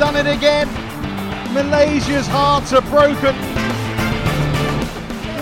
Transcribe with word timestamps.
done 0.00 0.16
it 0.16 0.26
again. 0.26 0.66
Malaysia's 1.52 2.26
hearts 2.26 2.72
are 2.72 2.80
broken. 2.80 3.34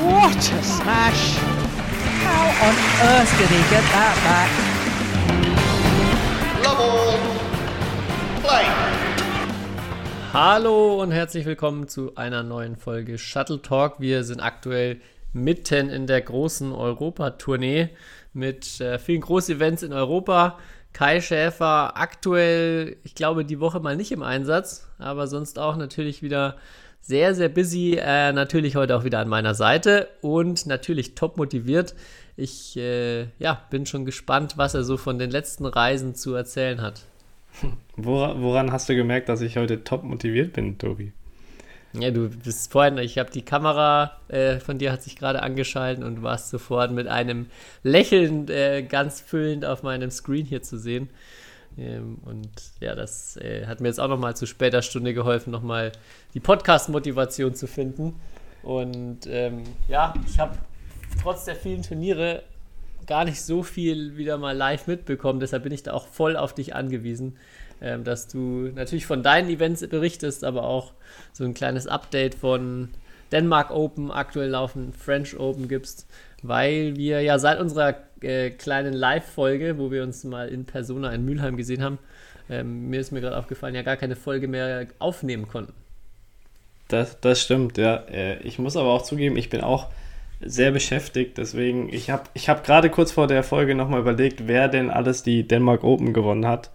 What 0.03 0.37
a 0.37 0.63
smash! 0.65 1.37
How 2.27 2.67
on 2.67 2.75
earth 3.07 3.39
did 3.39 3.51
he 3.51 3.63
get 3.71 3.85
that 3.95 4.17
back? 4.27 4.51
Love 6.65 6.81
all. 6.81 7.19
Play. 8.43 8.67
Hallo 10.33 11.03
und 11.03 11.13
herzlich 11.13 11.47
willkommen 11.47 11.87
zu 11.87 12.17
einer 12.17 12.43
neuen 12.43 12.75
Folge 12.75 13.17
Shuttle 13.17 13.63
Talk. 13.63 14.01
Wir 14.01 14.25
sind 14.25 14.41
aktuell 14.41 15.01
mitten 15.33 15.89
in 15.89 16.09
der 16.09 16.21
großen 16.21 16.73
Europa-Tournee 16.73 17.91
mit 18.33 18.81
äh, 18.81 18.99
vielen 18.99 19.21
Großevents 19.21 19.85
in 19.85 19.93
Europa. 19.93 20.59
Kai 20.93 21.21
Schäfer 21.21 21.97
aktuell, 21.97 22.97
ich 23.05 23.15
glaube, 23.15 23.45
die 23.45 23.61
Woche 23.61 23.81
mal 23.81 23.97
nicht 23.97 24.13
im 24.13 24.23
Einsatz, 24.23 24.89
aber 24.99 25.27
sonst 25.27 25.59
auch 25.59 25.77
natürlich 25.77 26.23
wieder 26.23 26.57
sehr, 27.01 27.35
sehr 27.35 27.49
busy. 27.49 27.99
Äh, 28.01 28.33
natürlich 28.33 28.77
heute 28.77 28.97
auch 28.97 29.05
wieder 29.05 29.21
an 29.21 29.29
meiner 29.29 29.55
Seite 29.55 30.09
und 30.21 30.67
natürlich 30.67 31.15
top 31.15 31.37
motiviert. 31.37 31.95
Ich 32.37 32.77
äh, 32.77 33.29
ja, 33.39 33.63
bin 33.71 33.87
schon 33.87 34.05
gespannt, 34.05 34.55
was 34.57 34.75
er 34.75 34.85
so 34.85 34.97
von 34.97 35.19
den 35.19 35.31
letzten 35.31 35.67
Reisen 35.67 36.15
zu 36.15 36.35
erzählen 36.35 36.81
hat. 36.83 37.03
Woran, 37.97 38.43
woran 38.43 38.73
hast 38.73 38.89
du 38.89 38.95
gemerkt, 38.95 39.29
dass 39.29 39.41
ich 39.41 39.57
heute 39.57 39.83
top 39.83 40.05
motiviert 40.05 40.53
bin, 40.53 40.79
Tobi? 40.79 41.13
Ja, 41.95 42.11
du 42.11 42.29
bist 42.29 42.71
vorhin, 42.71 42.99
ich 42.99 43.17
habe 43.19 43.31
die 43.31 43.43
Kamera 43.43 44.19
äh, 44.29 44.61
von 44.61 44.79
dir 44.79 44.93
hat 44.93 45.03
sich 45.03 45.17
gerade 45.17 45.43
angeschaltet 45.43 46.05
und 46.05 46.23
warst 46.23 46.51
sofort 46.51 46.91
mit 46.93 47.07
einem 47.07 47.47
Lächeln 47.83 48.49
äh, 48.49 48.83
ganz 48.83 49.21
füllend 49.21 49.65
auf 49.65 49.83
meinem 49.83 50.11
Screen 50.11 50.45
hier 50.45 50.63
zu 50.63 50.79
sehen. 50.79 51.09
Ähm, 51.79 52.19
und 52.27 52.51
ja, 52.81 52.95
das 52.95 53.39
äh, 53.39 53.67
hat 53.67 53.81
mir 53.81 53.89
jetzt 53.89 54.01
auch 54.01 54.09
nochmal 54.09 54.37
zu 54.37 54.47
später 54.47 54.83
Stunde 54.83 55.15
geholfen, 55.15 55.51
nochmal 55.51 55.93
die 56.35 56.41
Podcast-Motivation 56.41 57.55
zu 57.55 57.67
finden. 57.67 58.17
Und 58.63 59.27
ähm, 59.27 59.63
ja, 59.89 60.13
ich 60.27 60.39
habe 60.39 60.59
trotz 61.23 61.47
der 61.47 61.57
vielen 61.57 61.83
Turniere 61.83 62.43
gar 63.07 63.25
nicht 63.25 63.41
so 63.41 63.63
viel 63.63 64.19
wieder 64.19 64.37
mal 64.37 64.55
live 64.55 64.87
mitbekommen. 64.87 65.41
Deshalb 65.41 65.63
bin 65.63 65.73
ich 65.73 65.83
da 65.83 65.95
auch 65.95 66.07
voll 66.07 66.37
auf 66.37 66.55
dich 66.55 66.75
angewiesen 66.75 67.39
ähm, 67.81 68.05
dass 68.05 68.29
du 68.29 68.71
natürlich 68.75 69.07
von 69.07 69.23
deinen 69.23 69.49
Events 69.49 69.87
berichtest, 69.87 70.45
aber 70.45 70.65
auch 70.65 70.93
so 71.33 71.45
ein 71.45 71.55
kleines 71.55 71.87
Update 71.87 72.35
von 72.35 72.91
Denmark 73.33 73.71
Open, 73.71 74.11
aktuell 74.11 74.51
laufen 74.51 74.93
French 74.93 75.39
Open 75.39 75.69
gibst, 75.69 76.07
weil 76.43 76.97
wir 76.97 77.21
ja 77.21 77.39
seit 77.39 77.61
unserer 77.61 77.97
äh, 78.23 78.51
kleinen 78.51 78.95
Live-Folge, 78.95 79.79
wo 79.79 79.91
wir 79.91 80.03
uns 80.03 80.25
mal 80.25 80.49
in 80.49 80.65
Persona 80.65 81.13
in 81.13 81.25
Mülheim 81.25 81.57
gesehen 81.57 81.83
haben, 81.83 81.99
ähm, 82.51 82.89
mir 82.89 83.01
ist 83.01 83.13
mir 83.13 83.21
gerade 83.21 83.37
aufgefallen, 83.37 83.75
ja 83.75 83.83
gar 83.83 83.97
keine 83.97 84.17
Folge 84.17 84.49
mehr 84.49 84.87
aufnehmen 84.99 85.49
konnten. 85.49 85.75
Das, 86.89 87.21
das 87.21 87.43
stimmt, 87.43 87.77
ja. 87.77 87.97
Äh, 88.11 88.41
ich 88.43 88.59
muss 88.59 88.77
aber 88.77 88.89
auch 88.89 89.03
zugeben, 89.03 89.37
ich 89.37 89.51
bin 89.51 89.61
auch 89.61 89.89
sehr 90.41 90.71
beschäftigt, 90.71 91.37
deswegen, 91.37 91.93
ich 91.93 92.11
habe 92.11 92.25
ich 92.33 92.49
hab 92.49 92.65
gerade 92.65 92.91
kurz 92.91 93.11
vor 93.11 93.27
der 93.27 93.43
Folge 93.43 93.75
nochmal 93.75 94.01
überlegt, 94.01 94.47
wer 94.47 94.69
denn 94.69 94.89
alles 94.89 95.23
die 95.23 95.47
Denmark 95.47 95.83
Open 95.83 96.13
gewonnen 96.13 96.47
hat. 96.47 96.71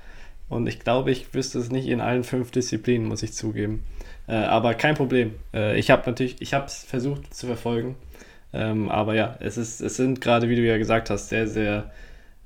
Und 0.53 0.67
ich 0.67 0.79
glaube, 0.79 1.11
ich 1.11 1.33
wüsste 1.33 1.59
es 1.59 1.71
nicht 1.71 1.87
in 1.87 1.99
allen 1.99 2.23
fünf 2.23 2.51
Disziplinen, 2.51 3.07
muss 3.07 3.23
ich 3.23 3.33
zugeben. 3.33 3.83
Äh, 4.27 4.35
aber 4.35 4.73
kein 4.75 4.95
Problem. 4.95 5.33
Äh, 5.53 5.77
ich 5.79 5.89
habe 5.89 6.03
natürlich, 6.05 6.41
ich 6.41 6.53
habe 6.53 6.65
es 6.65 6.83
versucht 6.83 7.33
zu 7.33 7.47
verfolgen. 7.47 7.95
Ähm, 8.53 8.89
aber 8.89 9.15
ja, 9.15 9.35
es, 9.39 9.57
ist, 9.57 9.81
es 9.81 9.97
sind 9.97 10.21
gerade, 10.21 10.49
wie 10.49 10.55
du 10.55 10.61
ja 10.61 10.77
gesagt 10.77 11.09
hast, 11.09 11.29
sehr, 11.29 11.47
sehr 11.47 11.91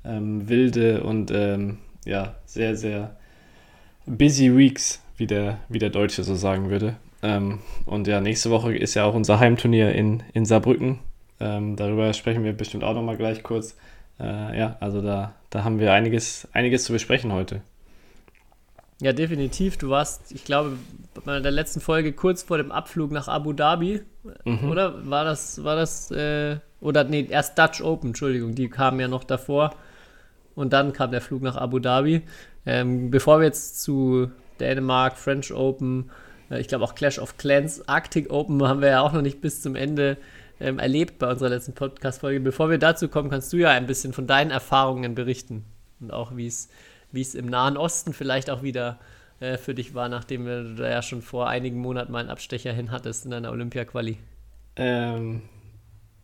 ähm, 0.06 0.48
wilde 0.48 1.04
und 1.04 1.32
ähm, 1.32 1.80
ja, 2.06 2.36
sehr, 2.46 2.76
sehr 2.78 3.18
busy 4.06 4.56
weeks, 4.56 5.04
wie 5.18 5.28
der, 5.28 5.60
wie 5.68 5.80
der 5.80 5.90
Deutsche 5.90 6.24
so 6.24 6.36
sagen 6.36 6.70
würde. 6.70 6.96
Ähm, 7.22 7.60
und 7.86 8.08
ja, 8.08 8.22
nächste 8.22 8.50
Woche 8.50 8.76
ist 8.76 8.94
ja 8.94 9.04
auch 9.04 9.16
unser 9.16 9.40
Heimturnier 9.40 9.94
in, 9.94 10.24
in 10.34 10.46
Saarbrücken. 10.46 11.00
Ähm, 11.40 11.76
darüber 11.76 12.14
sprechen 12.14 12.44
wir 12.44 12.54
bestimmt 12.54 12.84
auch 12.84 12.94
nochmal 12.94 13.18
gleich 13.18 13.44
kurz. 13.44 13.76
Äh, 14.20 14.58
ja, 14.58 14.78
also 14.80 15.02
da, 15.02 15.34
da 15.50 15.64
haben 15.64 15.80
wir 15.80 15.92
einiges, 15.94 16.48
einiges 16.54 16.86
zu 16.86 16.94
besprechen 16.94 17.34
heute. 17.34 17.62
Ja, 19.00 19.14
definitiv. 19.14 19.78
Du 19.78 19.90
warst, 19.90 20.32
ich 20.32 20.44
glaube, 20.44 20.78
bei 21.24 21.40
der 21.40 21.52
letzten 21.52 21.82
Folge 21.82 22.14
kurz 22.14 22.44
vor 22.44 22.58
dem 22.58 22.72
Abflug 22.72 23.12
nach 23.12 23.28
Abu 23.28 23.54
Dhabi, 23.54 24.02
mhm. 24.44 24.70
oder? 24.70 25.08
War 25.08 25.24
das, 25.24 25.64
war 25.64 25.76
das, 25.76 26.10
äh, 26.12 26.58
oder 26.82 27.04
nee, 27.04 27.28
erst 27.30 27.58
Dutch 27.60 27.82
Open, 27.82 28.10
Entschuldigung, 28.10 28.56
die 28.56 28.70
kamen 28.70 29.00
ja 29.00 29.08
noch 29.08 29.24
davor. 29.24 29.76
Und 30.56 30.74
dann 30.74 30.94
kam 30.94 31.12
der 31.12 31.22
Flug 31.22 31.44
nach 31.44 31.56
Abu 31.56 31.78
Dhabi. 31.78 32.24
Ähm, 32.66 33.12
bevor 33.12 33.40
wir 33.40 33.46
jetzt 33.46 33.82
zu 33.82 34.32
Dänemark, 34.60 35.18
French 35.18 35.54
Open, 35.54 36.10
äh, 36.50 36.60
ich 36.60 36.68
glaube 36.68 36.84
auch 36.84 36.96
Clash 36.96 37.20
of 37.20 37.38
Clans, 37.38 37.88
Arctic 37.88 38.32
Open 38.32 38.64
haben 38.68 38.82
wir 38.82 38.90
ja 38.90 39.02
auch 39.02 39.14
noch 39.14 39.22
nicht 39.22 39.42
bis 39.42 39.62
zum 39.62 39.76
Ende 39.76 40.18
ähm, 40.60 40.80
erlebt 40.80 41.20
bei 41.20 41.30
unserer 41.30 41.50
letzten 41.50 41.74
Podcast-Folge. 41.74 42.40
Bevor 42.40 42.72
wir 42.72 42.80
dazu 42.80 43.08
kommen, 43.08 43.30
kannst 43.30 43.54
du 43.54 43.58
ja 43.58 43.70
ein 43.70 43.86
bisschen 43.86 44.14
von 44.14 44.26
deinen 44.26 44.50
Erfahrungen 44.50 45.14
berichten 45.14 45.66
und 46.00 46.12
auch 46.12 46.36
wie 46.36 46.48
es 46.48 46.70
wie 47.12 47.22
es 47.22 47.36
im 47.36 47.48
Nahen 47.48 47.78
Osten 47.78 48.14
vielleicht 48.14 48.50
auch 48.50 48.64
wieder 48.64 49.00
äh, 49.40 49.58
für 49.58 49.74
dich 49.74 49.94
war, 49.94 50.10
nachdem 50.10 50.46
du 50.46 50.76
da 50.76 50.90
ja 50.90 51.02
schon 51.02 51.22
vor 51.22 51.48
einigen 51.48 51.80
Monaten 51.80 52.12
mal 52.12 52.20
einen 52.20 52.30
Abstecher 52.30 52.74
hin 52.74 52.92
hattest 52.92 53.26
in 53.26 53.32
deiner 53.32 53.52
Olympia-Quali. 53.52 54.18
Ähm, 54.76 55.42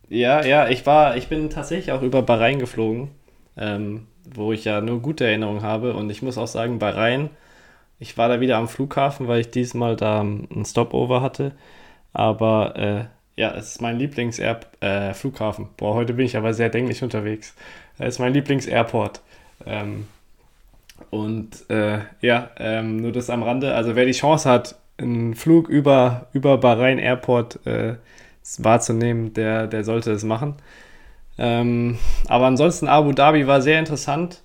ja, 0.08 0.44
ja, 0.44 0.68
ich 0.68 0.84
war, 0.86 1.16
ich 1.16 1.28
bin 1.28 1.50
tatsächlich 1.50 1.92
auch 1.92 2.02
über 2.02 2.22
Bahrain 2.22 2.58
geflogen, 2.58 3.10
ähm, 3.56 4.06
wo 4.24 4.52
ich 4.52 4.64
ja 4.64 4.80
nur 4.80 5.00
gute 5.00 5.24
Erinnerungen 5.26 5.62
habe. 5.62 5.94
Und 5.94 6.10
ich 6.10 6.22
muss 6.22 6.38
auch 6.38 6.46
sagen, 6.46 6.78
Bahrain, 6.78 7.30
ich 7.98 8.18
war 8.18 8.28
da 8.28 8.40
wieder 8.40 8.56
am 8.58 8.68
Flughafen, 8.68 9.28
weil 9.28 9.40
ich 9.40 9.50
diesmal 9.50 9.96
da 9.96 10.20
einen 10.20 10.64
Stopover 10.64 11.22
hatte. 11.22 11.52
Aber 12.12 12.76
äh, 12.76 13.04
ja, 13.40 13.54
es 13.54 13.72
ist 13.72 13.82
mein 13.82 13.98
Lieblings-Flughafen. 13.98 15.64
Äh, 15.64 15.68
Boah, 15.76 15.94
heute 15.94 16.14
bin 16.14 16.26
ich 16.26 16.36
aber 16.36 16.54
sehr 16.54 16.68
denklich 16.68 17.02
unterwegs. 17.02 17.54
Es 17.98 18.14
ist 18.14 18.18
mein 18.18 18.32
Lieblings-Airport. 18.32 19.20
Ähm, 19.66 20.06
und 21.10 21.68
äh, 21.70 21.98
ja, 22.20 22.50
ähm, 22.58 22.98
nur 22.98 23.12
das 23.12 23.30
am 23.30 23.42
Rande. 23.42 23.74
Also 23.74 23.96
wer 23.96 24.06
die 24.06 24.12
Chance 24.12 24.48
hat, 24.48 24.76
einen 24.98 25.34
Flug 25.34 25.68
über, 25.68 26.26
über 26.32 26.58
Bahrain 26.58 26.98
Airport 26.98 27.66
äh, 27.66 27.94
wahrzunehmen, 28.58 29.32
der, 29.34 29.66
der 29.66 29.84
sollte 29.84 30.12
es 30.12 30.24
machen. 30.24 30.56
Ähm, 31.36 31.98
aber 32.28 32.46
ansonsten 32.46 32.86
Abu 32.86 33.12
Dhabi 33.12 33.46
war 33.46 33.60
sehr 33.60 33.78
interessant. 33.78 34.42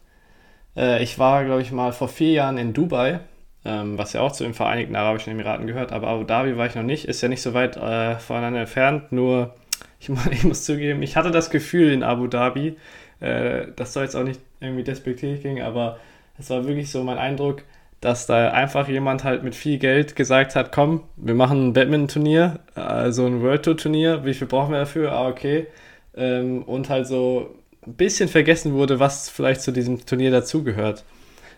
Äh, 0.75 1.03
ich 1.03 1.19
war, 1.19 1.45
glaube 1.45 1.61
ich, 1.61 1.71
mal 1.71 1.91
vor 1.91 2.07
vier 2.07 2.31
Jahren 2.31 2.57
in 2.57 2.73
Dubai, 2.73 3.19
ähm, 3.65 3.97
was 3.97 4.13
ja 4.13 4.21
auch 4.21 4.31
zu 4.31 4.43
den 4.43 4.53
Vereinigten 4.53 4.95
Arabischen 4.95 5.31
Emiraten 5.31 5.67
gehört, 5.67 5.91
aber 5.91 6.07
Abu 6.07 6.23
Dhabi 6.23 6.57
war 6.57 6.65
ich 6.65 6.75
noch 6.75 6.83
nicht, 6.83 7.05
ist 7.05 7.21
ja 7.21 7.27
nicht 7.27 7.41
so 7.41 7.53
weit 7.53 7.77
äh, 7.77 8.17
voneinander 8.17 8.61
entfernt, 8.61 9.11
nur 9.11 9.55
ich, 9.99 10.09
ich, 10.31 10.43
muss 10.43 10.65
zugeben, 10.65 11.03
ich 11.03 11.15
hatte 11.15 11.31
das 11.31 11.49
Gefühl 11.49 11.91
in 11.91 12.03
Abu 12.03 12.27
Dhabi, 12.27 12.77
äh, 13.19 13.67
das 13.75 13.93
soll 13.93 14.03
jetzt 14.03 14.15
auch 14.15 14.23
nicht 14.23 14.39
irgendwie 14.59 14.83
despektierlich 14.83 15.43
gehen, 15.43 15.61
aber 15.61 15.99
es 16.39 16.49
war 16.49 16.65
wirklich 16.65 16.89
so 16.89 17.03
mein 17.03 17.17
Eindruck, 17.17 17.63
dass 18.01 18.27
da 18.27 18.51
einfach 18.51 18.87
jemand 18.87 19.23
halt 19.23 19.43
mit 19.43 19.55
viel 19.55 19.77
Geld 19.77 20.15
gesagt 20.15 20.55
hat, 20.55 20.71
komm, 20.71 21.03
wir 21.17 21.35
machen 21.35 21.67
ein 21.67 21.73
Badminton-Turnier, 21.73 22.59
also 22.75 23.25
ein 23.25 23.41
World 23.41 23.63
Tour-Turnier, 23.63 24.23
wie 24.23 24.33
viel 24.33 24.47
brauchen 24.47 24.71
wir 24.71 24.79
dafür? 24.79 25.11
Ah, 25.11 25.27
okay. 25.27 25.67
Ähm, 26.15 26.63
und 26.63 26.89
halt 26.89 27.07
so 27.07 27.55
ein 27.85 27.95
bisschen 27.95 28.29
vergessen 28.29 28.73
wurde, 28.73 28.99
was 28.99 29.29
vielleicht 29.29 29.61
zu 29.61 29.71
diesem 29.71 30.05
Turnier 30.05 30.31
dazugehört. 30.31 31.03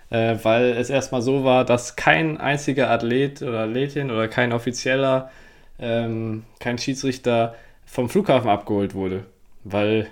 Äh, 0.09 0.38
weil 0.44 0.72
es 0.72 0.90
erstmal 0.90 1.22
so 1.22 1.44
war, 1.44 1.63
dass 1.63 1.96
kein 1.96 2.38
einziger 2.38 2.90
Athlet 2.90 3.42
oder 3.44 3.62
Athletin 3.62 4.12
oder 4.12 4.28
kein 4.28 4.52
offizieller, 4.52 5.31
ähm, 5.80 6.44
kein 6.60 6.77
Schiedsrichter 6.77 7.56
vom 7.86 8.10
Flughafen 8.10 8.50
abgeholt 8.50 8.94
wurde. 8.94 9.25
Weil, 9.63 10.07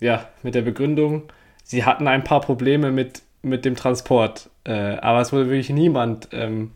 ja, 0.00 0.28
mit 0.42 0.54
der 0.54 0.62
Begründung, 0.62 1.24
sie 1.64 1.84
hatten 1.84 2.08
ein 2.08 2.24
paar 2.24 2.40
Probleme 2.40 2.92
mit 2.92 3.22
mit 3.42 3.64
dem 3.64 3.76
Transport. 3.76 4.50
Äh, 4.64 4.96
aber 4.96 5.20
es 5.20 5.32
wurde 5.32 5.46
wirklich 5.46 5.70
niemand 5.70 6.28
ähm, 6.32 6.72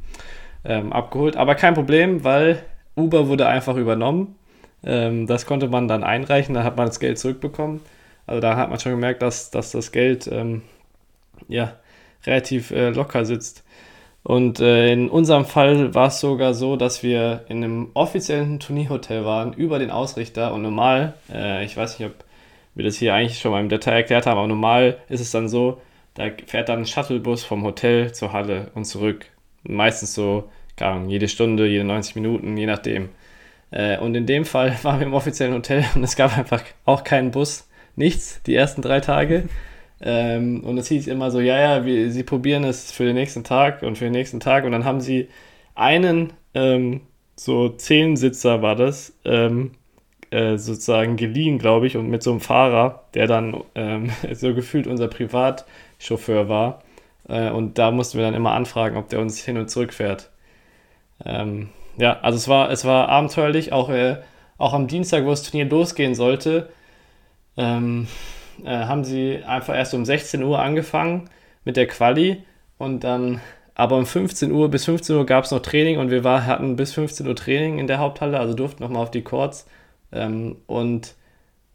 ähm, 0.65 0.93
abgeholt. 0.93 1.37
Aber 1.37 1.55
kein 1.55 1.75
Problem, 1.75 2.25
weil 2.25 2.63
Uber 2.97 3.29
wurde 3.29 3.47
einfach 3.47 3.77
übernommen. 3.77 4.37
Ähm, 4.85 5.27
das 5.27 5.47
konnte 5.47 5.69
man 5.69 5.89
dann 5.89 6.05
einreichen, 6.05 6.55
da 6.55 6.65
hat 6.65 6.77
man 6.77 6.87
das 6.87 7.01
Geld 7.01 7.19
zurückbekommen. 7.19 7.81
Also 8.27 8.41
da 8.41 8.57
hat 8.57 8.71
man 8.71 8.81
schon 8.81 8.93
gemerkt, 8.93 9.23
dass, 9.23 9.51
dass 9.51 9.71
das 9.71 9.93
Geld 9.93 10.29
ähm, 10.31 10.63
ja, 11.49 11.77
relativ 12.27 12.71
äh, 12.73 12.91
locker 12.91 13.25
sitzt. 13.25 13.65
Und 14.25 14.59
äh, 14.59 14.93
in 14.93 15.09
unserem 15.09 15.45
Fall 15.45 15.95
war 15.95 16.09
es 16.09 16.19
sogar 16.19 16.53
so, 16.53 16.75
dass 16.75 17.05
wir 17.05 17.45
in 17.49 17.63
einem 17.63 17.91
offiziellen 17.95 18.59
Turnierhotel 18.59 19.25
waren, 19.25 19.53
über 19.53 19.79
den 19.79 19.93
Ausrichter. 19.93 20.53
Und 20.53 20.63
normal, 20.63 21.15
äh, 21.33 21.65
ich 21.65 21.77
weiß 21.77 21.99
nicht, 21.99 22.09
ob 22.09 22.25
wir 22.75 22.85
das 22.85 22.97
hier 22.97 23.15
eigentlich 23.15 23.39
schon 23.39 23.53
mal 23.53 23.61
im 23.61 23.69
Detail 23.69 23.95
erklärt 23.95 24.27
haben, 24.27 24.39
aber 24.39 24.49
normal 24.49 24.99
ist 25.09 25.21
es 25.21 25.31
dann 25.31 25.49
so, 25.49 25.81
da 26.17 26.31
fährt 26.47 26.69
dann 26.69 26.81
ein 26.81 26.87
Shuttlebus 26.87 27.45
vom 27.45 27.63
Hotel 27.63 28.13
zur 28.13 28.33
Halle 28.33 28.71
und 28.75 28.85
zurück. 28.85 29.27
Meistens 29.63 30.15
so, 30.15 30.51
keine 30.77 31.09
jede 31.09 31.29
Stunde, 31.29 31.67
jede 31.67 31.85
90 31.85 32.17
Minuten, 32.17 32.57
je 32.57 32.67
nachdem. 32.67 33.11
Äh, 33.71 33.99
und 33.99 34.15
in 34.15 34.27
dem 34.27 34.45
Fall 34.45 34.77
waren 34.83 35.01
wir 35.01 35.07
im 35.07 35.15
offiziellen 35.15 35.55
Hotel 35.55 35.85
und 35.95 36.03
es 36.03 36.17
gab 36.17 36.37
einfach 36.37 36.63
auch 36.85 37.05
keinen 37.05 37.31
Bus, 37.31 37.69
nichts, 37.95 38.43
die 38.47 38.55
ersten 38.55 38.83
drei 38.83 39.01
Tage. 39.01 39.49
Ähm, 40.01 40.63
und 40.65 40.77
es 40.79 40.89
hieß 40.89 41.07
immer 41.07 41.31
so, 41.31 41.41
ja, 41.41 41.59
ja, 41.59 41.85
wir, 41.85 42.11
sie 42.11 42.23
probieren 42.23 42.65
es 42.65 42.93
für 42.93 43.05
den 43.05 43.15
nächsten 43.15 43.45
Tag 43.45 43.83
und 43.83 43.97
für 43.97 44.05
den 44.05 44.13
nächsten 44.13 44.41
Tag. 44.41 44.65
Und 44.65 44.73
dann 44.73 44.85
haben 44.85 45.01
sie 45.01 45.29
einen 45.75 46.33
ähm, 46.55 47.03
so 47.37 47.69
Zehnsitzer 47.69 48.63
war 48.63 48.77
das, 48.77 49.15
ähm, 49.25 49.73
äh, 50.31 50.57
sozusagen 50.57 51.17
geliehen, 51.17 51.59
glaube 51.59 51.87
ich, 51.87 51.97
und 51.97 52.09
mit 52.09 52.23
so 52.23 52.31
einem 52.31 52.41
Fahrer, 52.41 53.05
der 53.15 53.27
dann 53.27 53.63
ähm, 53.75 54.11
so 54.33 54.55
gefühlt 54.55 54.87
unser 54.87 55.09
Privatchauffeur 55.99 56.49
war. 56.49 56.83
Äh, 57.29 57.51
und 57.51 57.79
da 57.79 57.91
mussten 57.91 58.19
wir 58.19 58.25
dann 58.25 58.35
immer 58.35 58.53
anfragen, 58.53 58.97
ob 58.97 59.09
der 59.09 59.21
uns 59.21 59.43
hin 59.45 59.59
und 59.59 59.71
zurück 59.71 59.93
fährt. 59.93 60.31
Ähm, 61.25 61.71
ja, 61.97 62.21
also 62.21 62.37
es 62.37 62.49
war, 62.49 62.71
es 62.71 62.85
war 62.85 63.09
abenteuerlich, 63.09 63.73
auch, 63.73 63.89
äh, 63.89 64.19
auch 64.59 64.75
am 64.75 64.87
Dienstag, 64.87 65.25
wo 65.25 65.31
das 65.31 65.43
Turnier 65.43 65.69
losgehen 65.69 66.15
sollte, 66.15 66.69
ähm, 67.57 68.07
äh, 68.65 68.71
haben 68.71 69.05
sie 69.05 69.43
einfach 69.47 69.75
erst 69.75 69.95
um 69.95 70.05
16 70.05 70.43
Uhr 70.43 70.59
angefangen 70.59 71.31
mit 71.65 71.77
der 71.77 71.87
Quali 71.87 72.45
und 72.79 73.03
dann 73.03 73.41
aber 73.75 73.97
um 73.97 74.07
15 74.07 74.53
Uhr 74.53 74.71
bis 74.71 74.87
15 74.87 75.17
Uhr 75.17 75.27
gab 75.27 75.45
es 75.45 75.51
noch 75.51 75.61
Training 75.61 75.99
und 75.99 76.11
wir 76.11 76.25
war, 76.25 76.47
hatten 76.47 76.77
bis 76.77 76.95
15 76.95 77.27
Uhr 77.27 77.37
Training 77.37 77.79
in 77.79 77.87
der 77.87 77.99
Haupthalle, 77.99 78.39
also 78.41 78.55
durften 78.55 78.83
nochmal 78.83 79.03
auf 79.03 79.11
die 79.11 79.23
Courts. 79.23 79.67
Ähm, 80.13 80.57
und 80.67 81.15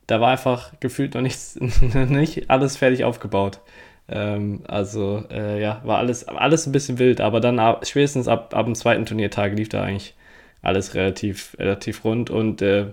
da 0.08 0.20
war 0.20 0.32
einfach 0.32 0.74
gefühlt 0.80 1.14
noch 1.14 1.22
nichts, 1.22 1.60
nicht 1.60 2.50
alles 2.50 2.78
fertig 2.78 3.04
aufgebaut. 3.04 3.62
Ähm, 4.12 4.62
also 4.68 5.24
äh, 5.32 5.62
ja, 5.62 5.82
war 5.86 5.98
alles, 5.98 6.28
alles 6.28 6.68
ein 6.68 6.74
bisschen 6.74 7.00
wild, 7.00 7.22
aber 7.22 7.40
dann 7.40 7.60
ab, 7.60 7.88
spätestens 7.88 8.28
ab, 8.28 8.54
ab 8.54 8.66
dem 8.66 8.76
zweiten 8.76 9.06
Turniertag 9.06 9.54
lief 9.56 9.70
da 9.70 9.84
eigentlich 9.84 10.14
alles 10.62 10.94
relativ, 10.96 11.56
relativ 11.58 12.04
rund 12.04 12.30
und 12.30 12.62
äh, 12.62 12.88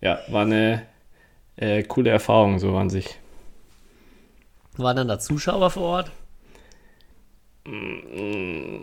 ja, 0.00 0.20
war 0.28 0.42
eine 0.42 0.82
äh, 1.56 1.82
coole 1.82 2.10
Erfahrung 2.10 2.60
so 2.60 2.76
an 2.76 2.88
sich. 2.88 3.18
Waren 4.76 4.96
dann 4.96 5.08
da 5.08 5.18
Zuschauer 5.18 5.70
vor 5.70 5.82
Ort? 5.82 6.12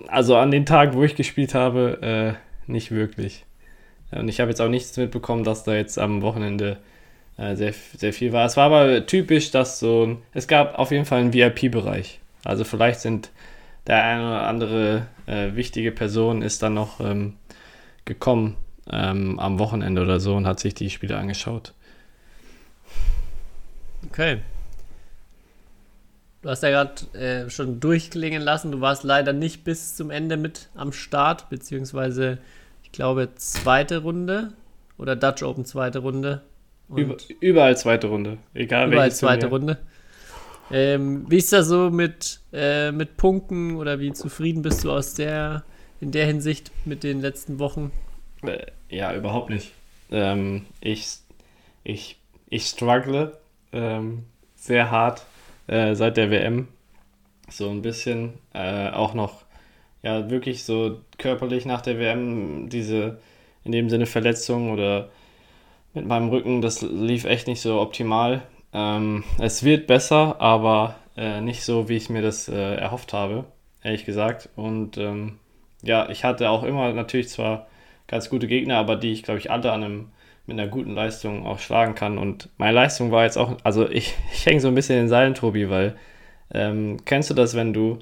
Also 0.08 0.36
an 0.36 0.52
den 0.52 0.66
Tagen, 0.66 0.94
wo 0.94 1.04
ich 1.04 1.16
gespielt 1.16 1.54
habe, 1.54 2.38
äh, 2.68 2.70
nicht 2.72 2.92
wirklich. 2.92 3.46
Und 4.12 4.28
ich 4.28 4.40
habe 4.40 4.50
jetzt 4.50 4.62
auch 4.62 4.70
nichts 4.70 4.98
mitbekommen, 4.98 5.44
dass 5.44 5.64
da 5.64 5.74
jetzt 5.74 5.98
am 5.98 6.22
Wochenende 6.22 6.78
sehr, 7.38 7.74
sehr 7.98 8.14
viel 8.14 8.34
war. 8.34 8.46
Es 8.46 8.58
war 8.58 8.66
aber 8.66 9.06
typisch, 9.06 9.52
dass 9.52 9.80
so 9.80 10.18
es 10.34 10.48
gab 10.48 10.78
auf 10.78 10.92
jeden 10.92 11.06
Fall 11.06 11.22
einen 11.22 11.34
VIP-Bereich. 11.34 12.20
Also 12.44 12.64
vielleicht 12.64 13.00
sind 13.00 13.32
der 13.88 14.04
eine 14.04 14.28
oder 14.28 14.48
andere 14.48 15.08
äh, 15.26 15.56
wichtige 15.56 15.92
Person 15.92 16.42
ist 16.42 16.62
dann 16.62 16.74
noch 16.74 17.00
ähm, 17.00 17.36
gekommen 18.06 18.58
ähm, 18.90 19.40
am 19.40 19.60
Wochenende 19.60 20.02
oder 20.02 20.20
so 20.20 20.36
und 20.36 20.46
hat 20.46 20.60
sich 20.60 20.76
die 20.76 20.90
Spiele 20.90 21.18
angeschaut. 21.18 21.74
Okay. 24.08 24.40
Du 26.42 26.50
hast 26.50 26.64
ja 26.64 26.70
gerade 26.70 27.20
äh, 27.20 27.50
schon 27.50 27.80
durchklingen 27.80 28.42
lassen. 28.42 28.72
Du 28.72 28.82
warst 28.82 29.04
leider 29.04 29.32
nicht 29.32 29.64
bis 29.64 29.96
zum 29.96 30.10
Ende 30.10 30.38
mit 30.38 30.70
am 30.74 30.92
Start, 30.92 31.50
beziehungsweise 31.50 32.40
ich 32.84 32.92
glaube 32.92 33.30
zweite 33.36 34.00
Runde 34.00 34.54
oder 34.98 35.16
Dutch 35.16 35.44
Open 35.44 35.66
zweite 35.66 36.00
Runde. 36.00 36.42
Über, 36.96 37.18
überall 37.40 37.78
zweite 37.78 38.08
Runde, 38.08 38.38
egal 38.54 38.92
Überall 38.92 39.12
zweite 39.12 39.48
Runde. 39.48 39.80
Ähm, 40.72 41.26
wie 41.30 41.38
ist 41.38 41.52
das 41.52 41.68
so 41.68 41.90
mit, 41.90 42.40
äh, 42.54 42.92
mit 42.92 43.18
Punkten 43.18 43.76
oder 43.76 44.00
wie 44.00 44.14
zufrieden 44.14 44.62
bist 44.62 44.84
du 44.84 44.92
aus 44.92 45.14
der, 45.14 45.64
in 46.00 46.12
der 46.12 46.26
Hinsicht 46.26 46.72
mit 46.86 47.04
den 47.04 47.20
letzten 47.22 47.60
Wochen? 47.60 47.92
Äh, 48.44 48.68
ja, 48.90 49.14
überhaupt 49.14 49.50
nicht. 49.50 49.72
Ähm, 50.12 50.66
ich, 50.80 51.18
ich, 51.84 52.18
ich 52.50 52.66
struggle 52.66 53.38
ähm, 53.74 54.24
sehr 54.56 54.92
hart 54.92 55.26
äh, 55.68 55.94
seit 55.96 56.18
der 56.18 56.32
WM. 56.32 56.68
So 57.50 57.70
ein 57.70 57.82
bisschen. 57.82 58.34
Äh, 58.54 58.90
auch 58.92 59.14
noch, 59.14 59.44
ja, 60.04 60.30
wirklich 60.30 60.64
so 60.64 61.02
körperlich 61.18 61.66
nach 61.66 61.82
der 61.82 62.00
WM, 62.00 62.70
diese 62.70 63.20
in 63.64 63.72
dem 63.72 63.90
Sinne 63.90 64.06
Verletzungen 64.06 64.72
oder 64.72 65.10
mit 65.94 66.06
meinem 66.06 66.30
Rücken, 66.30 66.62
das 66.62 66.82
lief 66.82 67.26
echt 67.26 67.48
nicht 67.48 67.62
so 67.62 67.80
optimal. 67.80 68.44
Ähm, 68.74 69.24
es 69.40 69.64
wird 69.64 69.88
besser, 69.88 70.40
aber 70.40 70.96
äh, 71.18 71.42
nicht 71.42 71.64
so, 71.64 71.90
wie 71.90 71.98
ich 71.98 72.10
mir 72.10 72.22
das 72.22 72.48
äh, 72.48 72.76
erhofft 72.76 73.14
habe, 73.14 73.46
ehrlich 73.84 74.06
gesagt. 74.06 74.50
Und 74.56 74.98
ähm, 74.98 75.40
ja, 75.82 76.10
ich 76.10 76.24
hatte 76.24 76.50
auch 76.50 76.64
immer 76.64 76.94
natürlich 76.94 77.30
zwar 77.30 77.68
ganz 78.08 78.30
gute 78.30 78.48
Gegner, 78.48 78.78
aber 78.78 78.96
die 78.96 79.12
ich, 79.12 79.24
glaube 79.24 79.40
ich, 79.40 79.52
alle 79.52 79.72
an 79.72 79.84
einem, 79.84 80.08
mit 80.46 80.60
einer 80.60 80.70
guten 80.70 80.94
Leistung 80.94 81.46
auch 81.46 81.60
schlagen 81.60 81.96
kann. 81.96 82.18
Und 82.18 82.50
meine 82.58 82.74
Leistung 82.74 83.12
war 83.12 83.24
jetzt 83.24 83.38
auch, 83.38 83.58
also 83.64 83.90
ich, 83.90 84.16
ich 84.34 84.46
hänge 84.46 84.62
so 84.62 84.68
ein 84.68 84.76
bisschen 84.76 84.96
in 84.96 85.04
den 85.04 85.10
Seilen, 85.10 85.34
Tobi, 85.34 85.70
weil 85.70 85.96
ähm, 86.54 86.98
kennst 87.06 87.30
du 87.30 87.34
das, 87.34 87.56
wenn 87.56 87.74
du, 87.74 88.00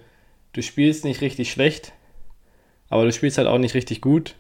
du 0.53 0.62
spielst 0.62 1.06
nicht 1.06 1.21
richtig 1.21 1.51
schlecht, 1.51 1.94
aber 2.89 3.06
du 3.06 3.12
spielst 3.12 3.38
halt 3.38 3.47
auch 3.47 3.59
nicht 3.59 3.75
richtig 3.75 4.01
gut 4.01 4.36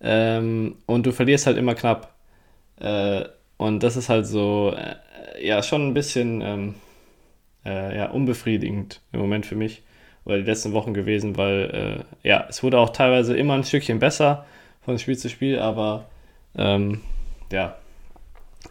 ähm, 0.00 0.76
und 0.86 1.06
du 1.06 1.12
verlierst 1.12 1.46
halt 1.46 1.58
immer 1.58 1.74
knapp. 1.74 2.14
Äh, 2.82 3.28
und 3.58 3.82
das 3.82 3.96
ist 3.96 4.08
halt 4.08 4.26
so, 4.26 4.74
äh, 4.76 5.46
ja, 5.46 5.62
schon 5.62 5.88
ein 5.88 5.94
bisschen 5.94 6.40
ähm, 6.40 6.74
äh, 7.64 7.96
ja, 7.96 8.10
unbefriedigend 8.10 9.00
im 9.12 9.20
Moment 9.20 9.46
für 9.46 9.54
mich 9.54 9.82
oder 10.24 10.38
die 10.38 10.44
letzten 10.44 10.72
Wochen 10.72 10.92
gewesen, 10.92 11.36
weil 11.36 12.04
äh, 12.24 12.28
ja, 12.28 12.44
es 12.48 12.62
wurde 12.62 12.78
auch 12.78 12.90
teilweise 12.90 13.36
immer 13.36 13.54
ein 13.54 13.64
Stückchen 13.64 14.00
besser 14.00 14.46
von 14.84 14.98
Spiel 14.98 15.16
zu 15.16 15.28
Spiel, 15.28 15.60
aber 15.60 16.08
ähm, 16.56 17.00
ja, 17.52 17.76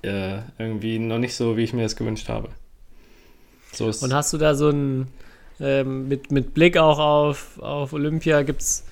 äh, 0.01 0.39
irgendwie 0.57 0.99
noch 0.99 1.19
nicht 1.19 1.35
so, 1.35 1.55
wie 1.55 1.63
ich 1.63 1.73
mir 1.73 1.83
das 1.83 1.95
gewünscht 1.95 2.27
habe. 2.27 2.49
So 3.71 3.85
Und 3.85 4.13
hast 4.13 4.33
du 4.33 4.37
da 4.37 4.55
so 4.55 4.69
ein, 4.69 5.07
ähm, 5.61 6.09
mit, 6.09 6.31
mit 6.31 6.53
Blick 6.53 6.77
auch 6.77 6.99
auf, 6.99 7.59
auf 7.59 7.93
Olympia, 7.93 8.41
gibt 8.41 8.61
es 8.61 8.85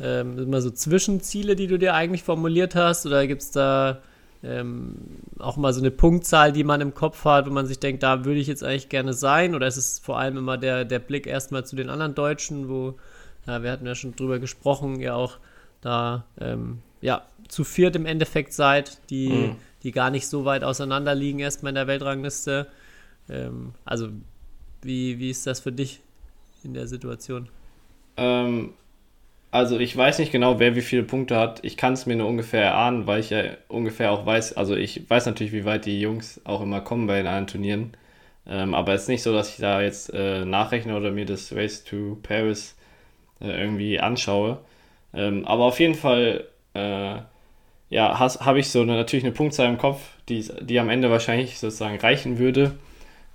ähm, 0.00 0.38
immer 0.38 0.62
so 0.62 0.70
Zwischenziele, 0.70 1.56
die 1.56 1.66
du 1.66 1.78
dir 1.78 1.94
eigentlich 1.94 2.22
formuliert 2.22 2.74
hast, 2.74 3.04
oder 3.04 3.26
gibt 3.26 3.42
es 3.42 3.50
da 3.50 4.00
ähm, 4.44 4.96
auch 5.38 5.56
mal 5.56 5.72
so 5.72 5.80
eine 5.80 5.90
Punktzahl, 5.90 6.52
die 6.52 6.64
man 6.64 6.80
im 6.80 6.94
Kopf 6.94 7.24
hat, 7.24 7.46
wo 7.46 7.50
man 7.50 7.66
sich 7.66 7.78
denkt, 7.78 8.02
da 8.02 8.24
würde 8.24 8.40
ich 8.40 8.48
jetzt 8.48 8.64
eigentlich 8.64 8.88
gerne 8.88 9.12
sein? 9.14 9.54
Oder 9.54 9.66
ist 9.66 9.76
es 9.76 9.98
vor 9.98 10.18
allem 10.18 10.36
immer 10.36 10.58
der, 10.58 10.84
der 10.84 10.98
Blick 10.98 11.26
erstmal 11.26 11.64
zu 11.64 11.76
den 11.76 11.88
anderen 11.88 12.14
Deutschen, 12.14 12.68
wo, 12.68 12.98
ja, 13.46 13.62
wir 13.62 13.70
hatten 13.70 13.86
ja 13.86 13.94
schon 13.94 14.16
drüber 14.16 14.38
gesprochen, 14.38 14.98
ihr 15.00 15.14
auch 15.14 15.38
da 15.80 16.24
ähm, 16.40 16.78
ja, 17.00 17.26
zu 17.48 17.64
viert 17.64 17.96
im 17.96 18.06
Endeffekt 18.06 18.52
seid, 18.52 18.98
die, 19.10 19.28
mhm. 19.28 19.56
die 19.82 19.92
gar 19.92 20.10
nicht 20.10 20.26
so 20.26 20.44
weit 20.44 20.64
auseinander 20.64 21.14
liegen 21.14 21.40
erstmal 21.40 21.70
in 21.70 21.76
der 21.76 21.86
Weltrangliste. 21.86 22.68
Ähm, 23.28 23.74
also, 23.84 24.08
wie, 24.82 25.18
wie 25.18 25.30
ist 25.30 25.46
das 25.46 25.60
für 25.60 25.72
dich 25.72 26.00
in 26.64 26.74
der 26.74 26.86
Situation? 26.86 27.48
Ähm, 28.16 28.74
also 29.52 29.78
ich 29.78 29.96
weiß 29.96 30.18
nicht 30.18 30.32
genau, 30.32 30.58
wer 30.58 30.74
wie 30.76 30.80
viele 30.80 31.02
Punkte 31.04 31.36
hat. 31.36 31.60
Ich 31.62 31.76
kann 31.76 31.92
es 31.92 32.06
mir 32.06 32.16
nur 32.16 32.26
ungefähr 32.26 32.64
erahnen, 32.64 33.06
weil 33.06 33.20
ich 33.20 33.30
ja 33.30 33.42
ungefähr 33.68 34.10
auch 34.10 34.26
weiß, 34.26 34.56
also 34.56 34.74
ich 34.74 35.08
weiß 35.08 35.26
natürlich, 35.26 35.52
wie 35.52 35.66
weit 35.66 35.84
die 35.86 36.00
Jungs 36.00 36.40
auch 36.44 36.62
immer 36.62 36.80
kommen 36.80 37.06
bei 37.06 37.18
den 37.18 37.26
anderen 37.26 37.46
Turnieren. 37.48 37.92
Ähm, 38.46 38.74
aber 38.74 38.94
es 38.94 39.02
ist 39.02 39.08
nicht 39.08 39.22
so, 39.22 39.32
dass 39.32 39.50
ich 39.50 39.58
da 39.58 39.82
jetzt 39.82 40.12
äh, 40.14 40.44
nachrechne 40.46 40.96
oder 40.96 41.10
mir 41.12 41.26
das 41.26 41.54
Race 41.54 41.84
to 41.84 42.18
Paris 42.22 42.76
äh, 43.40 43.48
irgendwie 43.48 44.00
anschaue. 44.00 44.58
Ähm, 45.14 45.44
aber 45.46 45.64
auf 45.64 45.80
jeden 45.80 45.94
Fall, 45.94 46.46
äh, 46.74 47.16
ja, 47.90 48.18
habe 48.18 48.58
ich 48.58 48.70
so 48.70 48.80
eine, 48.82 48.96
natürlich 48.96 49.24
eine 49.24 49.34
Punktzahl 49.34 49.68
im 49.68 49.78
Kopf, 49.78 50.00
die, 50.28 50.48
die 50.62 50.80
am 50.80 50.88
Ende 50.88 51.10
wahrscheinlich 51.10 51.58
sozusagen 51.58 51.98
reichen 52.00 52.38
würde. 52.38 52.72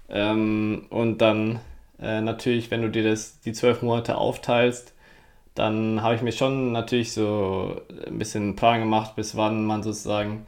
Ähm, 0.09 0.88
und 0.89 1.19
dann 1.19 1.59
äh, 2.01 2.21
natürlich, 2.21 2.71
wenn 2.71 2.81
du 2.81 2.89
dir 2.89 3.03
das, 3.03 3.39
die 3.41 3.53
zwölf 3.53 3.81
Monate 3.83 4.17
aufteilst, 4.17 4.95
dann 5.57 6.03
habe 6.03 6.15
ich 6.15 6.21
mir 6.21 6.31
schon 6.31 6.71
natürlich 6.71 7.13
so 7.13 7.81
ein 8.05 8.19
bisschen 8.19 8.55
Plan 8.55 8.79
gemacht, 8.79 9.15
bis 9.15 9.35
wann 9.35 9.65
man 9.65 9.81
sozusagen, 9.81 10.45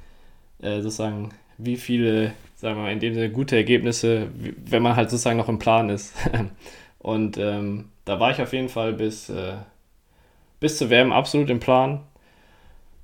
äh, 0.61 0.81
sozusagen, 0.81 1.33
wie 1.57 1.77
viele, 1.77 2.33
sagen 2.55 2.75
wir 2.77 2.83
mal, 2.83 2.91
in 2.91 2.99
dem 2.99 3.15
Sinne 3.15 3.31
gute 3.31 3.55
Ergebnisse, 3.55 4.27
wenn 4.65 4.83
man 4.83 4.95
halt 4.95 5.09
sozusagen 5.09 5.37
noch 5.37 5.49
im 5.49 5.59
Plan 5.59 5.89
ist. 5.89 6.13
Und 6.99 7.37
ähm, 7.37 7.89
da 8.05 8.19
war 8.19 8.31
ich 8.31 8.41
auf 8.41 8.53
jeden 8.53 8.69
Fall 8.69 8.93
bis, 8.93 9.29
äh, 9.29 9.53
bis 10.59 10.77
zur 10.77 10.89
WM 10.89 11.11
absolut 11.11 11.49
im 11.49 11.59
Plan. 11.59 12.01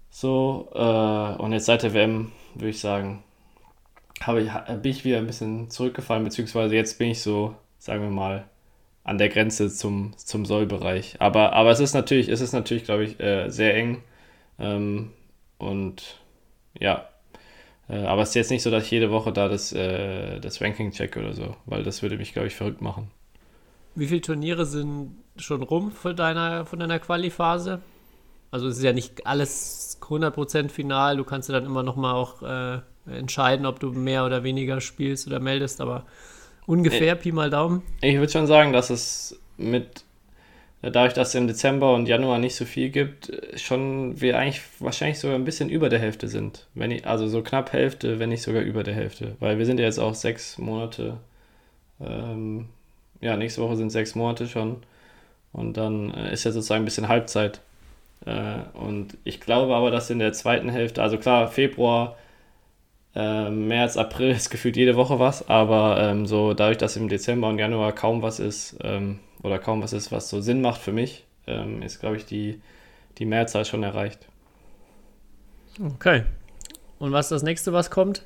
So, 0.10 0.70
äh, 0.74 1.42
und 1.42 1.52
jetzt 1.52 1.66
seit 1.66 1.84
der 1.84 1.94
WM 1.94 2.32
würde 2.54 2.70
ich 2.70 2.80
sagen, 2.80 3.24
habe 4.22 4.42
ich, 4.42 4.50
bin 4.82 4.92
ich 4.92 5.06
wieder 5.06 5.18
ein 5.18 5.28
bisschen 5.28 5.70
zurückgefallen, 5.70 6.24
beziehungsweise 6.24 6.76
jetzt 6.76 6.98
bin 6.98 7.10
ich 7.10 7.22
so, 7.22 7.56
sagen 7.80 8.02
wir 8.02 8.10
mal, 8.10 8.46
an 9.06 9.20
der 9.20 9.30
Grenze 9.30 9.70
zum, 9.70 10.14
zum 10.18 10.46
Sollbereich. 10.46 11.16
Aber, 11.20 11.54
aber 11.54 11.70
es 11.70 11.80
ist 11.80 11.94
natürlich, 11.94 12.28
es 12.28 12.42
ist 12.42 12.54
natürlich, 12.54 12.84
glaube 12.84 13.06
ich, 13.06 13.20
äh, 13.20 13.50
sehr 13.50 13.76
eng. 13.76 14.02
Ähm, 14.60 15.12
und 15.60 16.20
ja, 16.78 17.08
äh, 17.88 18.04
aber 18.04 18.24
es 18.24 18.30
ist 18.30 18.36
jetzt 18.36 18.50
nicht 18.50 18.64
so, 18.64 18.72
dass 18.72 18.86
ich 18.86 18.92
jede 18.92 19.12
Woche 19.12 19.32
da 19.32 19.48
das, 19.48 19.72
äh, 19.72 20.40
das 20.40 20.60
Ranking 20.60 20.92
checke 20.92 21.20
oder 21.20 21.34
so, 21.34 21.56
weil 21.66 21.84
das 21.84 22.02
würde 22.02 22.18
mich, 22.18 22.34
glaube 22.34 22.48
ich, 22.48 22.56
verrückt 22.56 22.82
machen. 22.82 23.12
Wie 23.94 24.08
viele 24.08 24.22
Turniere 24.22 24.66
sind 24.66 25.12
schon 25.38 25.62
rum 25.62 25.92
von 25.92 26.16
deiner, 26.16 26.66
von 26.66 26.80
deiner 26.80 26.98
Quali-Phase? 26.98 27.82
Also 28.50 28.68
es 28.68 28.78
ist 28.78 28.84
ja 28.84 28.92
nicht 28.92 29.28
alles 29.28 30.00
100% 30.02 30.70
final, 30.70 31.18
du 31.18 31.24
kannst 31.24 31.48
ja 31.48 31.54
dann 31.54 31.66
immer 31.66 31.84
noch 31.84 31.96
mal 31.96 32.14
auch 32.14 32.42
äh, 32.42 32.80
entscheiden, 33.06 33.68
ob 33.68 33.80
du 33.80 33.92
mehr 33.92 34.26
oder 34.26 34.44
weniger 34.44 34.82
spielst 34.82 35.28
oder 35.28 35.40
meldest, 35.40 35.80
aber 35.80 36.06
Ungefähr, 36.66 37.14
ich, 37.14 37.22
Pi 37.22 37.32
mal 37.32 37.50
Daumen? 37.50 37.84
Ich 38.02 38.16
würde 38.18 38.32
schon 38.32 38.48
sagen, 38.48 38.74
dass 38.74 38.90
es 38.90 39.40
mit, 39.58 40.04
dadurch, 40.82 41.14
dass 41.14 41.30
es 41.30 41.36
im 41.36 41.48
Dezember 41.48 41.94
und 41.94 42.08
Januar 42.08 42.40
nicht 42.40 42.56
so 42.56 42.66
viel 42.66 42.90
gibt, 42.90 43.32
schon 43.56 44.20
wir 44.20 44.38
eigentlich 44.38 44.62
wahrscheinlich 44.80 45.20
sogar 45.20 45.36
ein 45.36 45.46
bisschen 45.46 45.70
über 45.70 45.90
der 45.90 46.00
Hälfte 46.00 46.28
sind. 46.28 46.68
Wenn 46.74 46.92
ich, 46.92 47.06
also 47.08 47.28
so 47.28 47.42
knapp 47.42 47.74
Hälfte, 47.74 48.20
wenn 48.20 48.30
nicht 48.30 48.42
sogar 48.42 48.62
über 48.62 48.84
der 48.84 48.96
Hälfte. 48.96 49.36
Weil 49.40 49.58
wir 49.58 49.66
sind 49.66 49.80
ja 49.80 49.86
jetzt 49.86 50.00
auch 50.00 50.16
sechs 50.16 50.58
Monate, 50.58 51.18
ähm, 52.02 52.68
ja, 53.22 53.38
nächste 53.38 53.62
Woche 53.62 53.78
sind 53.78 53.92
sechs 53.92 54.16
Monate 54.16 54.48
schon. 54.48 54.78
Und 55.54 55.78
dann 55.78 56.14
äh, 56.14 56.34
ist 56.34 56.44
ja 56.44 56.52
sozusagen 56.52 56.82
ein 56.82 56.86
bisschen 56.86 57.08
Halbzeit. 57.08 57.62
Äh, 58.26 58.58
und 58.74 59.18
ich 59.24 59.40
glaube 59.40 59.74
aber, 59.76 59.92
dass 59.92 60.10
in 60.10 60.20
der 60.20 60.34
zweiten 60.34 60.70
Hälfte, 60.70 61.02
also 61.02 61.18
klar, 61.18 61.48
Februar, 61.48 62.18
äh, 63.16 63.50
März, 63.50 63.98
April 63.98 64.32
ist 64.36 64.50
gefühlt 64.50 64.78
jede 64.78 64.96
Woche 64.96 65.20
was, 65.20 65.48
aber 65.50 65.98
ähm, 66.00 66.26
so 66.26 66.54
dadurch, 66.54 66.78
dass 66.78 66.98
im 66.98 67.10
Dezember 67.10 67.50
und 67.50 67.58
Januar 67.58 67.94
kaum 67.94 68.22
was 68.22 68.40
ist, 68.40 68.78
ähm, 68.84 69.20
oder 69.44 69.60
kaum 69.60 69.82
was 69.82 69.94
ist, 69.94 70.12
was 70.12 70.30
so 70.30 70.42
Sinn 70.42 70.62
macht 70.62 70.82
für 70.82 70.92
mich, 70.92 71.26
ähm, 71.48 71.82
ist, 71.82 72.00
glaube 72.00 72.18
ich, 72.18 72.26
die, 72.26 72.62
die 73.18 73.26
Mehrzahl 73.26 73.66
schon 73.66 73.84
erreicht. 73.84 74.28
Okay. 75.96 76.24
Und 77.00 77.12
was 77.12 77.26
ist 77.26 77.32
das 77.32 77.44
nächste, 77.44 77.74
was 77.74 77.92
kommt? 77.92 78.24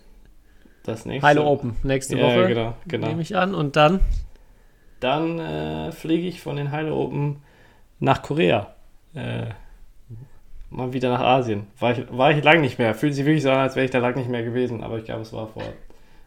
Das 0.84 1.06
nächste. 1.06 1.28
Heile 1.28 1.44
Open, 1.44 1.76
nächste 1.84 2.18
ja, 2.18 2.24
Woche. 2.24 2.48
Genau, 2.48 2.74
genau. 2.88 3.08
Nehme 3.08 3.22
ich 3.22 3.36
an. 3.36 3.54
Und 3.54 3.76
dann? 3.76 4.00
Dann 5.00 5.40
äh, 5.40 5.92
fliege 5.92 6.28
ich 6.28 6.42
von 6.42 6.56
den 6.56 6.72
Heile 6.72 6.94
Open 6.94 7.42
nach 8.00 8.22
Korea. 8.22 8.74
Äh, 9.14 9.48
mal 10.70 10.94
wieder 10.94 11.10
nach 11.10 11.22
Asien. 11.22 11.68
War 11.80 11.92
ich, 11.98 12.06
war 12.12 12.32
ich 12.32 12.44
lang 12.44 12.62
nicht 12.62 12.80
mehr. 12.80 12.94
Fühlt 12.96 13.14
sich 13.16 13.26
wirklich 13.26 13.44
so 13.44 13.52
an, 13.52 13.60
als 13.60 13.76
wäre 13.76 13.86
ich 13.86 13.92
da 13.92 14.00
lang 14.00 14.16
nicht 14.16 14.30
mehr 14.30 14.44
gewesen. 14.44 14.84
Aber 14.84 14.98
ich 14.98 15.06
glaube, 15.06 15.22
es 15.22 15.34
war 15.34 15.48
vor, 15.48 15.64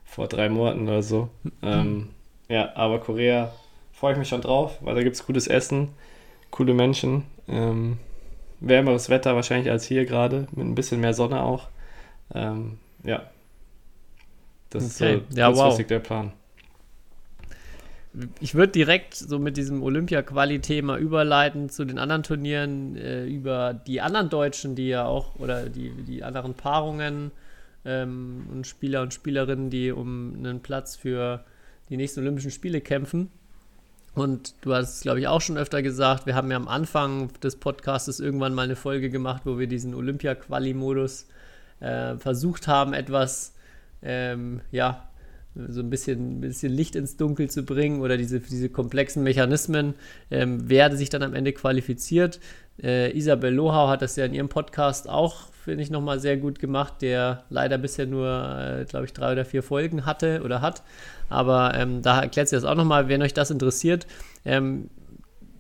vor 0.05 0.29
drei 0.29 0.49
Monaten 0.49 0.89
oder 0.89 1.03
so. 1.03 1.29
Ähm, 1.63 2.11
ja, 2.49 2.75
aber 2.77 3.01
Korea 3.01 3.53
freue 3.93 4.13
ich 4.13 4.19
mich 4.19 4.29
schon 4.29 4.41
drauf, 4.43 4.79
weil 4.81 4.95
da 4.95 5.03
gibt 5.03 5.17
es 5.17 5.27
gutes 5.27 5.47
Essen, 5.47 5.91
coole 6.51 6.75
Menschen. 6.75 7.25
Ähm, 7.49 7.99
wärmeres 8.61 9.11
Wetter 9.11 9.35
wahrscheinlich 9.37 9.71
als 9.71 9.87
hier 9.87 10.07
gerade, 10.07 10.47
mit 10.53 10.67
ein 10.67 10.75
bisschen 10.75 11.01
mehr 11.01 11.15
Sonne 11.15 11.43
auch. 11.43 11.69
Ähm, 12.35 12.79
ja. 13.05 13.23
Das 14.71 14.97
Okay. 14.97 15.17
ist 15.17 15.33
so 15.33 15.39
Ja, 15.39 15.55
wow. 15.55 15.83
der 15.83 15.99
Plan. 16.01 16.33
Ich 18.41 18.55
würde 18.55 18.73
direkt 18.73 19.15
so 19.15 19.39
mit 19.39 19.57
diesem 19.57 19.83
Olympia-Quali-Thema 19.83 20.99
überleiten 20.99 21.71
zu 21.71 21.85
den 21.85 21.99
anderen 21.99 22.23
Turnieren, 22.23 22.97
äh, 22.97 23.25
über 23.25 23.73
die 23.73 24.03
anderen 24.03 24.29
Deutschen, 24.29 24.75
die 24.75 24.89
ja 24.89 25.07
auch, 25.07 25.37
oder 25.37 25.69
die, 25.69 25.91
die 25.91 26.23
anderen 26.23 26.53
Paarungen 26.55 27.31
ähm, 27.85 28.47
und 28.53 28.67
Spieler 28.67 29.03
und 29.03 29.15
Spielerinnen, 29.15 29.71
die 29.71 29.93
um 29.93 30.35
einen 30.37 30.61
Platz 30.61 30.95
für 30.95 31.45
die 31.89 31.97
nächsten 31.97 32.21
Olympischen 32.21 32.51
Spiele 32.51 32.83
kämpfen. 32.83 33.31
Und 34.15 34.55
du 34.61 34.75
hast 34.75 34.97
es, 34.97 35.01
glaube 35.01 35.21
ich, 35.21 35.29
auch 35.29 35.41
schon 35.41 35.57
öfter 35.57 35.81
gesagt, 35.81 36.27
wir 36.27 36.35
haben 36.35 36.51
ja 36.51 36.59
am 36.59 36.69
Anfang 36.69 37.33
des 37.41 37.57
Podcastes 37.57 38.21
irgendwann 38.21 38.53
mal 38.53 38.63
eine 38.63 38.77
Folge 38.77 39.09
gemacht, 39.09 39.43
wo 39.47 39.59
wir 39.59 39.67
diesen 39.67 39.95
Olympia-Quali-Modus 39.95 41.29
äh, 41.81 42.17
versucht 42.17 42.69
haben, 42.69 42.93
etwas, 42.93 43.55
ähm, 44.03 44.61
ja, 44.71 45.09
so 45.55 45.81
ein 45.81 45.91
bisschen, 45.91 46.41
bisschen 46.41 46.73
Licht 46.73 46.97
ins 46.97 47.17
Dunkel 47.17 47.51
zu 47.51 47.65
bringen 47.65 48.01
oder 48.01 48.17
diese, 48.17 48.41
diese 48.41 48.69
komplexen 48.69 49.23
Mechanismen, 49.23 49.95
ähm, 50.31 50.63
wer 50.65 50.95
sich 50.97 51.11
dann 51.11 51.23
am 51.23 51.35
Ende 51.35 51.53
qualifiziert. 51.53 52.41
Äh, 52.83 53.17
Isabel 53.17 53.55
Lohau 53.55 53.89
hat 53.89 54.03
das 54.03 54.17
ja 54.17 54.25
in 54.25 54.33
ihrem 54.33 54.49
Podcast 54.49 55.09
auch, 55.09 55.53
finde 55.53 55.83
ich, 55.83 55.91
nochmal 55.91 56.21
sehr 56.21 56.39
gut 56.39 56.59
gemacht, 56.59 57.03
der 57.03 57.45
leider 57.51 57.77
bisher 57.79 58.07
nur, 58.07 58.29
äh, 58.29 58.85
glaube 58.87 59.05
ich, 59.05 59.13
drei 59.13 59.33
oder 59.33 59.45
vier 59.45 59.63
Folgen 59.63 60.07
hatte 60.07 60.43
oder 60.43 60.63
hat. 60.63 60.83
Aber 61.29 61.75
ähm, 61.75 62.03
da 62.03 62.21
erklärt 62.23 62.49
sie 62.49 62.57
das 62.57 62.65
auch 62.65 62.75
nochmal, 62.75 63.09
wenn 63.09 63.23
euch 63.23 63.35
das 63.35 63.51
interessiert. 63.51 64.07
Ähm, 64.45 64.89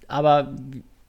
aber 0.08 0.54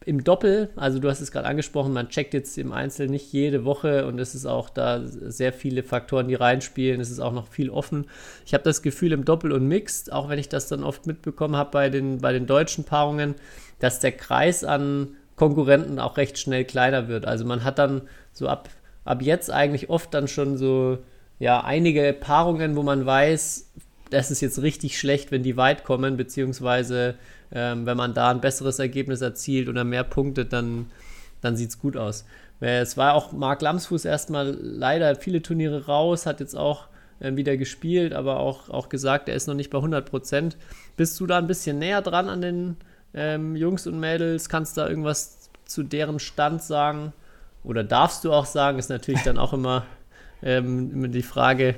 im 0.05 0.23
Doppel, 0.23 0.69
also 0.75 0.99
du 0.99 1.09
hast 1.09 1.21
es 1.21 1.31
gerade 1.31 1.47
angesprochen, 1.47 1.93
man 1.93 2.09
checkt 2.09 2.33
jetzt 2.33 2.57
im 2.57 2.71
Einzel 2.71 3.07
nicht 3.07 3.31
jede 3.31 3.65
Woche 3.65 4.05
und 4.05 4.19
es 4.19 4.35
ist 4.35 4.45
auch 4.45 4.69
da 4.69 5.01
sehr 5.05 5.53
viele 5.53 5.83
Faktoren, 5.83 6.27
die 6.27 6.35
reinspielen. 6.35 6.99
Es 6.99 7.09
ist 7.09 7.19
auch 7.19 7.31
noch 7.31 7.47
viel 7.47 7.69
offen. 7.69 8.05
Ich 8.45 8.53
habe 8.53 8.63
das 8.63 8.81
Gefühl 8.81 9.11
im 9.11 9.25
Doppel 9.25 9.51
und 9.51 9.67
Mixed, 9.67 10.11
auch 10.11 10.29
wenn 10.29 10.39
ich 10.39 10.49
das 10.49 10.67
dann 10.67 10.83
oft 10.83 11.07
mitbekommen 11.07 11.55
habe 11.55 11.71
bei 11.71 11.89
den, 11.89 12.19
bei 12.19 12.33
den 12.33 12.45
deutschen 12.45 12.83
Paarungen, 12.83 13.35
dass 13.79 13.99
der 13.99 14.11
Kreis 14.11 14.63
an 14.63 15.15
Konkurrenten 15.35 15.99
auch 15.99 16.17
recht 16.17 16.37
schnell 16.37 16.65
kleiner 16.65 17.07
wird. 17.07 17.25
Also 17.25 17.45
man 17.45 17.63
hat 17.63 17.79
dann 17.79 18.01
so 18.31 18.47
ab, 18.47 18.69
ab 19.05 19.21
jetzt 19.21 19.51
eigentlich 19.51 19.89
oft 19.89 20.13
dann 20.13 20.27
schon 20.27 20.57
so 20.57 20.99
ja 21.39 21.63
einige 21.63 22.13
Paarungen, 22.13 22.75
wo 22.75 22.83
man 22.83 23.05
weiß, 23.05 23.71
das 24.09 24.31
ist 24.31 24.41
jetzt 24.41 24.61
richtig 24.61 24.99
schlecht, 24.99 25.31
wenn 25.31 25.43
die 25.43 25.57
weit 25.57 25.83
kommen, 25.83 26.17
beziehungsweise 26.17 27.15
ähm, 27.53 27.85
wenn 27.85 27.97
man 27.97 28.13
da 28.13 28.29
ein 28.31 28.41
besseres 28.41 28.79
Ergebnis 28.79 29.21
erzielt 29.21 29.69
oder 29.69 29.83
mehr 29.83 30.03
Punkte, 30.03 30.45
dann, 30.45 30.87
dann 31.41 31.55
sieht 31.55 31.69
es 31.69 31.79
gut 31.79 31.95
aus. 31.95 32.25
Es 32.59 32.97
war 32.97 33.13
auch 33.13 33.31
Marc 33.31 33.61
Lamsfuß 33.61 34.05
erstmal 34.05 34.57
leider 34.61 35.15
viele 35.15 35.41
Turniere 35.41 35.85
raus, 35.85 36.25
hat 36.25 36.39
jetzt 36.39 36.55
auch 36.55 36.87
ähm, 37.21 37.37
wieder 37.37 37.57
gespielt, 37.57 38.13
aber 38.13 38.39
auch, 38.39 38.69
auch 38.69 38.89
gesagt, 38.89 39.29
er 39.29 39.35
ist 39.35 39.47
noch 39.47 39.53
nicht 39.53 39.69
bei 39.69 39.77
100 39.77 40.09
Prozent. 40.09 40.57
Bist 40.95 41.19
du 41.19 41.27
da 41.27 41.37
ein 41.37 41.47
bisschen 41.47 41.79
näher 41.79 42.01
dran 42.01 42.29
an 42.29 42.41
den 42.41 42.77
ähm, 43.13 43.55
Jungs 43.55 43.85
und 43.85 43.99
Mädels? 43.99 44.49
Kannst 44.49 44.77
du 44.77 44.81
da 44.81 44.89
irgendwas 44.89 45.49
zu 45.65 45.83
deren 45.83 46.19
Stand 46.19 46.61
sagen? 46.61 47.13
Oder 47.63 47.83
darfst 47.83 48.23
du 48.23 48.33
auch 48.33 48.45
sagen? 48.45 48.79
Ist 48.79 48.89
natürlich 48.89 49.23
dann 49.23 49.37
auch 49.37 49.53
immer, 49.53 49.85
ähm, 50.41 50.91
immer 50.91 51.07
die 51.07 51.21
Frage. 51.21 51.75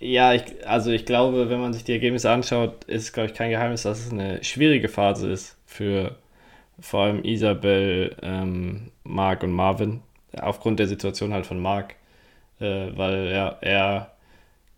Ja, 0.00 0.32
ich, 0.32 0.66
also 0.66 0.90
ich 0.92 1.04
glaube, 1.04 1.50
wenn 1.50 1.60
man 1.60 1.72
sich 1.72 1.82
die 1.84 1.92
Ergebnisse 1.92 2.30
anschaut, 2.30 2.84
ist, 2.84 3.12
glaube 3.12 3.28
ich, 3.28 3.34
kein 3.34 3.50
Geheimnis, 3.50 3.82
dass 3.82 4.06
es 4.06 4.12
eine 4.12 4.42
schwierige 4.44 4.88
Phase 4.88 5.30
ist 5.30 5.56
für 5.66 6.16
vor 6.80 7.02
allem 7.04 7.24
Isabel, 7.24 8.16
ähm, 8.22 8.92
Marc 9.04 9.42
und 9.42 9.52
Marvin. 9.52 10.02
Aufgrund 10.40 10.78
der 10.78 10.86
Situation 10.88 11.32
halt 11.32 11.46
von 11.46 11.60
Marc. 11.60 11.96
Äh, 12.60 12.96
weil 12.96 13.30
ja, 13.32 13.58
er 13.60 14.12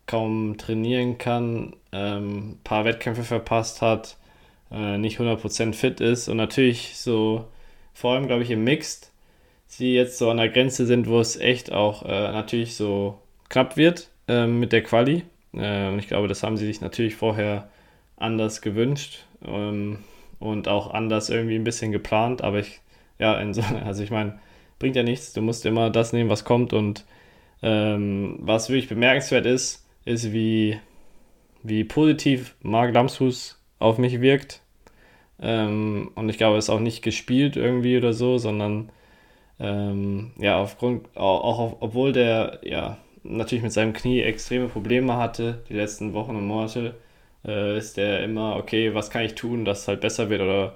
kaum 0.07 0.57
trainieren 0.57 1.17
kann, 1.17 1.75
ähm, 1.93 2.59
paar 2.63 2.85
Wettkämpfe 2.85 3.23
verpasst 3.23 3.81
hat, 3.81 4.17
äh, 4.71 4.97
nicht 4.97 5.19
100% 5.19 5.75
fit 5.75 6.01
ist 6.01 6.29
und 6.29 6.37
natürlich 6.37 6.97
so, 6.97 7.47
vor 7.93 8.13
allem 8.13 8.27
glaube 8.27 8.43
ich 8.43 8.51
im 8.51 8.63
Mixed, 8.63 9.11
sie 9.67 9.95
jetzt 9.95 10.17
so 10.19 10.29
an 10.31 10.37
der 10.37 10.49
Grenze 10.49 10.85
sind, 10.85 11.07
wo 11.07 11.19
es 11.19 11.37
echt 11.39 11.71
auch 11.73 12.03
äh, 12.05 12.31
natürlich 12.31 12.75
so 12.75 13.19
knapp 13.49 13.77
wird 13.77 14.10
ähm, 14.31 14.59
mit 14.59 14.71
der 14.71 14.83
Quali. 14.83 15.23
Äh, 15.53 15.89
und 15.89 15.99
ich 15.99 16.07
glaube, 16.07 16.27
das 16.27 16.43
haben 16.43 16.57
sie 16.57 16.65
sich 16.65 16.81
natürlich 16.81 17.15
vorher 17.15 17.69
anders 18.15 18.61
gewünscht 18.61 19.25
ähm, 19.45 19.99
und 20.39 20.67
auch 20.67 20.93
anders 20.93 21.29
irgendwie 21.29 21.55
ein 21.55 21.65
bisschen 21.65 21.91
geplant. 21.91 22.41
Aber 22.41 22.59
ich, 22.59 22.79
ja, 23.19 23.53
so, 23.53 23.61
also 23.85 24.03
ich 24.03 24.11
meine, 24.11 24.39
bringt 24.79 24.95
ja 24.95 25.03
nichts. 25.03 25.33
Du 25.33 25.41
musst 25.41 25.65
immer 25.65 25.89
das 25.89 26.13
nehmen, 26.13 26.29
was 26.29 26.45
kommt. 26.45 26.71
Und 26.73 27.05
ähm, 27.61 28.37
was 28.39 28.69
wirklich 28.69 28.89
bemerkenswert 28.89 29.45
ist, 29.45 29.85
ist, 30.05 30.31
wie, 30.31 30.79
wie 31.61 31.83
positiv 31.83 32.55
Marc 32.61 32.93
Lamshus 32.93 33.61
auf 33.79 33.97
mich 33.97 34.21
wirkt. 34.21 34.61
Ähm, 35.41 36.11
und 36.15 36.29
ich 36.29 36.37
glaube, 36.37 36.57
es 36.57 36.65
ist 36.65 36.69
auch 36.69 36.79
nicht 36.79 37.01
gespielt 37.01 37.57
irgendwie 37.57 37.97
oder 37.97 38.13
so, 38.13 38.37
sondern 38.37 38.89
ähm, 39.59 40.31
ja, 40.37 40.59
aufgrund, 40.59 41.15
auch, 41.17 41.59
auch 41.59 41.77
obwohl 41.81 42.13
der 42.13 42.59
ja 42.63 42.97
natürlich 43.23 43.63
mit 43.63 43.73
seinem 43.73 43.93
Knie 43.93 44.21
extreme 44.21 44.67
Probleme 44.67 45.17
hatte, 45.17 45.63
die 45.69 45.73
letzten 45.73 46.13
Wochen 46.13 46.35
und 46.35 46.47
Monate, 46.47 46.95
äh, 47.45 47.77
ist 47.77 47.97
der 47.97 48.23
immer, 48.23 48.55
okay, 48.57 48.93
was 48.93 49.09
kann 49.09 49.23
ich 49.23 49.35
tun, 49.35 49.65
dass 49.65 49.81
es 49.81 49.87
halt 49.87 50.01
besser 50.01 50.29
wird 50.29 50.41
oder, 50.41 50.75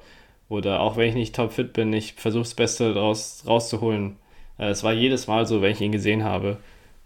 oder 0.49 0.79
auch 0.81 0.97
wenn 0.97 1.09
ich 1.09 1.15
nicht 1.15 1.35
topfit 1.35 1.73
bin, 1.73 1.93
ich 1.93 2.13
versuche 2.13 2.43
das 2.43 2.55
Beste 2.55 2.93
draus, 2.93 3.43
rauszuholen. 3.47 4.17
Äh, 4.59 4.69
es 4.69 4.83
war 4.83 4.93
jedes 4.93 5.27
Mal 5.27 5.45
so, 5.45 5.61
wenn 5.61 5.71
ich 5.71 5.81
ihn 5.81 5.91
gesehen 5.91 6.23
habe. 6.23 6.57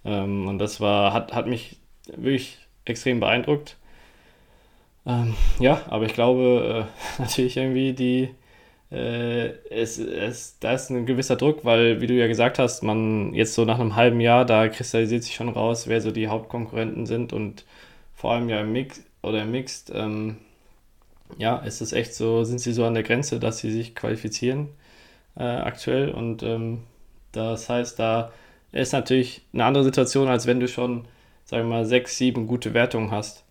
Ähm, 0.06 0.48
und 0.48 0.60
das 0.60 0.82
war, 0.82 1.14
hat, 1.14 1.34
hat 1.34 1.48
mich 1.48 1.78
wirklich 2.16 2.58
extrem 2.86 3.20
beeindruckt. 3.20 3.78
Ähm, 5.06 5.36
ja, 5.60 5.82
aber 5.90 6.06
ich 6.06 6.14
glaube 6.14 6.88
äh, 7.18 7.22
natürlich 7.22 7.58
irgendwie 7.58 7.94
die, 7.94 8.30
äh, 8.92 9.50
es, 9.70 10.58
da 10.60 10.74
ist 10.74 10.90
ein 10.90 11.06
gewisser 11.06 11.36
Druck, 11.36 11.64
weil, 11.66 12.02
wie 12.02 12.08
du 12.08 12.14
ja 12.16 12.28
gesagt 12.28 12.60
hast, 12.60 12.82
man 12.84 13.34
jetzt 13.34 13.54
so 13.54 13.66
nach 13.66 13.80
einem 13.80 13.96
halben 13.96 14.20
Jahr, 14.20 14.46
da 14.46 14.68
kristallisiert 14.68 15.24
sich 15.24 15.36
schon 15.36 15.50
raus, 15.50 15.88
wer 15.88 16.02
so 16.02 16.12
die 16.12 16.28
Hauptkonkurrenten 16.28 17.06
sind 17.06 17.34
und 17.34 17.66
vor 18.16 18.34
allem 18.34 18.50
ja 18.50 18.62
im 18.62 18.72
Mix 18.74 19.02
oder 19.22 19.44
im 19.44 19.52
Mixed, 19.52 19.92
ähm, 19.94 20.38
ja, 21.38 21.58
ist 21.58 21.82
es 21.82 21.94
echt 21.94 22.14
so, 22.16 22.44
sind 22.44 22.60
sie 22.60 22.74
so 22.74 22.86
an 22.86 22.96
der 22.96 23.04
Grenze, 23.04 23.40
dass 23.40 23.60
sie 23.60 23.72
sich 23.72 23.96
qualifizieren 23.96 24.70
äh, 25.38 25.44
aktuell 25.44 26.10
und 26.12 26.44
ähm, 26.44 26.84
das 27.32 27.70
heißt, 27.70 28.00
da 28.00 28.32
ist 28.72 28.94
natürlich 28.94 29.42
eine 29.54 29.66
andere 29.66 29.84
Situation, 29.84 30.28
als 30.28 30.48
wenn 30.48 30.60
du 30.60 30.68
schon, 30.68 31.06
sagen 31.46 31.70
wir 31.70 31.78
mal, 31.78 31.86
sechs, 31.86 32.18
sieben 32.18 32.48
gute 32.48 32.74
Wertungen 32.74 33.12
hast 33.12 33.44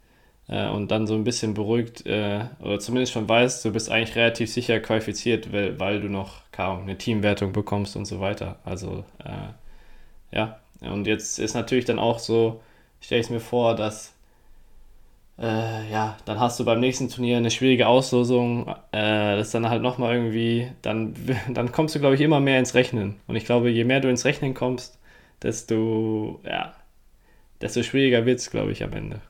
äh, 0.48 0.68
und 0.68 0.90
dann 0.90 1.06
so 1.06 1.14
ein 1.14 1.24
bisschen 1.24 1.54
beruhigt 1.54 2.06
äh, 2.06 2.44
oder 2.60 2.78
zumindest 2.80 3.12
schon 3.12 3.28
weißt, 3.28 3.64
du 3.64 3.72
bist 3.72 3.90
eigentlich 3.90 4.16
relativ 4.16 4.50
sicher 4.52 4.80
qualifiziert, 4.80 5.52
weil, 5.52 5.78
weil 5.80 6.00
du 6.00 6.08
noch 6.08 6.42
kaum 6.52 6.82
eine 6.82 6.98
Teamwertung 6.98 7.52
bekommst 7.52 7.96
und 7.96 8.06
so 8.06 8.20
weiter. 8.20 8.58
Also 8.64 9.04
äh, 9.24 10.36
ja, 10.36 10.60
und 10.80 11.06
jetzt 11.06 11.38
ist 11.38 11.54
natürlich 11.54 11.84
dann 11.84 11.98
auch 11.98 12.18
so, 12.18 12.60
stelle 13.00 13.20
ich 13.20 13.30
mir 13.30 13.40
vor, 13.40 13.74
dass 13.76 14.14
äh, 15.38 15.90
ja, 15.90 16.16
dann 16.24 16.40
hast 16.40 16.58
du 16.58 16.64
beim 16.64 16.80
nächsten 16.80 17.08
Turnier 17.08 17.36
eine 17.36 17.50
schwierige 17.50 17.86
Auslosung, 17.86 18.68
äh, 18.92 19.36
das 19.36 19.50
dann 19.52 19.68
halt 19.68 19.82
nochmal 19.82 20.14
irgendwie, 20.14 20.68
dann, 20.82 21.14
dann 21.54 21.72
kommst 21.72 21.94
du, 21.94 22.00
glaube 22.00 22.16
ich, 22.16 22.20
immer 22.20 22.40
mehr 22.40 22.58
ins 22.58 22.74
Rechnen. 22.74 23.20
Und 23.26 23.36
ich 23.36 23.44
glaube, 23.44 23.70
je 23.70 23.84
mehr 23.84 24.00
du 24.00 24.08
ins 24.08 24.24
Rechnen 24.24 24.54
kommst, 24.54 24.98
desto, 25.42 26.40
ja, 26.44 26.74
desto 27.60 27.82
schwieriger 27.82 28.26
wird 28.26 28.40
es, 28.40 28.50
glaube 28.50 28.72
ich, 28.72 28.82
am 28.84 28.92
Ende. 28.92 29.20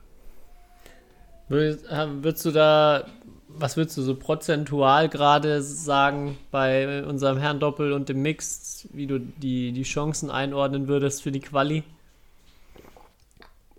Würdest 1.49 2.45
du 2.45 2.51
da, 2.51 3.05
was 3.47 3.75
würdest 3.75 3.97
du 3.97 4.03
so 4.03 4.15
prozentual 4.15 5.09
gerade 5.09 5.61
sagen 5.61 6.37
bei 6.51 7.03
unserem 7.03 7.37
Herrn 7.37 7.59
Doppel 7.59 7.91
und 7.91 8.07
dem 8.07 8.21
Mix, 8.21 8.87
wie 8.93 9.07
du 9.07 9.19
die, 9.19 9.71
die 9.71 9.83
Chancen 9.83 10.29
einordnen 10.29 10.87
würdest 10.87 11.23
für 11.23 11.31
die 11.31 11.39
Quali? 11.39 11.83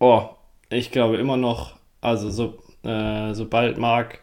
Oh, 0.00 0.28
ich 0.68 0.90
glaube 0.90 1.16
immer 1.16 1.36
noch 1.36 1.80
also 2.00 2.30
so, 2.30 2.58
äh, 2.82 3.34
sobald 3.34 3.78
Marc 3.78 4.20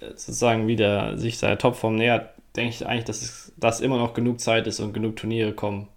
äh, 0.00 0.10
sozusagen 0.10 0.68
wieder 0.68 1.18
sich 1.18 1.38
seiner 1.38 1.58
Topform 1.58 1.96
nähert, 1.96 2.30
denke 2.56 2.70
ich 2.70 2.86
eigentlich, 2.86 3.04
dass 3.04 3.22
es 3.22 3.52
dass 3.56 3.80
immer 3.80 3.98
noch 3.98 4.14
genug 4.14 4.40
Zeit 4.40 4.66
ist 4.66 4.80
und 4.80 4.92
genug 4.92 5.16
Turniere 5.16 5.52
kommen. 5.52 5.88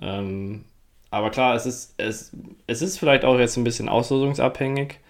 Ähm, 0.00 0.64
aber 1.10 1.30
klar, 1.30 1.54
es 1.54 1.66
ist, 1.66 1.94
es, 1.96 2.32
es 2.66 2.82
ist 2.82 2.98
vielleicht 2.98 3.24
auch 3.24 3.38
jetzt 3.38 3.56
ein 3.56 3.64
bisschen 3.64 3.88
auslosungsabhängig 3.88 5.00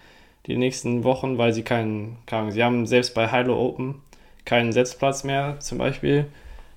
die 0.47 0.57
nächsten 0.57 1.03
Wochen, 1.03 1.37
weil 1.37 1.53
sie 1.53 1.63
keinen, 1.63 2.17
keinen 2.25 2.51
sie 2.51 2.63
haben 2.63 2.85
selbst 2.85 3.13
bei 3.13 3.29
Hilo 3.29 3.59
Open 3.59 4.01
keinen 4.45 4.71
Setzplatz 4.71 5.23
mehr 5.23 5.59
zum 5.59 5.79
Beispiel. 5.79 6.27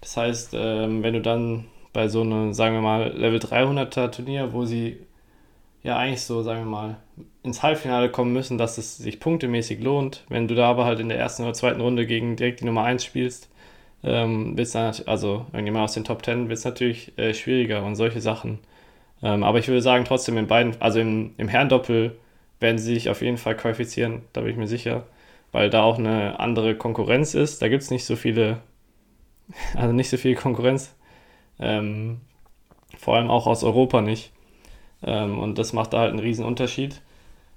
Das 0.01 0.17
heißt, 0.17 0.55
ähm, 0.55 1.03
wenn 1.03 1.15
du 1.15 1.21
dann 1.21 1.67
bei 1.93 2.09
so 2.09 2.23
einem, 2.23 2.53
sagen 2.53 2.75
wir 2.75 2.83
mal, 2.83 3.13
Level 3.13 3.39
300er 3.39 4.11
Turnier, 4.11 4.53
wo 4.53 4.65
sie 4.65 4.99
ja 5.83 5.97
eigentlich 5.97 6.23
so, 6.23 6.43
sagen 6.43 6.61
wir 6.61 6.71
mal, 6.71 6.97
ins 7.43 7.63
Halbfinale 7.63 8.11
kommen 8.11 8.33
müssen, 8.33 8.59
dass 8.59 8.79
es 8.79 8.99
sich 8.99 9.21
punktemäßig 9.21 9.81
lohnt. 9.81 10.25
Wenn 10.29 10.49
du 10.49 10.55
da 10.55 10.69
aber 10.69 10.85
halt 10.85 11.01
in 11.01 11.09
der 11.09 11.19
ersten 11.19 11.43
oder 11.43 11.55
zweiten 11.55 11.81
Runde 11.81 12.07
gegen 12.07 12.37
direkt 12.37 12.61
die 12.61 12.65
Nummer 12.65 12.85
1 12.85 13.05
spielst, 13.05 13.49
ähm, 14.03 14.57
dann, 14.57 14.95
also 15.07 15.47
irgendjemand 15.53 15.85
aus 15.85 15.95
den 15.95 16.05
Top 16.05 16.25
10 16.25 16.49
wird 16.49 16.59
es 16.59 16.65
natürlich 16.65 17.17
äh, 17.19 17.35
schwieriger 17.35 17.85
und 17.85 17.97
solche 17.97 18.21
Sachen. 18.21 18.59
Ähm, 19.23 19.43
aber 19.43 19.59
ich 19.59 19.69
würde 19.69 19.83
sagen, 19.83 20.05
trotzdem 20.05 20.37
in 20.37 20.47
beiden, 20.47 20.81
also 20.81 21.01
im, 21.01 21.35
im 21.39 21.49
Herrendoppel 21.49 22.17
werden 22.61 22.79
sie 22.79 22.95
sich 22.95 23.09
auf 23.11 23.23
jeden 23.23 23.39
Fall 23.39 23.57
qualifizieren, 23.57 24.23
da 24.33 24.41
bin 24.43 24.51
ich 24.51 24.57
mir 24.57 24.67
sicher, 24.69 25.07
weil 25.53 25.71
da 25.71 25.83
auch 25.83 25.99
eine 25.99 26.41
andere 26.41 26.77
Konkurrenz 26.77 27.35
ist. 27.35 27.63
Da 27.63 27.69
gibt 27.69 27.83
es 27.83 27.91
nicht 27.91 28.05
so 28.05 28.17
viele, 28.17 28.61
also 29.75 29.93
nicht 29.93 30.11
so 30.11 30.17
viel 30.17 30.35
Konkurrenz. 30.35 30.95
Ähm, 31.61 32.21
vor 32.99 33.17
allem 33.17 33.31
auch 33.31 33.47
aus 33.47 33.65
Europa 33.65 34.01
nicht. 34.01 34.33
Ähm, 35.03 35.39
und 35.39 35.59
das 35.59 35.73
macht 35.73 35.93
da 35.93 36.01
halt 36.01 36.11
einen 36.11 36.21
riesen 36.21 36.45
Unterschied. 36.45 37.01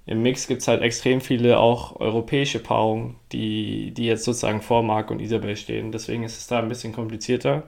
Im 0.06 0.22
Mix 0.22 0.48
gibt 0.48 0.62
es 0.62 0.68
halt 0.68 0.82
extrem 0.82 1.20
viele 1.20 1.58
auch 1.58 2.00
europäische 2.00 2.58
Paarungen, 2.58 3.16
die, 3.32 3.92
die 3.92 4.06
jetzt 4.06 4.24
sozusagen 4.24 4.62
vor 4.62 4.82
Marc 4.82 5.10
und 5.10 5.20
Isabel 5.20 5.56
stehen. 5.56 5.92
Deswegen 5.92 6.24
ist 6.24 6.38
es 6.38 6.46
da 6.48 6.58
ein 6.58 6.68
bisschen 6.68 6.92
komplizierter. 6.92 7.64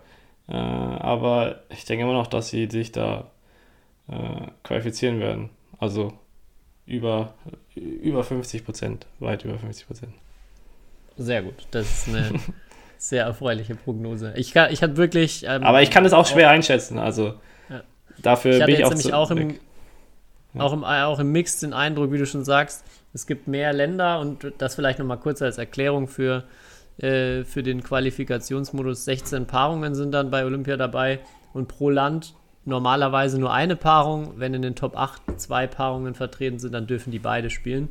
Äh, 0.48 0.54
aber 0.54 1.62
ich 1.70 1.84
denke 1.84 2.04
immer 2.04 2.12
noch, 2.14 2.26
dass 2.26 2.50
sie 2.50 2.68
sich 2.70 2.92
da 2.92 3.30
äh, 4.08 4.48
qualifizieren 4.62 5.20
werden. 5.20 5.50
Also 5.78 6.12
über, 6.86 7.34
über 7.74 8.24
50 8.24 8.64
Prozent, 8.64 9.06
weit 9.18 9.44
über 9.44 9.58
50 9.58 9.86
Prozent. 9.86 10.12
Sehr 11.16 11.42
gut. 11.42 11.66
Das 11.70 11.86
ist 11.86 12.08
eine 12.08 12.40
sehr 12.98 13.24
erfreuliche 13.24 13.74
Prognose. 13.74 14.32
Ich, 14.36 14.54
ich 14.54 14.82
hatte 14.82 14.96
wirklich. 14.96 15.44
Ähm, 15.46 15.62
aber 15.62 15.82
ich 15.82 15.90
kann 15.90 16.04
es 16.04 16.12
auch 16.12 16.26
schwer 16.26 16.48
auch, 16.48 16.52
einschätzen. 16.52 16.98
Also 16.98 17.34
ja. 17.70 17.82
dafür 18.18 18.58
ich 18.58 18.66
bin 18.66 18.74
ich 18.74 18.84
auch, 18.84 18.90
nämlich 18.90 19.12
auch 19.12 19.30
im, 19.30 19.58
auch, 20.58 20.72
im, 20.72 20.84
auch 20.84 21.18
im 21.18 21.32
Mix 21.32 21.60
den 21.60 21.72
Eindruck, 21.72 22.12
wie 22.12 22.18
du 22.18 22.26
schon 22.26 22.44
sagst, 22.44 22.84
es 23.12 23.26
gibt 23.26 23.46
mehr 23.46 23.72
Länder 23.72 24.20
und 24.20 24.52
das 24.58 24.74
vielleicht 24.74 24.98
nochmal 24.98 25.18
kurz 25.18 25.40
als 25.40 25.58
Erklärung 25.58 26.08
für, 26.08 26.44
äh, 26.98 27.44
für 27.44 27.62
den 27.62 27.82
Qualifikationsmodus. 27.82 29.04
16 29.04 29.46
Paarungen 29.46 29.94
sind 29.94 30.12
dann 30.12 30.30
bei 30.30 30.44
Olympia 30.44 30.76
dabei 30.76 31.20
und 31.52 31.68
pro 31.68 31.90
Land 31.90 32.34
normalerweise 32.64 33.38
nur 33.38 33.52
eine 33.52 33.76
Paarung. 33.76 34.34
Wenn 34.36 34.54
in 34.54 34.62
den 34.62 34.74
Top 34.74 34.96
8 34.96 35.40
zwei 35.40 35.66
Paarungen 35.66 36.14
vertreten 36.14 36.58
sind, 36.58 36.72
dann 36.72 36.86
dürfen 36.86 37.10
die 37.10 37.18
beide 37.18 37.50
spielen. 37.50 37.88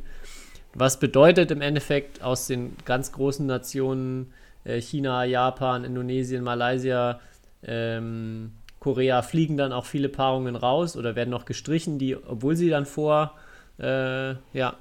Was 0.74 0.98
bedeutet 0.98 1.50
im 1.50 1.60
Endeffekt 1.60 2.22
aus 2.22 2.46
den 2.46 2.76
ganz 2.84 3.12
großen 3.12 3.46
Nationen 3.46 4.32
äh, 4.64 4.80
China, 4.80 5.24
Japan, 5.24 5.84
Indonesien, 5.84 6.42
Malaysia, 6.42 7.20
ähm, 7.62 8.52
Korea 8.80 9.22
fliegen 9.22 9.56
dann 9.56 9.72
auch 9.72 9.86
viele 9.86 10.08
Paarungen 10.08 10.56
raus 10.56 10.96
oder 10.96 11.16
werden 11.16 11.30
noch 11.30 11.46
gestrichen, 11.46 11.98
die, 11.98 12.16
obwohl 12.16 12.56
sie 12.56 12.68
dann 12.68 12.84
vor 12.84 13.32
äh, 13.78 14.34
ja, 14.52 14.76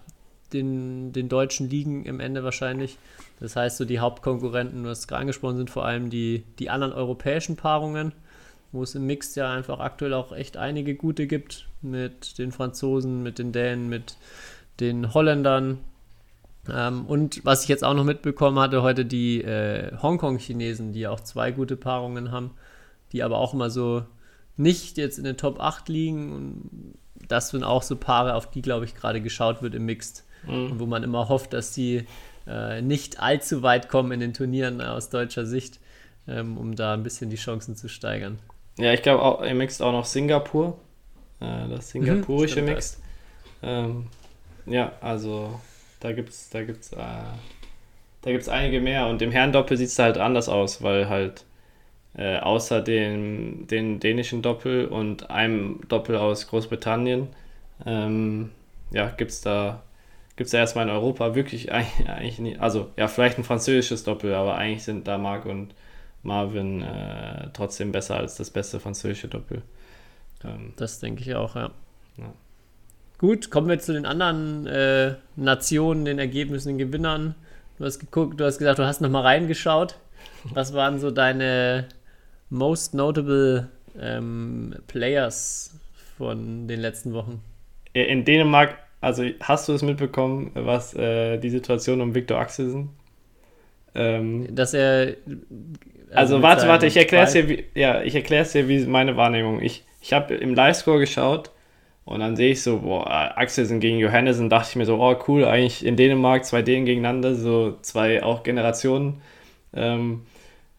den, 0.51 1.13
den 1.13 1.29
Deutschen 1.29 1.69
liegen 1.69 2.05
im 2.05 2.19
Ende 2.19 2.43
wahrscheinlich. 2.43 2.97
Das 3.39 3.55
heißt, 3.55 3.77
so 3.77 3.85
die 3.85 3.99
Hauptkonkurrenten, 3.99 4.83
du 4.83 4.89
hast 4.89 4.99
es 4.99 5.07
gerade 5.07 5.21
angesprochen, 5.21 5.57
sind 5.57 5.69
vor 5.69 5.85
allem 5.85 6.09
die, 6.09 6.43
die 6.59 6.69
anderen 6.69 6.93
europäischen 6.93 7.55
Paarungen, 7.55 8.13
wo 8.73 8.83
es 8.83 8.95
im 8.95 9.05
Mix 9.05 9.35
ja 9.35 9.49
einfach 9.53 9.79
aktuell 9.79 10.13
auch 10.13 10.33
echt 10.33 10.57
einige 10.57 10.95
gute 10.95 11.25
gibt, 11.25 11.67
mit 11.81 12.37
den 12.37 12.51
Franzosen, 12.51 13.23
mit 13.23 13.39
den 13.39 13.53
Dänen, 13.53 13.87
mit 13.87 14.17
den 14.81 15.13
Holländern. 15.13 15.77
Ähm, 16.69 17.05
und 17.05 17.45
was 17.45 17.63
ich 17.63 17.69
jetzt 17.69 17.85
auch 17.85 17.93
noch 17.93 18.03
mitbekommen 18.03 18.59
hatte, 18.59 18.83
heute 18.83 19.05
die 19.05 19.41
äh, 19.41 19.95
Hongkong-Chinesen, 20.01 20.91
die 20.91 21.07
auch 21.07 21.21
zwei 21.21 21.51
gute 21.51 21.77
Paarungen 21.77 22.31
haben 22.31 22.51
die 23.13 23.23
aber 23.23 23.37
auch 23.37 23.53
immer 23.53 23.69
so 23.69 24.03
nicht 24.57 24.97
jetzt 24.97 25.17
in 25.17 25.23
den 25.23 25.37
Top 25.37 25.59
8 25.59 25.87
liegen. 25.87 26.33
Und 26.33 26.97
das 27.27 27.49
sind 27.49 27.63
auch 27.63 27.83
so 27.83 27.95
Paare, 27.95 28.33
auf 28.33 28.49
die, 28.49 28.61
glaube 28.61 28.85
ich, 28.85 28.95
gerade 28.95 29.21
geschaut 29.21 29.61
wird 29.61 29.75
im 29.75 29.85
Mixed. 29.85 30.25
Mhm. 30.45 30.71
Und 30.71 30.79
wo 30.79 30.85
man 30.85 31.03
immer 31.03 31.29
hofft, 31.29 31.53
dass 31.53 31.73
die 31.73 32.05
äh, 32.45 32.81
nicht 32.81 33.21
allzu 33.21 33.61
weit 33.61 33.87
kommen 33.87 34.11
in 34.11 34.19
den 34.19 34.33
Turnieren 34.33 34.81
aus 34.81 35.09
deutscher 35.09 35.45
Sicht, 35.45 35.79
ähm, 36.27 36.57
um 36.57 36.75
da 36.75 36.93
ein 36.93 37.03
bisschen 37.03 37.29
die 37.29 37.37
Chancen 37.37 37.75
zu 37.75 37.87
steigern. 37.87 38.39
Ja, 38.77 38.93
ich 38.93 39.01
glaube 39.01 39.45
im 39.47 39.57
Mixed 39.57 39.81
auch 39.81 39.91
noch 39.91 40.05
Singapur. 40.05 40.77
Äh, 41.39 41.69
das 41.69 41.89
singapurische 41.89 42.61
mhm, 42.61 42.67
Mixed. 42.67 42.99
Ähm, 43.61 44.07
ja, 44.65 44.93
also 45.01 45.59
da 45.99 46.11
gibt 46.11 46.29
es 46.29 46.49
da 46.49 46.63
gibt's, 46.63 46.91
äh, 46.91 46.97
da 46.97 48.31
gibt's 48.31 48.49
einige 48.49 48.81
mehr. 48.81 49.07
Und 49.07 49.21
im 49.21 49.31
Herrendoppel 49.31 49.77
sieht 49.77 49.87
es 49.87 49.99
halt 49.99 50.17
anders 50.17 50.49
aus, 50.49 50.81
weil 50.81 51.09
halt 51.09 51.45
äh, 52.15 52.37
außer 52.39 52.81
dem, 52.81 53.67
den 53.67 53.99
dänischen 53.99 54.41
Doppel 54.41 54.85
und 54.85 55.29
einem 55.29 55.81
Doppel 55.87 56.15
aus 56.17 56.47
Großbritannien, 56.47 57.27
ähm, 57.85 58.51
ja, 58.91 59.09
gibt 59.09 59.31
es 59.31 59.41
da, 59.41 59.81
gibt's 60.35 60.51
da 60.51 60.59
erstmal 60.59 60.85
in 60.87 60.93
Europa 60.93 61.35
wirklich 61.35 61.71
eigentlich, 61.73 62.09
eigentlich 62.09 62.39
nicht, 62.39 62.59
also 62.59 62.89
ja, 62.97 63.07
vielleicht 63.07 63.37
ein 63.37 63.43
französisches 63.43 64.03
Doppel, 64.03 64.33
aber 64.35 64.55
eigentlich 64.55 64.83
sind 64.83 65.07
da 65.07 65.17
Marc 65.17 65.45
und 65.45 65.73
Marvin 66.23 66.81
äh, 66.81 67.49
trotzdem 67.53 67.91
besser 67.91 68.17
als 68.17 68.37
das 68.37 68.49
beste 68.49 68.79
französische 68.79 69.27
Doppel. 69.27 69.61
Ähm, 70.43 70.73
das 70.77 70.99
denke 70.99 71.21
ich 71.21 71.35
auch, 71.35 71.55
ja. 71.55 71.71
ja. 72.17 72.33
Gut, 73.17 73.51
kommen 73.51 73.67
wir 73.67 73.79
zu 73.79 73.93
den 73.93 74.05
anderen 74.05 74.65
äh, 74.65 75.15
Nationen, 75.35 76.05
den 76.05 76.19
Ergebnissen, 76.19 76.69
den 76.69 76.77
Gewinnern. 76.77 77.35
Du 77.77 77.85
hast 77.85 77.99
geguckt, 77.99 78.39
du 78.39 78.45
hast 78.45 78.57
gesagt, 78.57 78.79
du 78.79 78.85
hast 78.85 79.01
nochmal 79.01 79.23
reingeschaut. 79.23 79.97
Was 80.53 80.73
waren 80.73 80.99
so 80.99 81.11
deine 81.11 81.87
Most 82.49 82.93
Notable 82.93 83.69
ähm, 83.99 84.75
Players 84.87 85.73
von 86.17 86.67
den 86.67 86.79
letzten 86.79 87.13
Wochen? 87.13 87.41
In 87.93 88.25
Dänemark, 88.25 88.77
also 89.01 89.23
hast 89.41 89.67
du 89.67 89.73
es 89.73 89.81
mitbekommen, 89.81 90.51
was 90.53 90.93
äh, 90.93 91.37
die 91.37 91.49
Situation 91.49 92.01
um 92.01 92.15
Viktor 92.15 92.39
Axelsen? 92.39 92.89
Ähm, 93.95 94.53
Dass 94.55 94.73
er. 94.73 95.15
Also, 96.15 96.35
also 96.35 96.41
warte, 96.41 96.67
warte, 96.67 96.85
ich 96.85 96.97
erkläre 96.97 97.25
es 97.25 97.33
dir, 97.33 97.49
wie, 97.49 97.65
ja, 97.75 98.01
ich 98.01 98.15
erkläre 98.15 98.43
es 98.43 98.51
dir, 98.51 98.67
wie 98.67 98.85
meine 98.85 99.17
Wahrnehmung. 99.17 99.61
Ich, 99.61 99.83
ich 100.01 100.13
habe 100.13 100.33
im 100.35 100.55
Livescore 100.55 100.99
geschaut 100.99 101.51
und 102.05 102.19
dann 102.19 102.35
sehe 102.35 102.51
ich 102.51 102.61
so, 102.61 102.79
boah, 102.79 103.07
Axelsen 103.37 103.79
gegen 103.79 103.97
Johannessen, 103.97 104.49
dachte 104.49 104.69
ich 104.71 104.75
mir 104.75 104.85
so, 104.85 104.99
oh 104.99 105.15
cool, 105.27 105.45
eigentlich 105.45 105.85
in 105.85 105.95
Dänemark 105.95 106.45
zwei 106.45 106.61
Dänen 106.61 106.85
gegeneinander, 106.85 107.35
so 107.35 107.77
zwei 107.81 108.23
auch 108.23 108.43
Generationen. 108.43 109.21
Ähm, 109.73 110.23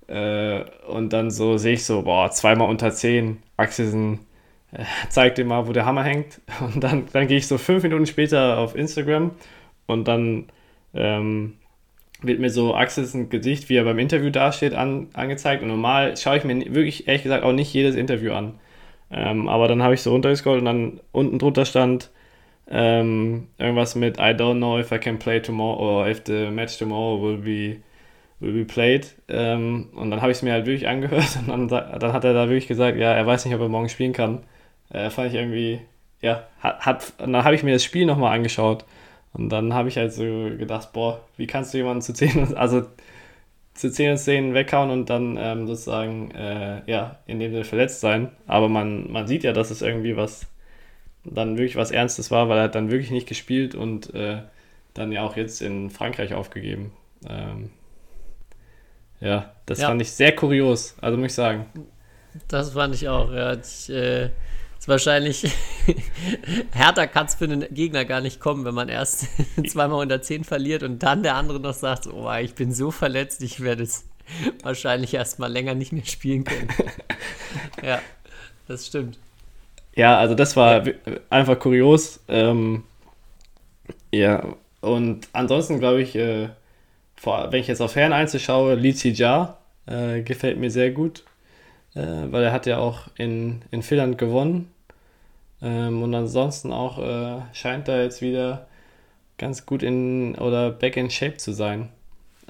äh, 0.07 0.65
und 0.87 1.13
dann 1.13 1.31
so 1.31 1.57
sehe 1.57 1.75
ich 1.75 1.85
so, 1.85 2.03
boah, 2.03 2.31
zweimal 2.31 2.69
unter 2.69 2.91
10. 2.93 3.43
Axelsen 3.57 4.21
äh, 4.73 4.85
zeigt 5.09 5.39
dir 5.39 5.45
mal, 5.45 5.67
wo 5.67 5.73
der 5.73 5.87
Hammer 5.87 6.05
hängt. 6.05 6.41
Und 6.61 6.85
dann, 6.85 7.07
dann 7.13 7.27
gehe 7.27 7.39
ich 7.39 7.47
so 7.47 7.59
fünf 7.59 7.83
Minuten 7.83 8.07
später 8.07 8.59
auf 8.59 8.75
Instagram 8.75 9.33
und 9.87 10.09
dann 10.09 10.47
ähm, 10.95 11.55
wird 12.23 12.41
mir 12.41 12.51
so 12.51 12.75
Axelsen 12.75 13.29
Gesicht, 13.29 13.69
wie 13.69 13.77
er 13.77 13.85
beim 13.85 13.99
Interview 13.99 14.31
dasteht, 14.31 14.75
an, 14.75 15.09
angezeigt. 15.13 15.63
Und 15.63 15.69
normal 15.69 16.17
schaue 16.17 16.39
ich 16.39 16.45
mir 16.45 16.75
wirklich, 16.75 17.07
ehrlich 17.07 17.23
gesagt, 17.23 17.45
auch 17.45 17.53
nicht 17.53 17.73
jedes 17.73 17.97
Interview 17.97 18.33
an. 18.33 18.55
Ähm, 19.11 19.49
aber 19.49 19.69
dann 19.69 19.83
habe 19.83 19.95
ich 19.95 20.03
so 20.03 20.11
runtergescrollt 20.11 20.61
und 20.61 20.65
dann 20.65 21.01
unten 21.13 21.39
drunter 21.39 21.65
stand 21.65 22.11
ähm, 22.71 23.49
irgendwas 23.59 23.95
mit 23.95 24.19
I 24.19 24.33
don't 24.33 24.57
know 24.57 24.79
if 24.79 24.91
I 24.91 24.99
can 24.99 25.19
play 25.19 25.41
tomorrow 25.41 26.01
or 26.01 26.09
if 26.09 26.23
the 26.27 26.51
match 26.51 26.79
tomorrow 26.79 27.23
will 27.23 27.37
be 27.37 27.81
will 28.41 28.53
be 28.53 28.65
played. 28.65 29.15
Ähm, 29.29 29.89
und 29.95 30.11
dann 30.11 30.23
habe 30.23 30.33
ich 30.33 30.39
es 30.39 30.43
mir 30.43 30.53
halt 30.53 30.67
wirklich 30.67 30.89
angehört 30.89 31.39
und 31.47 31.71
dann, 31.71 31.99
dann 31.99 32.13
hat 32.13 32.25
er 32.25 32.33
da 32.33 32.49
wirklich 32.49 32.69
gesagt, 32.69 32.99
ja, 32.99 33.13
er 33.13 33.27
weiß 33.27 33.45
nicht, 33.45 33.55
ob 33.55 33.61
er 33.61 33.69
morgen 33.69 33.89
spielen 33.89 34.13
kann. 34.13 34.43
Äh, 34.91 35.11
fand 35.11 35.29
ich 35.29 35.35
irgendwie, 35.35 35.81
ja, 36.21 36.45
hat, 36.61 36.81
hat 36.87 37.13
dann 37.19 37.45
habe 37.45 37.55
ich 37.55 37.63
mir 37.63 37.73
das 37.73 37.85
Spiel 37.85 38.07
nochmal 38.07 38.35
angeschaut 38.35 38.85
Und 39.35 39.49
dann 39.51 39.75
habe 39.75 39.89
ich 39.89 39.97
halt 39.97 40.13
so 40.13 40.23
gedacht, 40.23 40.93
boah, 40.93 41.21
wie 41.37 41.47
kannst 41.47 41.75
du 41.75 41.79
jemanden 41.79 42.03
zu 42.03 42.15
10, 42.15 42.55
also 42.57 42.87
zu 43.75 43.91
10 43.91 44.17
Szenen 44.17 44.55
weghauen 44.55 44.91
und 44.91 45.11
dann 45.11 45.37
ähm, 45.39 45.67
sozusagen, 45.67 46.31
äh, 46.31 46.83
ja, 46.87 47.19
in 47.27 47.41
dem 47.41 47.53
Sinne 47.53 47.65
verletzt 47.65 48.01
sein. 48.01 48.31
Aber 48.47 48.69
man, 48.69 49.11
man 49.11 49.27
sieht 49.27 49.43
ja, 49.43 49.53
dass 49.53 49.71
es 49.71 49.83
irgendwie 49.83 50.17
was, 50.17 50.47
dann 51.25 51.59
wirklich 51.59 51.77
was 51.77 51.91
Ernstes 51.91 52.31
war, 52.31 52.49
weil 52.49 52.59
er 52.59 52.65
hat 52.65 52.77
dann 52.77 52.91
wirklich 52.91 53.11
nicht 53.11 53.29
gespielt 53.29 53.75
und 53.75 54.15
äh, 54.15 54.39
dann 54.95 55.11
ja 55.11 55.23
auch 55.23 55.37
jetzt 55.37 55.61
in 55.61 55.91
Frankreich 55.91 56.35
aufgegeben. 56.35 56.93
Ähm, 57.29 57.71
ja, 59.21 59.53
das 59.67 59.81
ja. 59.81 59.89
fand 59.89 60.01
ich 60.01 60.13
sehr 60.13 60.37
kurios, 60.37 60.95
also 61.01 61.17
muss 61.17 61.33
ich 61.33 61.35
sagen. 61.35 61.67
Das 62.47 62.71
fand 62.71 62.95
ich 62.95 63.09
auch, 63.09 63.33
ja. 63.33 63.55
Ich, 63.55 63.91
äh, 63.91 64.31
ist 64.85 64.89
wahrscheinlich 64.89 65.51
härter 66.73 67.07
kann 67.07 67.25
es 67.25 67.37
für 67.37 67.45
einen 67.45 67.65
Gegner 67.73 68.05
gar 68.05 68.21
nicht 68.21 68.39
kommen, 68.39 68.67
wenn 68.67 68.75
man 68.75 68.91
erst 68.91 69.29
zweimal 69.67 70.03
unter 70.03 70.21
10 70.21 70.45
verliert 70.45 70.83
und 70.83 71.03
dann 71.03 71.23
der 71.23 71.37
andere 71.37 71.59
noch 71.59 71.73
sagt, 71.73 72.07
oh, 72.07 72.31
ich 72.35 72.55
bin 72.55 72.71
so 72.71 72.91
verletzt, 72.91 73.43
ich 73.43 73.61
werde 73.61 73.83
es 73.83 74.05
wahrscheinlich 74.63 75.15
erst 75.15 75.39
mal 75.39 75.51
länger 75.51 75.75
nicht 75.75 75.93
mehr 75.93 76.05
spielen 76.05 76.45
können. 76.45 76.69
ja, 77.83 77.99
das 78.69 78.87
stimmt. 78.87 79.19
Ja, 79.97 80.19
also 80.19 80.35
das 80.35 80.55
war 80.55 80.85
einfach 81.31 81.59
kurios. 81.59 82.21
Ähm, 82.29 82.85
ja, 84.13 84.55
und 84.83 85.29
ansonsten 85.33 85.81
glaube 85.81 86.03
ich, 86.03 86.15
äh, 86.15 86.51
vor, 87.17 87.51
wenn 87.51 87.61
ich 87.61 87.69
jetzt 87.69 87.81
auf 87.81 87.93
Ferneinzel 87.93 88.39
schaue, 88.39 88.75
Li 88.75 88.91
Jia 88.91 89.57
äh, 89.87 90.21
gefällt 90.21 90.59
mir 90.59 90.71
sehr 90.71 90.91
gut, 90.91 91.25
äh, 91.95 92.03
weil 92.03 92.45
er 92.45 92.53
hat 92.53 92.67
ja 92.67 92.77
auch 92.77 93.09
in, 93.17 93.63
in 93.71 93.83
Finnland 93.83 94.19
gewonnen 94.19 94.74
ähm, 95.65 96.03
und 96.03 96.15
ansonsten 96.15 96.73
auch 96.73 96.99
äh, 96.99 97.41
scheint 97.55 97.89
er 97.89 98.03
jetzt 98.03 98.21
wieder 98.21 98.67
ganz 99.39 99.65
gut 99.65 99.83
in 99.83 100.37
oder 100.37 100.71
back 100.71 100.99
in 100.99 101.11
shape 101.11 101.39
zu 101.39 101.53
sein. 101.53 101.89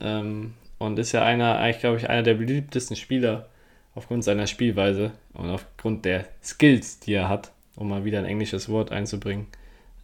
Ähm, 0.00 0.54
und 0.78 0.98
ist 0.98 1.12
ja 1.12 1.24
einer, 1.24 1.58
eigentlich 1.58 1.80
glaube 1.80 1.98
ich, 1.98 2.10
einer 2.10 2.24
der 2.24 2.34
beliebtesten 2.34 2.96
Spieler 2.96 3.48
aufgrund 3.94 4.24
seiner 4.24 4.48
Spielweise 4.48 5.12
und 5.32 5.48
aufgrund 5.48 6.04
der 6.04 6.24
Skills, 6.42 6.98
die 6.98 7.14
er 7.14 7.28
hat, 7.28 7.52
um 7.76 7.88
mal 7.88 8.04
wieder 8.04 8.18
ein 8.18 8.24
englisches 8.24 8.68
Wort 8.68 8.90
einzubringen. 8.90 9.46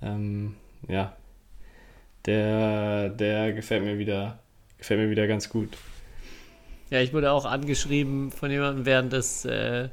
Ähm, 0.00 0.54
ja, 0.88 1.16
der, 2.26 3.08
der 3.08 3.52
gefällt 3.52 3.82
mir 3.82 3.98
wieder, 3.98 4.38
gefällt 4.78 5.00
mir 5.00 5.10
wieder 5.10 5.26
ganz 5.26 5.48
gut. 5.48 5.76
Ja, 6.90 7.00
ich 7.00 7.12
wurde 7.12 7.32
auch 7.32 7.44
angeschrieben 7.44 8.30
von 8.30 8.52
jemandem 8.52 8.86
während 8.86 9.12
des 9.12 9.44
äh, 9.44 9.88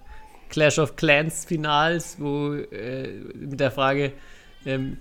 Clash 0.49 0.79
of 0.79 0.95
Clans 0.95 1.45
Finals, 1.45 2.17
wo 2.19 2.53
äh, 2.53 3.10
mit 3.36 3.60
der 3.60 3.71
Frage, 3.71 4.13
ähm, 4.65 4.97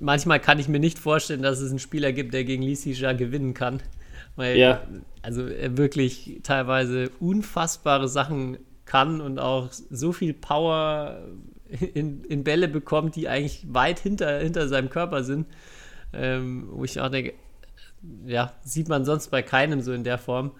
manchmal 0.00 0.40
kann 0.40 0.58
ich 0.58 0.68
mir 0.68 0.78
nicht 0.78 0.98
vorstellen, 0.98 1.42
dass 1.42 1.60
es 1.60 1.70
einen 1.70 1.78
Spieler 1.78 2.12
gibt, 2.12 2.34
der 2.34 2.44
gegen 2.44 2.62
Lisija 2.62 3.12
gewinnen 3.12 3.54
kann. 3.54 3.82
Weil, 4.36 4.56
ja. 4.56 4.82
also 5.20 5.46
er 5.46 5.76
wirklich 5.76 6.40
teilweise 6.42 7.10
unfassbare 7.20 8.08
Sachen 8.08 8.58
kann 8.84 9.20
und 9.20 9.38
auch 9.38 9.70
so 9.72 10.12
viel 10.12 10.32
Power 10.32 11.22
in, 11.94 12.24
in 12.24 12.44
Bälle 12.44 12.68
bekommt, 12.68 13.16
die 13.16 13.28
eigentlich 13.28 13.66
weit 13.72 13.98
hinter, 13.98 14.38
hinter 14.40 14.68
seinem 14.68 14.90
Körper 14.90 15.24
sind. 15.24 15.46
Ähm, 16.14 16.68
wo 16.70 16.84
ich 16.84 17.00
auch 17.00 17.08
denke, 17.08 17.34
ja, 18.26 18.52
sieht 18.64 18.88
man 18.88 19.04
sonst 19.04 19.30
bei 19.30 19.42
keinem 19.42 19.80
so 19.80 19.92
in 19.92 20.04
der 20.04 20.18
Form. 20.18 20.52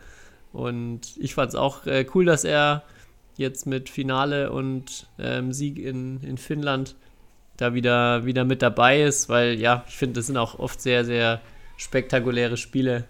Und 0.53 1.16
ich 1.18 1.35
fand 1.35 1.51
es 1.51 1.55
auch 1.55 1.87
äh, 1.87 2.07
cool, 2.14 2.25
dass 2.25 2.45
er 2.45 2.85
jetzt 3.37 3.66
mit 3.66 3.88
Finale 3.88 4.53
und 4.53 5.07
ähm, 5.18 5.53
Sieg 5.53 5.79
in, 5.79 6.21
in 6.23 6.37
Finnland 6.37 6.95
da 7.57 7.75
wieder, 7.75 8.25
wieder 8.25 8.45
mit 8.45 8.62
dabei 8.62 9.03
ist, 9.03 9.29
weil 9.29 9.59
ja, 9.59 9.85
ich 9.88 9.97
finde, 9.97 10.14
das 10.14 10.27
sind 10.27 10.37
auch 10.37 10.59
oft 10.59 10.81
sehr, 10.81 11.05
sehr 11.05 11.40
spektakuläre 11.77 12.57
Spiele, 12.57 13.05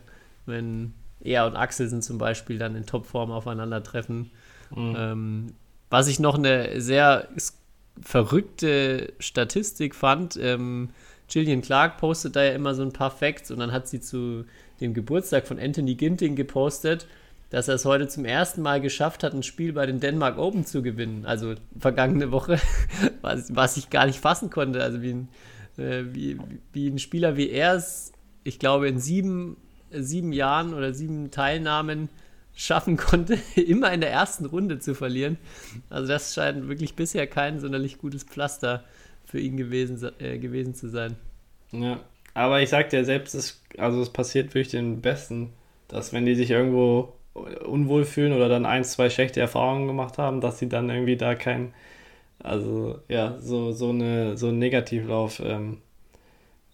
wenn 0.46 0.94
er 1.20 1.46
und 1.46 1.56
Axelsen 1.56 2.02
zum 2.02 2.18
Beispiel 2.18 2.58
dann 2.58 2.74
in 2.74 2.86
Topform 2.86 3.30
aufeinandertreffen. 3.30 4.30
Mhm. 4.74 4.96
Ähm, 4.98 5.46
was 5.90 6.08
ich 6.08 6.18
noch 6.18 6.36
eine 6.36 6.80
sehr 6.80 7.28
verrückte 8.00 9.12
Statistik 9.18 9.94
fand, 9.94 10.36
ähm, 10.36 10.90
Gillian 11.28 11.62
Clark 11.62 11.98
postet 11.98 12.36
da 12.36 12.44
ja 12.44 12.52
immer 12.52 12.74
so 12.74 12.82
ein 12.82 12.92
paar 12.92 13.10
Facts 13.10 13.50
und 13.50 13.58
dann 13.58 13.72
hat 13.72 13.88
sie 13.88 14.00
zu 14.00 14.44
dem 14.80 14.92
Geburtstag 14.92 15.46
von 15.46 15.58
Anthony 15.58 15.94
Ginting 15.94 16.36
gepostet 16.36 17.06
dass 17.52 17.68
er 17.68 17.74
es 17.74 17.84
heute 17.84 18.08
zum 18.08 18.24
ersten 18.24 18.62
Mal 18.62 18.80
geschafft 18.80 19.22
hat, 19.22 19.34
ein 19.34 19.42
Spiel 19.42 19.74
bei 19.74 19.84
den 19.84 20.00
Denmark 20.00 20.38
Open 20.38 20.64
zu 20.64 20.82
gewinnen. 20.82 21.26
Also 21.26 21.54
vergangene 21.78 22.32
Woche, 22.32 22.58
was, 23.20 23.54
was 23.54 23.76
ich 23.76 23.90
gar 23.90 24.06
nicht 24.06 24.18
fassen 24.18 24.48
konnte. 24.48 24.82
Also 24.82 25.02
wie 25.02 25.12
ein, 25.12 25.28
äh, 25.76 26.04
wie, 26.14 26.38
wie 26.72 26.88
ein 26.88 26.98
Spieler 26.98 27.36
wie 27.36 27.50
er 27.50 27.74
es, 27.74 28.12
ich 28.42 28.58
glaube, 28.58 28.88
in 28.88 28.98
sieben, 28.98 29.58
sieben 29.90 30.32
Jahren 30.32 30.72
oder 30.72 30.94
sieben 30.94 31.30
Teilnahmen 31.30 32.08
schaffen 32.54 32.96
konnte, 32.96 33.38
immer 33.54 33.92
in 33.92 34.00
der 34.00 34.10
ersten 34.10 34.46
Runde 34.46 34.78
zu 34.78 34.94
verlieren. 34.94 35.36
Also 35.90 36.08
das 36.08 36.32
scheint 36.32 36.68
wirklich 36.68 36.96
bisher 36.96 37.26
kein 37.26 37.60
sonderlich 37.60 37.98
gutes 37.98 38.24
Pflaster 38.24 38.82
für 39.26 39.38
ihn 39.38 39.58
gewesen, 39.58 40.02
äh, 40.20 40.38
gewesen 40.38 40.74
zu 40.74 40.88
sein. 40.88 41.16
Ja, 41.70 42.00
aber 42.32 42.62
ich 42.62 42.70
sag 42.70 42.88
dir 42.88 43.04
selbst, 43.04 43.34
es, 43.34 43.60
also 43.76 44.00
es 44.00 44.08
passiert 44.08 44.54
wirklich 44.54 44.70
den 44.70 45.02
Besten, 45.02 45.50
dass 45.88 46.14
wenn 46.14 46.24
die 46.24 46.34
sich 46.34 46.50
irgendwo 46.50 47.12
unwohl 47.34 48.04
fühlen 48.04 48.32
oder 48.32 48.48
dann 48.48 48.66
ein, 48.66 48.84
zwei 48.84 49.10
schlechte 49.10 49.40
Erfahrungen 49.40 49.86
gemacht 49.86 50.18
haben, 50.18 50.40
dass 50.40 50.58
sie 50.58 50.68
dann 50.68 50.90
irgendwie 50.90 51.16
da 51.16 51.34
kein, 51.34 51.72
also 52.42 52.98
ja, 53.08 53.38
so, 53.38 53.72
so, 53.72 53.90
eine, 53.90 54.36
so 54.36 54.48
ein 54.48 54.58
Negativlauf 54.58 55.40
ähm, 55.44 55.78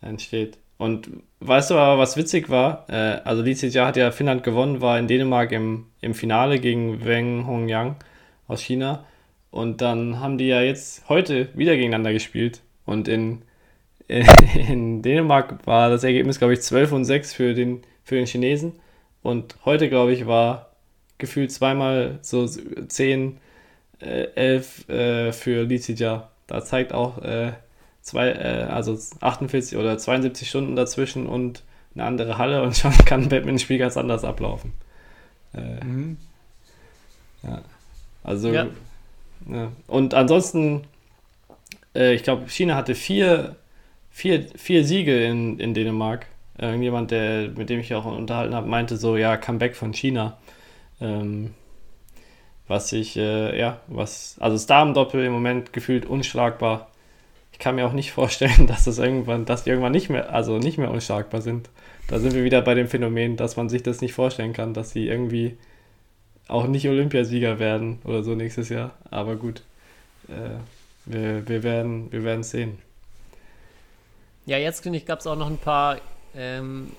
entsteht. 0.01 0.59
Und 0.79 1.11
weißt 1.41 1.71
du 1.71 1.75
aber, 1.75 2.01
was 2.01 2.17
witzig 2.17 2.51
war? 2.51 2.87
Äh, 2.89 3.21
also 3.25 3.43
letztes 3.43 3.75
Jahr 3.75 3.89
hat 3.89 3.97
ja 3.97 4.11
Finnland 4.11 4.45
gewonnen, 4.45 4.81
war 4.81 4.99
in 4.99 5.09
Dänemark 5.09 5.53
im, 5.53 5.87
im 6.01 6.15
Finale 6.15 6.61
gegen 6.61 7.05
Weng 7.05 7.47
Hongyang 7.47 7.97
aus 8.47 8.63
China. 8.63 9.05
Und 9.51 9.81
dann 9.81 10.21
haben 10.21 10.39
die 10.39 10.47
ja 10.47 10.61
jetzt 10.61 11.09
heute 11.09 11.49
wieder 11.55 11.75
gegeneinander 11.75 12.13
gespielt. 12.13 12.63
Und 12.85 13.09
in, 13.09 13.43
in 14.09 15.03
Dänemark 15.03 15.67
war 15.67 15.91
das 15.91 16.05
Ergebnis, 16.05 16.39
glaube 16.39 16.55
ich, 16.55 16.63
12 16.63 16.93
und 16.93 17.05
6 17.05 17.35
für 17.35 17.55
den, 17.55 17.83
für 18.05 18.17
den 18.17 18.27
Chinesen. 18.27 18.75
Und 19.29 19.57
heute, 19.67 19.91
glaube 19.91 20.15
ich, 20.15 20.27
war 20.27 20.71
gefühlt 21.19 21.53
zweimal 21.53 22.19
so 22.23 22.47
10, 22.47 23.37
äh, 24.01 24.29
11 24.35 24.89
äh, 24.89 25.33
für 25.33 25.65
Lizija. 25.65 26.31
Da 26.47 26.65
zeigt 26.65 26.95
auch 26.95 27.19
äh, 27.23 27.53
zwei, 28.01 28.31
äh, 28.31 28.67
also 28.71 28.99
48 29.21 29.77
oder 29.77 29.99
72 29.99 30.49
Stunden 30.49 30.77
dazwischen 30.77 31.27
und 31.27 31.63
eine 31.95 32.05
andere 32.05 32.39
Halle 32.39 32.63
und 32.63 32.75
schon 32.79 32.97
kann 33.05 33.25
ein 33.25 33.29
Badminton-Spiel 33.29 33.77
ganz 33.77 33.99
anders 33.99 34.25
ablaufen. 34.25 34.73
Äh, 35.53 35.85
mhm. 35.85 36.17
Ja. 37.43 37.61
Also, 38.25 38.51
ja. 38.51 38.67
ja. 39.47 39.73
Und 39.89 40.15
ansonsten, 40.15 40.85
äh, 41.95 42.15
ich 42.15 42.23
glaube, 42.23 42.49
China 42.49 42.77
hatte 42.77 42.95
vier, 42.95 43.57
vier, 44.11 44.47
vier 44.57 44.87
Siege 44.87 45.23
in, 45.23 45.61
in 45.61 45.75
Dänemark 45.75 46.25
irgendjemand, 46.59 47.11
der, 47.11 47.49
mit 47.49 47.71
dem 47.71 47.81
ich 47.81 47.95
auch 47.95 48.05
unterhalten 48.05 48.55
habe, 48.55 48.69
meinte 48.69 48.97
so, 48.97 49.17
ja, 49.17 49.37
Comeback 49.37 49.77
von 49.77 49.93
China. 49.93 50.37
Ähm, 51.01 51.55
was 52.67 52.93
ich, 52.93 53.17
äh, 53.17 53.59
ja, 53.59 53.81
was, 53.87 54.37
also 54.41 54.55
das 54.55 54.67
Damendoppel 54.67 55.25
im 55.25 55.33
Moment 55.33 55.73
gefühlt 55.73 56.05
unschlagbar. 56.05 56.91
Ich 57.53 57.59
kann 57.59 57.77
mir 57.77 57.87
auch 57.87 57.93
nicht 57.93 58.13
vorstellen, 58.13 58.67
dass 58.67 58.85
das 58.85 58.99
irgendwann, 58.99 59.47
dass 59.47 59.65
die 59.65 59.71
irgendwann 59.71 59.93
nicht 59.93 60.11
mehr, 60.11 60.33
also 60.33 60.59
nicht 60.59 60.79
mehr 60.79 60.91
unschlagbar 60.91 61.41
sind. 61.41 61.71
Da 62.09 62.19
sind 62.19 62.35
wir 62.35 62.45
wieder 62.45 62.63
bei 62.63 62.75
dem 62.75 62.89
Phänomen, 62.89 63.37
dass 63.37 63.57
man 63.57 63.69
sich 63.69 63.83
das 63.83 64.01
nicht 64.01 64.13
vorstellen 64.13 64.53
kann, 64.53 64.75
dass 64.75 64.91
sie 64.91 65.09
irgendwie 65.09 65.57
auch 66.47 66.67
nicht 66.67 66.89
Olympiasieger 66.89 67.59
werden 67.59 67.99
oder 68.05 68.23
so 68.23 68.35
nächstes 68.35 68.69
Jahr. 68.71 68.93
Aber 69.11 69.37
gut, 69.37 69.63
äh, 70.29 70.59
wir, 71.05 71.47
wir, 71.49 71.63
werden, 71.63 72.11
wir 72.11 72.25
werden 72.25 72.43
sehen. 72.43 72.79
Ja, 74.47 74.57
jetzt 74.57 74.83
finde 74.83 74.99
ich, 74.99 75.05
gab 75.05 75.21
es 75.21 75.27
auch 75.27 75.37
noch 75.37 75.49
ein 75.49 75.59
paar 75.59 75.99
ähm, 76.35 76.93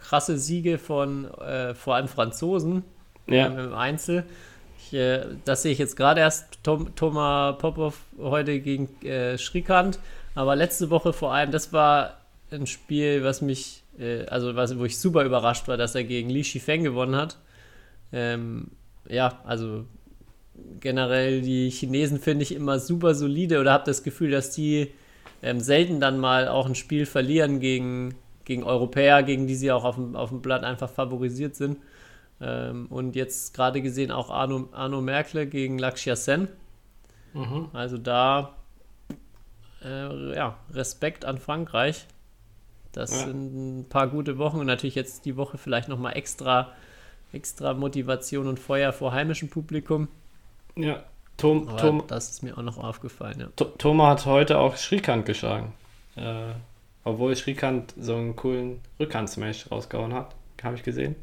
krasse 0.00 0.38
Siege 0.38 0.78
von 0.78 1.30
äh, 1.34 1.74
vor 1.74 1.96
allem 1.96 2.08
Franzosen 2.08 2.84
ja. 3.26 3.46
ähm, 3.46 3.58
im 3.58 3.74
Einzel. 3.74 4.24
Ich, 4.78 4.94
äh, 4.94 5.24
das 5.44 5.62
sehe 5.62 5.72
ich 5.72 5.78
jetzt 5.78 5.96
gerade 5.96 6.20
erst 6.20 6.62
Tom, 6.62 6.94
Thomas 6.94 7.58
Popov 7.58 7.98
heute 8.18 8.60
gegen 8.60 8.88
äh, 9.02 9.36
Schrikant, 9.36 9.98
aber 10.34 10.54
letzte 10.54 10.90
Woche 10.90 11.12
vor 11.12 11.32
allem, 11.32 11.50
das 11.50 11.72
war 11.72 12.18
ein 12.50 12.66
Spiel, 12.66 13.24
was 13.24 13.42
mich, 13.42 13.82
äh, 13.98 14.26
also 14.26 14.54
was, 14.54 14.78
wo 14.78 14.84
ich 14.84 14.98
super 14.98 15.24
überrascht 15.24 15.66
war, 15.66 15.76
dass 15.76 15.94
er 15.94 16.04
gegen 16.04 16.30
Li 16.30 16.44
Shifeng 16.44 16.84
gewonnen 16.84 17.16
hat. 17.16 17.38
Ähm, 18.12 18.70
ja, 19.08 19.40
also 19.44 19.84
generell 20.80 21.42
die 21.42 21.70
Chinesen 21.70 22.20
finde 22.20 22.44
ich 22.44 22.54
immer 22.54 22.78
super 22.78 23.14
solide 23.14 23.60
oder 23.60 23.72
habe 23.72 23.84
das 23.84 24.02
Gefühl, 24.02 24.30
dass 24.30 24.52
die 24.52 24.92
ähm, 25.42 25.60
selten 25.60 26.00
dann 26.00 26.18
mal 26.18 26.48
auch 26.48 26.66
ein 26.66 26.74
Spiel 26.74 27.06
verlieren 27.06 27.60
gegen 27.60 28.14
gegen 28.46 28.62
Europäer, 28.62 29.22
gegen 29.22 29.46
die 29.46 29.54
sie 29.54 29.70
auch 29.70 29.84
auf 29.84 29.96
dem, 29.96 30.16
auf 30.16 30.30
dem 30.30 30.40
Blatt 30.40 30.64
einfach 30.64 30.88
favorisiert 30.88 31.54
sind. 31.54 31.76
Ähm, 32.40 32.86
und 32.86 33.14
jetzt 33.14 33.52
gerade 33.52 33.82
gesehen 33.82 34.10
auch 34.10 34.30
Arno, 34.30 34.68
Arno 34.72 35.02
Merkle 35.02 35.46
gegen 35.46 35.78
Lakshya 35.78 36.16
Sen. 36.16 36.48
Mhm. 37.34 37.68
Also 37.74 37.98
da 37.98 38.54
äh, 39.84 40.34
ja, 40.34 40.56
Respekt 40.72 41.24
an 41.26 41.38
Frankreich. 41.38 42.06
Das 42.92 43.10
Ja. 43.10 43.26
sind 43.26 43.80
ein 43.80 43.88
paar 43.88 44.06
gute 44.08 44.38
Wochen 44.38 44.58
und 44.58 44.66
natürlich 44.66 44.94
jetzt 44.94 45.26
die 45.26 45.36
Woche 45.36 45.58
vielleicht 45.58 45.88
nochmal 45.88 46.16
extra, 46.16 46.72
extra 47.32 47.74
Motivation 47.74 48.46
und 48.48 48.58
Feuer 48.58 48.92
vor 48.92 49.12
heimischem 49.12 49.50
Publikum. 49.50 50.08
Ja. 50.76 51.02
Tom, 51.36 51.68
Tom, 51.76 52.02
das 52.06 52.30
ist 52.30 52.42
mir 52.42 52.56
auch 52.56 52.62
noch 52.62 52.78
aufgefallen, 52.78 53.40
ja. 53.40 53.66
Thomas 53.76 54.20
hat 54.20 54.26
heute 54.26 54.58
auch 54.58 54.76
Shrikant 54.76 55.26
geschlagen. 55.26 55.74
Äh, 56.16 56.52
obwohl 57.06 57.36
Shrikant 57.36 57.94
so 57.98 58.16
einen 58.16 58.34
coolen 58.34 58.80
Rückhand-Smash 58.98 59.70
rausgehauen 59.70 60.12
hat. 60.12 60.34
Habe 60.62 60.74
ich 60.74 60.82
gesehen. 60.82 61.14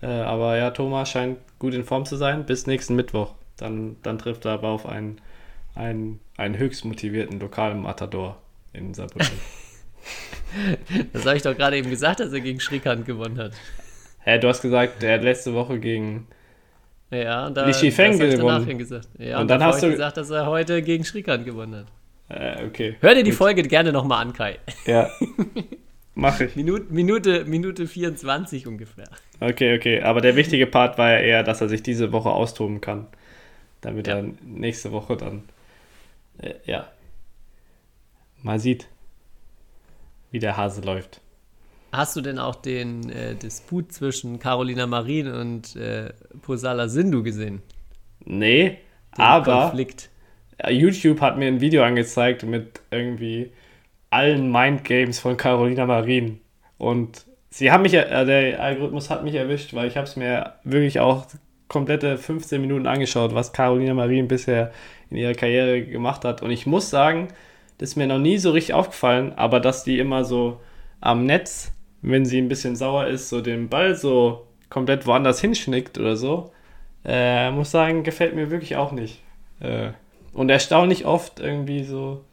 Äh, 0.00 0.06
aber 0.06 0.56
ja, 0.56 0.70
Thomas 0.70 1.10
scheint 1.10 1.38
gut 1.58 1.74
in 1.74 1.84
Form 1.84 2.06
zu 2.06 2.16
sein. 2.16 2.46
Bis 2.46 2.66
nächsten 2.66 2.96
Mittwoch. 2.96 3.34
Dann, 3.58 3.96
dann 4.02 4.18
trifft 4.18 4.46
er 4.46 4.52
aber 4.52 4.68
auf 4.68 4.86
einen, 4.86 5.20
einen, 5.74 6.20
einen 6.38 6.56
höchst 6.56 6.84
motivierten 6.86 7.40
lokalen 7.40 7.82
Matador 7.82 8.38
in 8.72 8.94
Saarbrücken. 8.94 9.28
Das 11.12 11.26
habe 11.26 11.36
ich 11.36 11.42
doch 11.42 11.54
gerade 11.54 11.76
eben 11.76 11.90
gesagt, 11.90 12.20
dass 12.20 12.32
er 12.32 12.40
gegen 12.40 12.58
Schrikant 12.60 13.04
gewonnen 13.04 13.36
hat. 13.36 13.52
Hä, 14.20 14.38
du 14.38 14.48
hast 14.48 14.62
gesagt, 14.62 15.02
er 15.02 15.14
hat 15.16 15.22
letzte 15.22 15.52
Woche 15.52 15.78
gegen. 15.78 16.26
Ja, 17.10 17.48
und 17.48 17.54
da 17.54 17.66
Li 17.66 17.74
Shifeng 17.74 18.12
das 18.12 18.20
hab 18.20 18.28
ich 18.28 18.36
gewonnen. 18.36 19.02
Ja, 19.18 19.36
Und 19.36 19.42
und, 19.42 19.48
dann 19.48 19.62
hast 19.62 19.82
du- 19.82 19.90
gesagt, 19.90 20.16
dass 20.16 20.30
er 20.30 20.46
heute 20.46 20.80
gegen 20.82 21.04
Schrikant 21.04 21.44
gewonnen 21.44 21.80
hat. 21.80 21.86
Äh, 22.28 22.64
okay. 22.66 22.96
Hör 23.00 23.14
dir 23.14 23.22
die 23.22 23.30
Gut. 23.30 23.38
Folge 23.38 23.62
gerne 23.62 23.92
nochmal 23.92 24.22
an, 24.22 24.32
Kai. 24.32 24.58
Ja. 24.86 25.10
Mach 26.14 26.40
ich. 26.40 26.56
Minute, 26.56 26.92
Minute, 26.92 27.44
Minute 27.44 27.86
24 27.86 28.66
ungefähr. 28.66 29.08
Okay, 29.40 29.76
okay. 29.76 30.02
Aber 30.02 30.20
der 30.20 30.36
wichtige 30.36 30.66
Part 30.66 30.98
war 30.98 31.10
ja 31.12 31.18
eher, 31.20 31.42
dass 31.44 31.60
er 31.60 31.68
sich 31.68 31.82
diese 31.82 32.12
Woche 32.12 32.30
austoben 32.30 32.80
kann. 32.80 33.06
Damit 33.80 34.08
Ja. 34.08 34.16
er 34.16 34.24
nächste 34.42 34.90
Woche 34.92 35.16
dann, 35.16 35.44
äh, 36.38 36.54
ja, 36.64 36.88
mal 38.42 38.58
sieht, 38.58 38.88
wie 40.32 40.40
der 40.40 40.56
Hase 40.56 40.80
läuft. 40.80 41.20
Hast 41.92 42.16
du 42.16 42.20
denn 42.20 42.38
auch 42.38 42.56
den 42.56 43.08
äh, 43.10 43.34
Disput 43.36 43.92
zwischen 43.92 44.38
Carolina 44.40 44.86
Marin 44.86 45.28
und 45.32 45.76
äh, 45.76 46.12
Posala 46.42 46.88
Sindhu 46.88 47.22
gesehen? 47.22 47.62
Nee, 48.24 48.78
Den 49.16 49.22
aber 49.22 49.62
Konflikt. 49.62 50.10
Äh, 50.58 50.72
YouTube 50.72 51.20
hat 51.20 51.38
mir 51.38 51.46
ein 51.46 51.60
Video 51.60 51.82
angezeigt 51.82 52.42
mit 52.44 52.80
irgendwie 52.90 53.52
allen 54.10 54.50
Mindgames 54.50 55.18
von 55.20 55.36
Carolina 55.36 55.86
Marin. 55.86 56.40
Und 56.78 57.24
sie 57.50 57.70
haben 57.70 57.82
mich, 57.82 57.94
äh, 57.94 58.24
der 58.24 58.60
Algorithmus 58.62 59.10
hat 59.10 59.24
mich 59.24 59.34
erwischt, 59.34 59.74
weil 59.74 59.88
ich 59.88 59.96
habe 59.96 60.06
es 60.06 60.16
mir 60.16 60.54
wirklich 60.64 61.00
auch 61.00 61.26
komplette 61.68 62.16
15 62.16 62.60
Minuten 62.60 62.86
angeschaut, 62.86 63.34
was 63.34 63.52
Carolina 63.52 63.94
Marin 63.94 64.28
bisher 64.28 64.72
in 65.10 65.18
ihrer 65.18 65.34
Karriere 65.34 65.82
gemacht 65.82 66.24
hat. 66.24 66.42
Und 66.42 66.50
ich 66.50 66.66
muss 66.66 66.90
sagen, 66.90 67.28
das 67.78 67.90
ist 67.90 67.96
mir 67.96 68.06
noch 68.06 68.18
nie 68.18 68.38
so 68.38 68.50
richtig 68.50 68.74
aufgefallen, 68.74 69.32
aber 69.36 69.60
dass 69.60 69.84
die 69.84 69.98
immer 69.98 70.24
so 70.24 70.60
am 71.00 71.26
Netz, 71.26 71.72
wenn 72.02 72.24
sie 72.24 72.40
ein 72.40 72.48
bisschen 72.48 72.74
sauer 72.76 73.06
ist, 73.06 73.28
so 73.28 73.40
den 73.40 73.68
Ball 73.68 73.94
so 73.94 74.46
komplett 74.70 75.06
woanders 75.06 75.40
hinschnickt 75.40 75.98
oder 75.98 76.16
so, 76.16 76.52
äh, 77.04 77.50
muss 77.50 77.70
sagen, 77.70 78.02
gefällt 78.02 78.34
mir 78.34 78.50
wirklich 78.50 78.76
auch 78.76 78.92
nicht. 78.92 79.22
Äh, 79.60 79.90
und 80.38 80.48
erstaunlich 80.50 81.04
oft 81.04 81.40
irgendwie 81.40 81.82
so, 81.82 82.24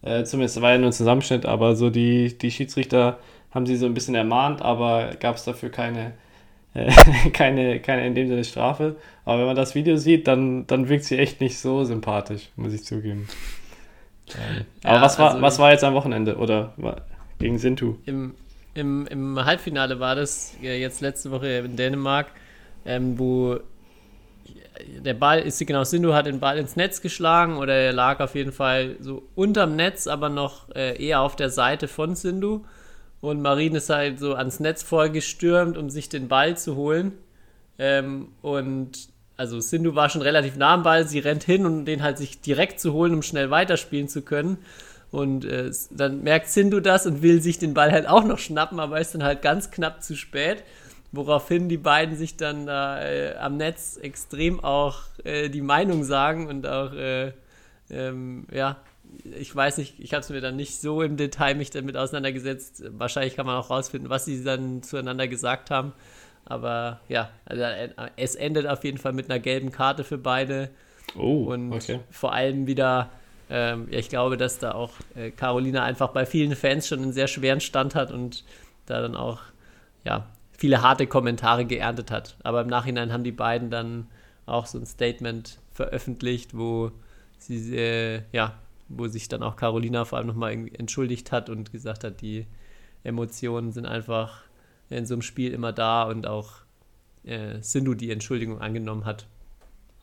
äh, 0.00 0.24
zumindest 0.24 0.62
war 0.62 0.72
ja 0.72 0.78
nur 0.78 0.88
ein 0.88 0.92
Zusammenschnitt, 0.94 1.44
aber 1.44 1.76
so 1.76 1.90
die, 1.90 2.36
die 2.38 2.50
Schiedsrichter 2.50 3.18
haben 3.50 3.66
sie 3.66 3.76
so 3.76 3.84
ein 3.84 3.92
bisschen 3.92 4.14
ermahnt, 4.14 4.62
aber 4.62 5.10
gab 5.20 5.36
es 5.36 5.44
dafür 5.44 5.68
keine, 5.68 6.14
äh, 6.74 6.90
keine, 7.32 7.80
keine 7.80 8.06
in 8.06 8.14
dem 8.14 8.28
Sinne 8.28 8.44
Strafe. 8.44 8.96
Aber 9.26 9.40
wenn 9.40 9.46
man 9.46 9.56
das 9.56 9.74
Video 9.74 9.96
sieht, 9.96 10.26
dann, 10.26 10.66
dann 10.68 10.88
wirkt 10.88 11.04
sie 11.04 11.18
echt 11.18 11.42
nicht 11.42 11.58
so 11.58 11.84
sympathisch, 11.84 12.48
muss 12.56 12.72
ich 12.72 12.82
zugeben. 12.82 13.28
Ähm, 14.34 14.64
aber 14.82 14.96
Ja, 14.96 15.02
was, 15.02 15.18
war, 15.18 15.30
also 15.30 15.42
was 15.42 15.58
war 15.58 15.70
jetzt 15.72 15.84
am 15.84 15.92
Wochenende? 15.92 16.38
Oder 16.38 16.72
gegen 17.38 17.58
Sintu? 17.58 17.96
Im, 18.06 18.34
im, 18.72 19.06
Im 19.06 19.44
Halbfinale 19.44 20.00
war 20.00 20.14
das 20.14 20.56
ja, 20.62 20.72
jetzt 20.72 21.02
letzte 21.02 21.30
Woche 21.30 21.48
in 21.48 21.76
Dänemark, 21.76 22.28
ähm, 22.86 23.18
wo 23.18 23.60
der 24.98 25.14
Ball 25.14 25.40
ist 25.40 25.64
genau 25.66 25.84
Sindhu 25.84 26.12
hat 26.12 26.26
den 26.26 26.40
Ball 26.40 26.58
ins 26.58 26.76
Netz 26.76 27.00
geschlagen 27.00 27.56
oder 27.56 27.74
er 27.74 27.92
lag 27.92 28.20
auf 28.20 28.34
jeden 28.34 28.52
Fall 28.52 28.96
so 29.00 29.22
unterm 29.34 29.76
Netz, 29.76 30.06
aber 30.06 30.28
noch 30.28 30.70
äh, 30.74 31.02
eher 31.02 31.20
auf 31.20 31.36
der 31.36 31.50
Seite 31.50 31.88
von 31.88 32.14
Sindhu. 32.14 32.64
Und 33.20 33.42
Marin 33.42 33.74
ist 33.74 33.90
halt 33.90 34.18
so 34.18 34.34
ans 34.34 34.60
Netz 34.60 34.82
vorgestürmt, 34.82 35.76
um 35.76 35.90
sich 35.90 36.08
den 36.08 36.28
Ball 36.28 36.56
zu 36.56 36.76
holen. 36.76 37.12
Ähm, 37.78 38.28
und 38.42 39.08
also 39.36 39.60
Sindhu 39.60 39.94
war 39.94 40.08
schon 40.10 40.22
relativ 40.22 40.56
nah 40.56 40.74
am 40.74 40.82
Ball, 40.82 41.06
sie 41.06 41.18
rennt 41.18 41.44
hin, 41.44 41.64
um 41.66 41.84
den 41.84 42.02
halt 42.02 42.18
sich 42.18 42.40
direkt 42.40 42.80
zu 42.80 42.92
holen, 42.92 43.14
um 43.14 43.22
schnell 43.22 43.50
weiterspielen 43.50 44.08
zu 44.08 44.22
können. 44.22 44.58
Und 45.10 45.44
äh, 45.44 45.70
dann 45.90 46.22
merkt 46.22 46.48
Sindhu 46.48 46.80
das 46.80 47.06
und 47.06 47.22
will 47.22 47.42
sich 47.42 47.58
den 47.58 47.74
Ball 47.74 47.90
halt 47.90 48.06
auch 48.06 48.24
noch 48.24 48.38
schnappen, 48.38 48.78
aber 48.78 49.00
ist 49.00 49.14
dann 49.14 49.24
halt 49.24 49.42
ganz 49.42 49.70
knapp 49.70 50.02
zu 50.02 50.16
spät. 50.16 50.62
Woraufhin 51.12 51.68
die 51.68 51.76
beiden 51.76 52.16
sich 52.16 52.36
dann 52.36 52.66
da 52.66 53.02
äh, 53.02 53.34
am 53.36 53.56
Netz 53.56 53.98
extrem 54.00 54.62
auch 54.62 55.02
äh, 55.24 55.48
die 55.48 55.60
Meinung 55.60 56.04
sagen 56.04 56.46
und 56.46 56.66
auch, 56.66 56.92
äh, 56.92 57.32
ähm, 57.90 58.46
ja, 58.52 58.76
ich 59.24 59.54
weiß 59.54 59.78
nicht, 59.78 59.98
ich 59.98 60.12
habe 60.12 60.20
es 60.20 60.30
mir 60.30 60.40
dann 60.40 60.54
nicht 60.54 60.80
so 60.80 61.02
im 61.02 61.16
Detail 61.16 61.56
mich 61.56 61.70
damit 61.70 61.96
auseinandergesetzt. 61.96 62.84
Wahrscheinlich 62.90 63.34
kann 63.34 63.46
man 63.46 63.56
auch 63.56 63.70
rausfinden, 63.70 64.08
was 64.08 64.24
sie 64.24 64.44
dann 64.44 64.84
zueinander 64.84 65.26
gesagt 65.26 65.70
haben. 65.70 65.92
Aber 66.44 67.00
ja, 67.08 67.30
also, 67.44 67.62
äh, 67.62 67.90
es 68.16 68.34
endet 68.34 68.66
auf 68.66 68.84
jeden 68.84 68.98
Fall 68.98 69.12
mit 69.12 69.30
einer 69.30 69.40
gelben 69.40 69.72
Karte 69.72 70.04
für 70.04 70.18
beide. 70.18 70.70
Oh, 71.16 71.52
Und 71.52 71.72
okay. 71.72 72.00
vor 72.10 72.32
allem 72.32 72.66
wieder, 72.66 73.10
ähm, 73.50 73.88
ja, 73.90 73.98
ich 73.98 74.08
glaube, 74.08 74.36
dass 74.36 74.58
da 74.58 74.72
auch 74.72 74.92
äh, 75.16 75.30
Carolina 75.30 75.82
einfach 75.82 76.10
bei 76.10 76.24
vielen 76.24 76.54
Fans 76.54 76.86
schon 76.86 77.02
einen 77.02 77.12
sehr 77.12 77.26
schweren 77.26 77.60
Stand 77.60 77.94
hat 77.94 78.12
und 78.12 78.44
da 78.86 79.00
dann 79.00 79.16
auch, 79.16 79.40
ja, 80.04 80.26
viele 80.60 80.82
harte 80.82 81.06
Kommentare 81.06 81.64
geerntet 81.64 82.10
hat. 82.10 82.36
Aber 82.42 82.60
im 82.60 82.66
Nachhinein 82.66 83.14
haben 83.14 83.24
die 83.24 83.32
beiden 83.32 83.70
dann 83.70 84.08
auch 84.44 84.66
so 84.66 84.78
ein 84.78 84.84
Statement 84.84 85.58
veröffentlicht, 85.72 86.54
wo 86.54 86.92
sie, 87.38 87.74
äh, 87.74 88.22
ja, 88.32 88.58
wo 88.90 89.08
sich 89.08 89.28
dann 89.28 89.42
auch 89.42 89.56
Carolina 89.56 90.04
vor 90.04 90.18
allem 90.18 90.26
nochmal 90.26 90.52
entschuldigt 90.74 91.32
hat 91.32 91.48
und 91.48 91.72
gesagt 91.72 92.04
hat, 92.04 92.20
die 92.20 92.46
Emotionen 93.04 93.72
sind 93.72 93.86
einfach 93.86 94.42
in 94.90 95.06
so 95.06 95.14
einem 95.14 95.22
Spiel 95.22 95.52
immer 95.52 95.72
da 95.72 96.02
und 96.02 96.26
auch 96.26 96.50
äh, 97.24 97.62
Sindhu 97.62 97.94
die 97.94 98.10
Entschuldigung 98.10 98.60
angenommen 98.60 99.06
hat. 99.06 99.26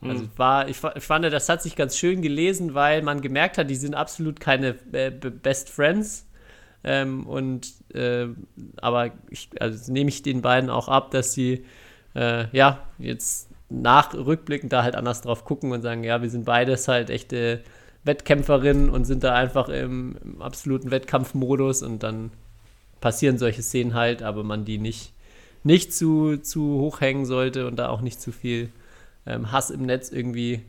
Also 0.00 0.22
Hm. 0.22 0.30
war, 0.36 0.68
ich, 0.68 0.78
ich 0.82 1.04
fand, 1.04 1.24
das 1.24 1.48
hat 1.48 1.62
sich 1.62 1.76
ganz 1.76 1.96
schön 1.96 2.20
gelesen, 2.20 2.74
weil 2.74 3.02
man 3.02 3.20
gemerkt 3.20 3.58
hat, 3.58 3.70
die 3.70 3.76
sind 3.76 3.94
absolut 3.94 4.40
keine 4.40 4.74
äh, 4.90 5.10
Best 5.10 5.70
Friends. 5.70 6.27
Ähm, 6.84 7.26
und 7.26 7.72
äh, 7.94 8.26
aber 8.80 9.10
ich, 9.30 9.50
also 9.60 9.92
nehme 9.92 10.08
ich 10.08 10.22
den 10.22 10.42
beiden 10.42 10.70
auch 10.70 10.88
ab, 10.88 11.10
dass 11.10 11.32
sie 11.32 11.64
äh, 12.14 12.46
ja 12.52 12.80
jetzt 12.98 13.48
nach 13.68 14.14
rückblickend 14.14 14.72
da 14.72 14.82
halt 14.82 14.96
anders 14.96 15.20
drauf 15.20 15.44
gucken 15.44 15.72
und 15.72 15.82
sagen, 15.82 16.04
ja, 16.04 16.22
wir 16.22 16.30
sind 16.30 16.44
beides 16.44 16.88
halt 16.88 17.10
echte 17.10 17.62
Wettkämpferinnen 18.04 18.88
und 18.88 19.04
sind 19.04 19.24
da 19.24 19.34
einfach 19.34 19.68
im, 19.68 20.16
im 20.24 20.40
absoluten 20.40 20.90
Wettkampfmodus 20.90 21.82
und 21.82 22.02
dann 22.02 22.30
passieren 23.00 23.38
solche 23.38 23.62
Szenen 23.62 23.94
halt, 23.94 24.22
aber 24.22 24.42
man 24.42 24.64
die 24.64 24.78
nicht, 24.78 25.12
nicht 25.62 25.92
zu, 25.92 26.38
zu 26.38 26.78
hoch 26.80 27.00
hängen 27.00 27.26
sollte 27.26 27.66
und 27.66 27.76
da 27.76 27.88
auch 27.88 28.00
nicht 28.00 28.20
zu 28.20 28.32
viel 28.32 28.70
ähm, 29.26 29.52
Hass 29.52 29.70
im 29.70 29.82
Netz 29.82 30.10
irgendwie 30.10 30.62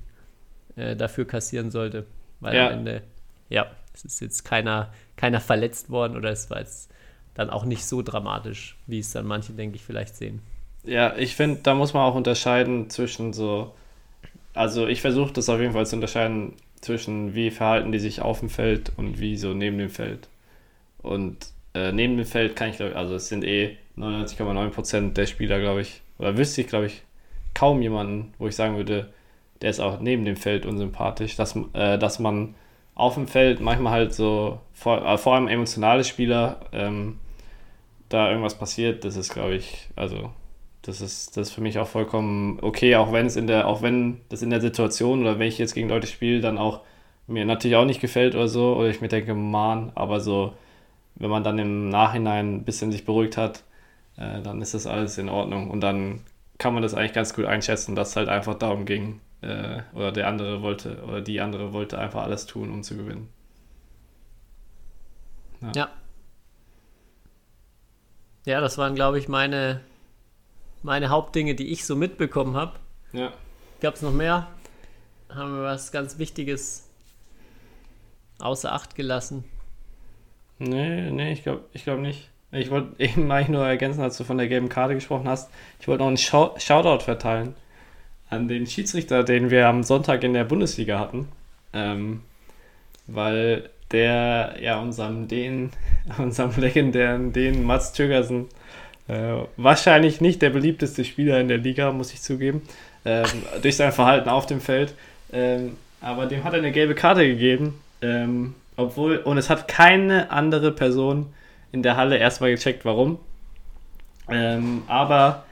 äh, 0.75 0.95
dafür 0.95 1.25
kassieren 1.25 1.71
sollte. 1.71 2.05
Weil 2.39 2.55
Ja. 2.55 2.67
am 2.67 2.79
Ende, 2.79 3.01
ja, 3.49 3.67
es 3.93 4.05
ist 4.05 4.19
jetzt 4.19 4.43
keiner, 4.45 4.91
keiner 5.19 5.41
verletzt 5.41 5.89
worden 5.89 6.15
oder 6.15 6.31
es 6.31 6.49
war 6.49 6.59
jetzt 6.59 6.89
dann 7.33 7.49
auch 7.49 7.65
nicht 7.65 7.85
so 7.85 8.01
dramatisch, 8.01 8.77
wie 8.87 8.99
es 8.99 9.11
dann 9.11 9.27
manche, 9.27 9.51
denke 9.51 9.75
ich, 9.75 9.83
vielleicht 9.83 10.15
sehen. 10.15 10.41
Ja, 10.85 11.15
ich 11.17 11.35
finde, 11.35 11.59
da 11.61 11.75
muss 11.75 11.93
man 11.93 12.03
auch 12.03 12.15
unterscheiden 12.15 12.89
zwischen 12.89 13.33
so, 13.33 13.73
also 14.53 14.87
ich 14.87 15.01
versuche 15.01 15.33
das 15.33 15.49
auf 15.49 15.59
jeden 15.59 15.73
Fall 15.73 15.85
zu 15.85 15.97
unterscheiden 15.97 16.53
zwischen 16.79 17.35
wie 17.35 17.51
verhalten 17.51 17.91
die 17.91 17.99
sich 17.99 18.21
auf 18.21 18.39
dem 18.39 18.49
Feld 18.49 18.93
und 18.95 19.19
wie 19.19 19.35
so 19.35 19.53
neben 19.53 19.77
dem 19.77 19.89
Feld. 19.89 20.29
Und 21.01 21.47
äh, 21.73 21.91
neben 21.91 22.15
dem 22.15 22.25
Feld 22.25 22.55
kann 22.55 22.69
ich, 22.69 22.77
glaub, 22.77 22.95
also 22.95 23.15
es 23.15 23.27
sind 23.27 23.43
eh 23.43 23.77
99,9% 23.97 25.13
der 25.13 25.25
Spieler, 25.25 25.59
glaube 25.59 25.81
ich, 25.81 26.01
oder 26.17 26.37
wüsste 26.37 26.61
ich, 26.61 26.67
glaube 26.67 26.85
ich, 26.85 27.03
kaum 27.53 27.81
jemanden, 27.81 28.33
wo 28.37 28.47
ich 28.47 28.55
sagen 28.55 28.77
würde, 28.77 29.11
der 29.61 29.69
ist 29.69 29.81
auch 29.81 29.99
neben 29.99 30.23
dem 30.23 30.37
Feld 30.37 30.65
unsympathisch, 30.65 31.35
dass, 31.35 31.57
äh, 31.73 31.97
dass 31.97 32.19
man 32.19 32.55
auf 32.99 33.15
dem 33.15 33.27
Feld 33.27 33.61
manchmal 33.61 33.93
halt 33.93 34.13
so, 34.13 34.59
vor, 34.73 35.05
äh, 35.05 35.17
vor 35.17 35.35
allem 35.35 35.47
emotionale 35.47 36.03
Spieler, 36.03 36.59
ähm, 36.73 37.19
da 38.09 38.29
irgendwas 38.29 38.57
passiert, 38.57 39.05
das 39.05 39.15
ist, 39.17 39.33
glaube 39.33 39.55
ich, 39.55 39.89
also 39.95 40.31
das 40.81 41.01
ist, 41.01 41.37
das 41.37 41.49
ist 41.49 41.53
für 41.53 41.61
mich 41.61 41.79
auch 41.79 41.87
vollkommen 41.87 42.59
okay, 42.61 42.95
auch 42.95 43.11
wenn 43.11 43.25
es 43.25 43.35
in 43.35 43.47
der, 43.47 43.67
auch 43.67 43.81
wenn 43.81 44.21
das 44.29 44.41
in 44.41 44.49
der 44.49 44.61
Situation 44.61 45.21
oder 45.21 45.39
wenn 45.39 45.47
ich 45.47 45.57
jetzt 45.57 45.75
gegen 45.75 45.89
Leute 45.89 46.07
spiele, 46.07 46.41
dann 46.41 46.57
auch 46.57 46.81
mir 47.27 47.45
natürlich 47.45 47.77
auch 47.77 47.85
nicht 47.85 48.01
gefällt 48.01 48.35
oder 48.35 48.47
so, 48.47 48.75
oder 48.75 48.89
ich 48.89 49.01
mir 49.01 49.07
denke, 49.07 49.33
man, 49.35 49.91
aber 49.95 50.19
so, 50.19 50.53
wenn 51.15 51.29
man 51.29 51.43
dann 51.43 51.59
im 51.59 51.89
Nachhinein 51.89 52.55
ein 52.55 52.63
bisschen 52.63 52.91
sich 52.91 53.05
beruhigt 53.05 53.37
hat, 53.37 53.63
äh, 54.17 54.41
dann 54.41 54.61
ist 54.61 54.73
das 54.73 54.87
alles 54.87 55.17
in 55.17 55.29
Ordnung. 55.29 55.69
Und 55.69 55.81
dann 55.81 56.21
kann 56.57 56.73
man 56.73 56.83
das 56.83 56.93
eigentlich 56.93 57.13
ganz 57.13 57.33
gut 57.33 57.45
einschätzen, 57.45 57.95
dass 57.95 58.09
es 58.11 58.15
halt 58.15 58.29
einfach 58.29 58.55
darum 58.55 58.85
ging, 58.85 59.21
äh, 59.41 59.81
oder 59.93 60.11
der 60.11 60.27
andere 60.27 60.61
wollte, 60.61 61.01
oder 61.03 61.21
die 61.21 61.39
andere 61.41 61.73
wollte 61.73 61.97
einfach 61.99 62.23
alles 62.23 62.45
tun, 62.45 62.71
um 62.71 62.83
zu 62.83 62.95
gewinnen. 62.97 63.29
Ja. 65.75 65.89
Ja, 68.45 68.61
das 68.61 68.77
waren, 68.77 68.95
glaube 68.95 69.19
ich, 69.19 69.27
meine, 69.27 69.81
meine 70.81 71.09
Hauptdinge, 71.09 71.55
die 71.55 71.67
ich 71.71 71.85
so 71.85 71.95
mitbekommen 71.95 72.55
habe. 72.55 72.73
Ja. 73.11 73.33
Gab 73.81 73.95
es 73.95 74.01
noch 74.01 74.13
mehr? 74.13 74.47
Haben 75.29 75.55
wir 75.57 75.63
was 75.63 75.91
ganz 75.91 76.17
Wichtiges 76.17 76.87
außer 78.39 78.71
Acht 78.73 78.95
gelassen? 78.95 79.43
Nee, 80.57 81.11
nee, 81.11 81.31
ich 81.33 81.43
glaube 81.43 81.63
ich 81.73 81.83
glaub 81.83 81.99
nicht. 81.99 82.29
Ich 82.51 82.71
wollte 82.71 82.95
eben 83.03 83.31
eigentlich 83.31 83.49
nur 83.49 83.65
ergänzen, 83.67 84.01
als 84.01 84.17
du 84.17 84.23
von 84.23 84.37
der 84.37 84.47
gelben 84.47 84.69
Karte 84.69 84.95
gesprochen 84.95 85.27
hast. 85.27 85.49
Ich 85.79 85.87
wollte 85.87 86.01
noch 86.01 86.07
einen 86.07 86.17
Shou- 86.17 86.57
Shoutout 86.59 87.03
verteilen 87.03 87.55
an 88.29 88.47
den 88.47 88.67
Schiedsrichter, 88.67 89.23
den 89.23 89.49
wir 89.49 89.67
am 89.67 89.83
Sonntag 89.83 90.23
in 90.23 90.33
der 90.33 90.43
Bundesliga 90.43 90.99
hatten. 90.99 91.27
Ähm, 91.73 92.21
weil 93.07 93.69
der 93.91 94.55
ja 94.61 94.79
unserem 94.79 95.27
den, 95.27 95.71
unserem 96.17 96.51
legendären 96.57 97.33
den 97.33 97.63
Mats 97.63 97.93
Tögersen 97.93 98.47
äh, 99.07 99.43
wahrscheinlich 99.57 100.21
nicht 100.21 100.41
der 100.41 100.51
beliebteste 100.51 101.03
Spieler 101.03 101.39
in 101.39 101.47
der 101.47 101.57
Liga, 101.57 101.91
muss 101.91 102.13
ich 102.13 102.21
zugeben, 102.21 102.61
ähm, 103.05 103.25
durch 103.61 103.75
sein 103.75 103.91
Verhalten 103.91 104.29
auf 104.29 104.45
dem 104.45 104.61
Feld. 104.61 104.93
Ähm, 105.33 105.77
aber 106.01 106.27
dem 106.27 106.43
hat 106.43 106.53
er 106.53 106.59
eine 106.59 106.71
gelbe 106.71 106.95
Karte 106.95 107.27
gegeben, 107.27 107.81
ähm, 108.01 108.53
obwohl, 108.77 109.17
und 109.17 109.37
es 109.37 109.49
hat 109.49 109.67
keine 109.67 110.31
andere 110.31 110.71
Person 110.71 111.33
in 111.71 111.83
der 111.83 111.97
Halle 111.97 112.17
erstmal 112.17 112.51
gecheckt, 112.51 112.85
warum. 112.85 113.19
Ähm, 114.29 114.83
aber 114.87 115.43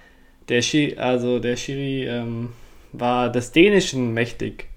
der 0.50 0.62
Schiri, 0.62 0.98
also 0.98 1.40
der 1.40 1.58
Schiri 1.58 2.06
ähm, 2.08 2.50
war 2.91 3.32
des 3.32 3.52
Dänischen 3.52 4.13
mächtig 4.13 4.67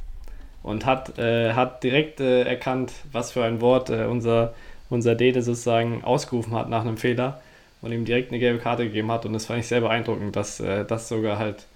und 0.62 0.86
hat, 0.86 1.18
äh, 1.18 1.54
hat 1.54 1.82
direkt 1.82 2.20
äh, 2.20 2.42
erkannt, 2.42 2.92
was 3.12 3.32
für 3.32 3.44
ein 3.44 3.60
Wort 3.60 3.90
äh, 3.90 4.04
unser, 4.04 4.54
unser 4.88 5.14
Däne 5.14 5.42
sozusagen 5.42 6.04
ausgerufen 6.04 6.54
hat 6.54 6.68
nach 6.68 6.82
einem 6.82 6.96
Fehler 6.96 7.40
und 7.82 7.92
ihm 7.92 8.04
direkt 8.04 8.30
eine 8.30 8.38
gelbe 8.38 8.58
Karte 8.58 8.84
gegeben 8.84 9.10
hat. 9.10 9.24
Und 9.26 9.32
das 9.32 9.46
fand 9.46 9.60
ich 9.60 9.68
sehr 9.68 9.80
beeindruckend, 9.80 10.36
dass 10.36 10.60
äh, 10.60 10.84
das 10.84 11.08
sogar 11.08 11.38
halt, 11.38 11.66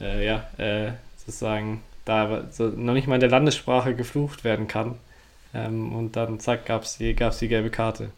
äh, 0.00 0.24
ja, 0.24 0.46
äh, 0.58 0.92
sozusagen 1.18 1.82
da 2.04 2.44
so 2.50 2.68
noch 2.68 2.94
nicht 2.94 3.08
mal 3.08 3.16
in 3.16 3.20
der 3.20 3.30
Landessprache 3.30 3.94
geflucht 3.94 4.44
werden 4.44 4.68
kann. 4.68 4.96
Ähm, 5.54 5.92
und 5.94 6.16
dann 6.16 6.40
zack, 6.40 6.66
gab 6.66 6.82
es 6.82 6.98
die, 6.98 7.14
gab's 7.14 7.38
die 7.38 7.48
gelbe 7.48 7.70
Karte. 7.70 8.10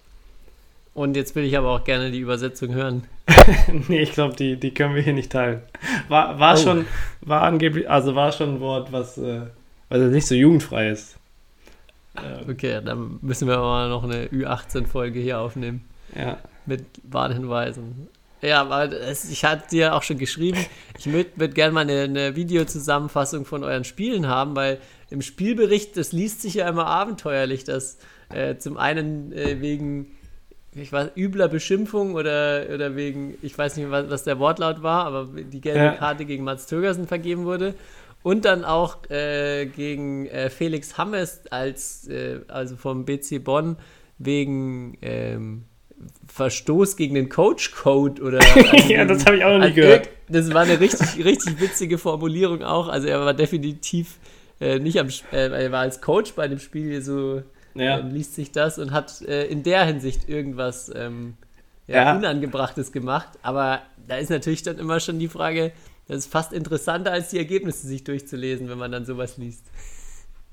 Und 0.99 1.15
jetzt 1.17 1.37
will 1.37 1.45
ich 1.45 1.57
aber 1.57 1.71
auch 1.71 1.85
gerne 1.85 2.11
die 2.11 2.19
Übersetzung 2.19 2.75
hören. 2.75 3.05
nee, 3.89 4.01
ich 4.01 4.11
glaube, 4.11 4.35
die, 4.35 4.57
die 4.57 4.75
können 4.75 4.97
wir 4.97 5.03
hier 5.03 5.13
nicht 5.13 5.31
teilen. 5.31 5.63
War, 6.09 6.41
war 6.41 6.55
Oh. 6.55 6.57
schon, 6.57 6.87
war 7.21 7.43
angeblich, 7.43 7.89
also 7.89 8.17
war 8.17 8.33
schon 8.33 8.57
ein 8.57 8.61
Wort, 8.61 8.91
was, 8.91 9.17
äh, 9.17 9.43
was 9.91 10.01
nicht 10.01 10.27
so 10.27 10.35
jugendfrei 10.35 10.91
ist. 10.91 11.17
Ähm, 12.17 12.51
Okay, 12.51 12.81
dann 12.85 13.21
müssen 13.23 13.47
wir 13.47 13.59
aber 13.59 13.87
noch 13.89 14.03
eine 14.03 14.27
Ü18-Folge 14.27 15.21
hier 15.21 15.39
aufnehmen 15.39 15.85
ja. 16.17 16.39
mit 16.67 16.85
Warnhinweisen. 17.05 18.09
Ja, 18.43 18.63
aber 18.63 18.91
es, 18.93 19.31
ich 19.31 19.45
hatte 19.45 19.69
dir 19.71 19.95
auch 19.95 20.03
schon 20.03 20.19
geschrieben, 20.19 20.59
ich 20.99 21.07
würde 21.13 21.31
würd 21.37 21.55
gerne 21.55 21.73
mal 21.73 21.83
eine, 21.83 22.03
eine 22.03 22.35
Videozusammenfassung 22.35 23.45
von 23.45 23.63
euren 23.63 23.85
Spielen 23.85 24.27
haben, 24.27 24.57
weil 24.57 24.79
im 25.11 25.23
Spielbericht, 25.23 25.97
das 25.97 26.11
liest 26.11 26.43
sich 26.43 26.55
ja 26.55 26.69
immer 26.69 26.87
abenteuerlich, 26.87 27.63
dass 27.63 27.99
äh, 28.35 28.57
zum 28.57 28.77
einen 28.77 29.33
äh, 29.33 29.61
wegen, 29.61 30.18
ich 30.81 30.93
weiß, 30.93 31.11
übler 31.17 31.49
Beschimpfung 31.49 32.15
oder, 32.15 32.67
oder 32.73 32.97
wegen, 32.97 33.35
ich 33.43 33.57
weiß 33.57 33.77
nicht, 33.77 33.91
was, 33.91 34.11
was 34.11 34.25
der 34.25 34.39
Wortlaut 34.39 34.83
war, 34.83 35.05
aber 35.07 35.29
die 35.35 35.61
gelbe 35.61 35.79
Ja. 35.79 35.93
Karte 35.93 36.25
gegen 36.25 36.45
Mats 36.45 36.67
Tögersen 36.67 37.07
vergeben 37.07 37.45
wurde. 37.45 37.75
Und 38.23 38.45
dann 38.45 38.65
auch 38.65 39.09
äh, 39.11 39.67
gegen 39.67 40.27
äh, 40.27 40.51
Felix 40.51 40.99
Hammes 40.99 41.43
als, 41.51 42.09
äh, 42.09 42.41
also 42.49 42.77
vom 42.77 43.05
BC 43.05 43.43
Bonn 43.43 43.77
wegen 44.19 44.99
ähm, 45.03 45.65
Verstoß 46.27 46.97
gegen 46.97 47.15
den 47.15 47.29
Coach-Code 47.29 48.23
oder. 48.23 48.39
Also 48.57 48.93
ja, 48.93 49.05
das 49.05 49.25
habe 49.25 49.37
ich 49.37 49.45
auch 49.45 49.59
noch 49.59 49.67
nie 49.67 49.73
gehört. 49.73 50.09
Das 50.29 50.53
war 50.53 50.63
eine 50.63 50.79
richtig, 50.81 51.25
richtig 51.25 51.61
witzige 51.61 51.97
Formulierung 51.99 52.63
auch. 52.63 52.89
Also 52.89 53.09
er 53.09 53.21
war 53.21 53.35
definitiv 53.35 54.19
äh, 54.61 54.79
nicht 54.79 54.99
am, 54.99 55.09
äh, 55.33 55.49
er 55.49 55.73
war 55.73 55.81
als 55.81 56.01
Coach 56.01 56.33
bei 56.33 56.49
dem 56.49 56.59
Spiel 56.59 57.01
so 57.03 57.43
Ja. 57.79 57.99
ähm, 57.99 58.11
liest 58.11 58.35
sich 58.35 58.53
das 58.53 58.79
und 58.79 58.93
hat 58.93 59.23
äh, 59.23 59.47
in 59.47 59.63
der 59.63 59.85
Hinsicht 59.85 60.29
irgendwas 60.29 60.91
ähm, 60.95 61.35
ja, 61.87 61.97
Ja. 61.97 62.17
Unangebrachtes 62.17 62.93
gemacht. 62.93 63.29
Aber 63.43 63.81
da 64.07 64.17
ist 64.17 64.31
natürlich 64.31 64.63
dann 64.63 64.79
immer 64.79 65.01
schon 65.01 65.19
die 65.19 65.29
Frage, 65.29 65.73
das 66.07 66.19
ist 66.19 66.33
fast 66.33 66.53
interessanter, 66.53 67.13
als 67.13 67.31
die 67.31 67.39
Ergebnisse 67.39 67.87
sich 67.87 68.05
durchzulesen, 68.05 68.69
wenn 68.69 68.79
man 68.79 68.93
dann 68.93 69.05
sowas 69.05 69.37
liest. 69.37 69.65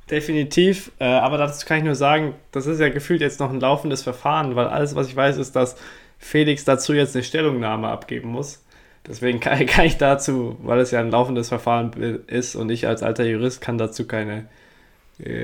Definitiv, 0.09 0.91
äh, 0.99 1.05
aber 1.05 1.37
dazu 1.39 1.65
kann 1.65 1.79
ich 1.79 1.83
nur 1.83 1.95
sagen, 1.95 2.35
das 2.51 2.67
ist 2.67 2.79
ja 2.79 2.89
gefühlt 2.89 3.21
jetzt 3.21 3.39
noch 3.39 3.49
ein 3.49 3.59
laufendes 3.59 4.03
Verfahren, 4.03 4.55
weil 4.55 4.67
alles, 4.67 4.93
was 4.95 5.07
ich 5.07 5.15
weiß, 5.15 5.37
ist, 5.37 5.55
dass 5.55 5.77
Felix 6.19 6.63
dazu 6.63 6.93
jetzt 6.93 7.15
eine 7.15 7.23
Stellungnahme 7.23 7.87
abgeben 7.87 8.29
muss. 8.29 8.63
Deswegen 9.07 9.39
kann, 9.39 9.65
kann 9.65 9.85
ich 9.85 9.97
dazu, 9.97 10.57
weil 10.61 10.79
es 10.79 10.91
ja 10.91 10.99
ein 10.99 11.09
laufendes 11.09 11.49
Verfahren 11.49 11.91
ist 12.27 12.55
und 12.55 12.69
ich 12.69 12.85
als 12.87 13.01
alter 13.01 13.25
Jurist 13.25 13.61
kann 13.61 13.79
dazu 13.79 14.05
keine, 14.05 14.45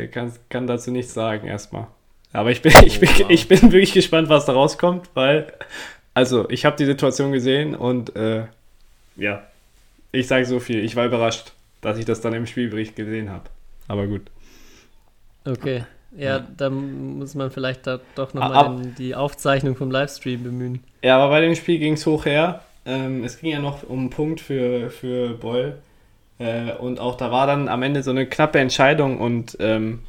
kann, 0.07 0.31
kann 0.49 0.67
dazu 0.67 0.91
nichts 0.91 1.13
sagen 1.13 1.47
erstmal. 1.47 1.87
Aber 2.33 2.51
ich 2.51 2.61
bin, 2.61 2.73
ich, 2.85 2.99
bin, 2.99 3.09
wow. 3.09 3.29
ich 3.29 3.47
bin 3.47 3.61
wirklich 3.63 3.93
gespannt, 3.93 4.29
was 4.29 4.45
da 4.45 4.53
rauskommt, 4.53 5.09
weil, 5.13 5.51
also 6.13 6.49
ich 6.49 6.65
habe 6.65 6.77
die 6.77 6.85
Situation 6.85 7.31
gesehen 7.31 7.75
und 7.75 8.15
äh, 8.15 8.45
ja, 9.15 9.43
ich 10.11 10.27
sage 10.27 10.45
so 10.45 10.59
viel, 10.59 10.83
ich 10.83 10.95
war 10.95 11.05
überrascht, 11.05 11.53
dass 11.81 11.97
ich 11.97 12.05
das 12.05 12.21
dann 12.21 12.33
im 12.33 12.45
Spielbericht 12.45 12.95
gesehen 12.95 13.29
habe. 13.29 13.45
Aber 13.87 14.07
gut. 14.07 14.23
Okay. 15.45 15.83
Ja, 16.17 16.45
dann 16.57 17.19
muss 17.19 17.35
man 17.35 17.51
vielleicht 17.51 17.87
da 17.87 18.01
doch 18.15 18.33
nochmal 18.33 18.81
die 18.97 19.15
Aufzeichnung 19.15 19.75
vom 19.77 19.91
Livestream 19.91 20.43
bemühen. 20.43 20.83
Ja, 21.01 21.17
aber 21.17 21.29
bei 21.29 21.41
dem 21.41 21.55
Spiel 21.55 21.79
ging 21.79 21.93
es 21.93 22.05
hoch 22.05 22.25
her. 22.25 22.61
Ähm, 22.85 23.23
es 23.23 23.39
ging 23.39 23.51
ja 23.51 23.59
noch 23.59 23.83
um 23.83 23.99
einen 23.99 24.09
Punkt 24.09 24.41
für, 24.41 24.89
für 24.89 25.29
Boyle. 25.35 25.77
Äh, 26.41 26.73
und 26.73 26.99
auch 26.99 27.15
da 27.15 27.31
war 27.31 27.45
dann 27.45 27.67
am 27.67 27.83
Ende 27.83 28.01
so 28.01 28.09
eine 28.09 28.25
knappe 28.25 28.59
Entscheidung 28.59 29.19
und 29.19 29.57
ähm, 29.59 29.99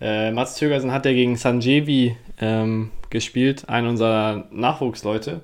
äh, 0.00 0.30
Mats 0.30 0.54
Tögersen 0.54 0.92
hat 0.92 1.04
ja 1.06 1.12
gegen 1.12 1.36
Sanjeevi 1.36 2.16
ähm, 2.40 2.90
gespielt, 3.10 3.68
einen 3.68 3.88
unserer 3.88 4.44
Nachwuchsleute. 4.52 5.40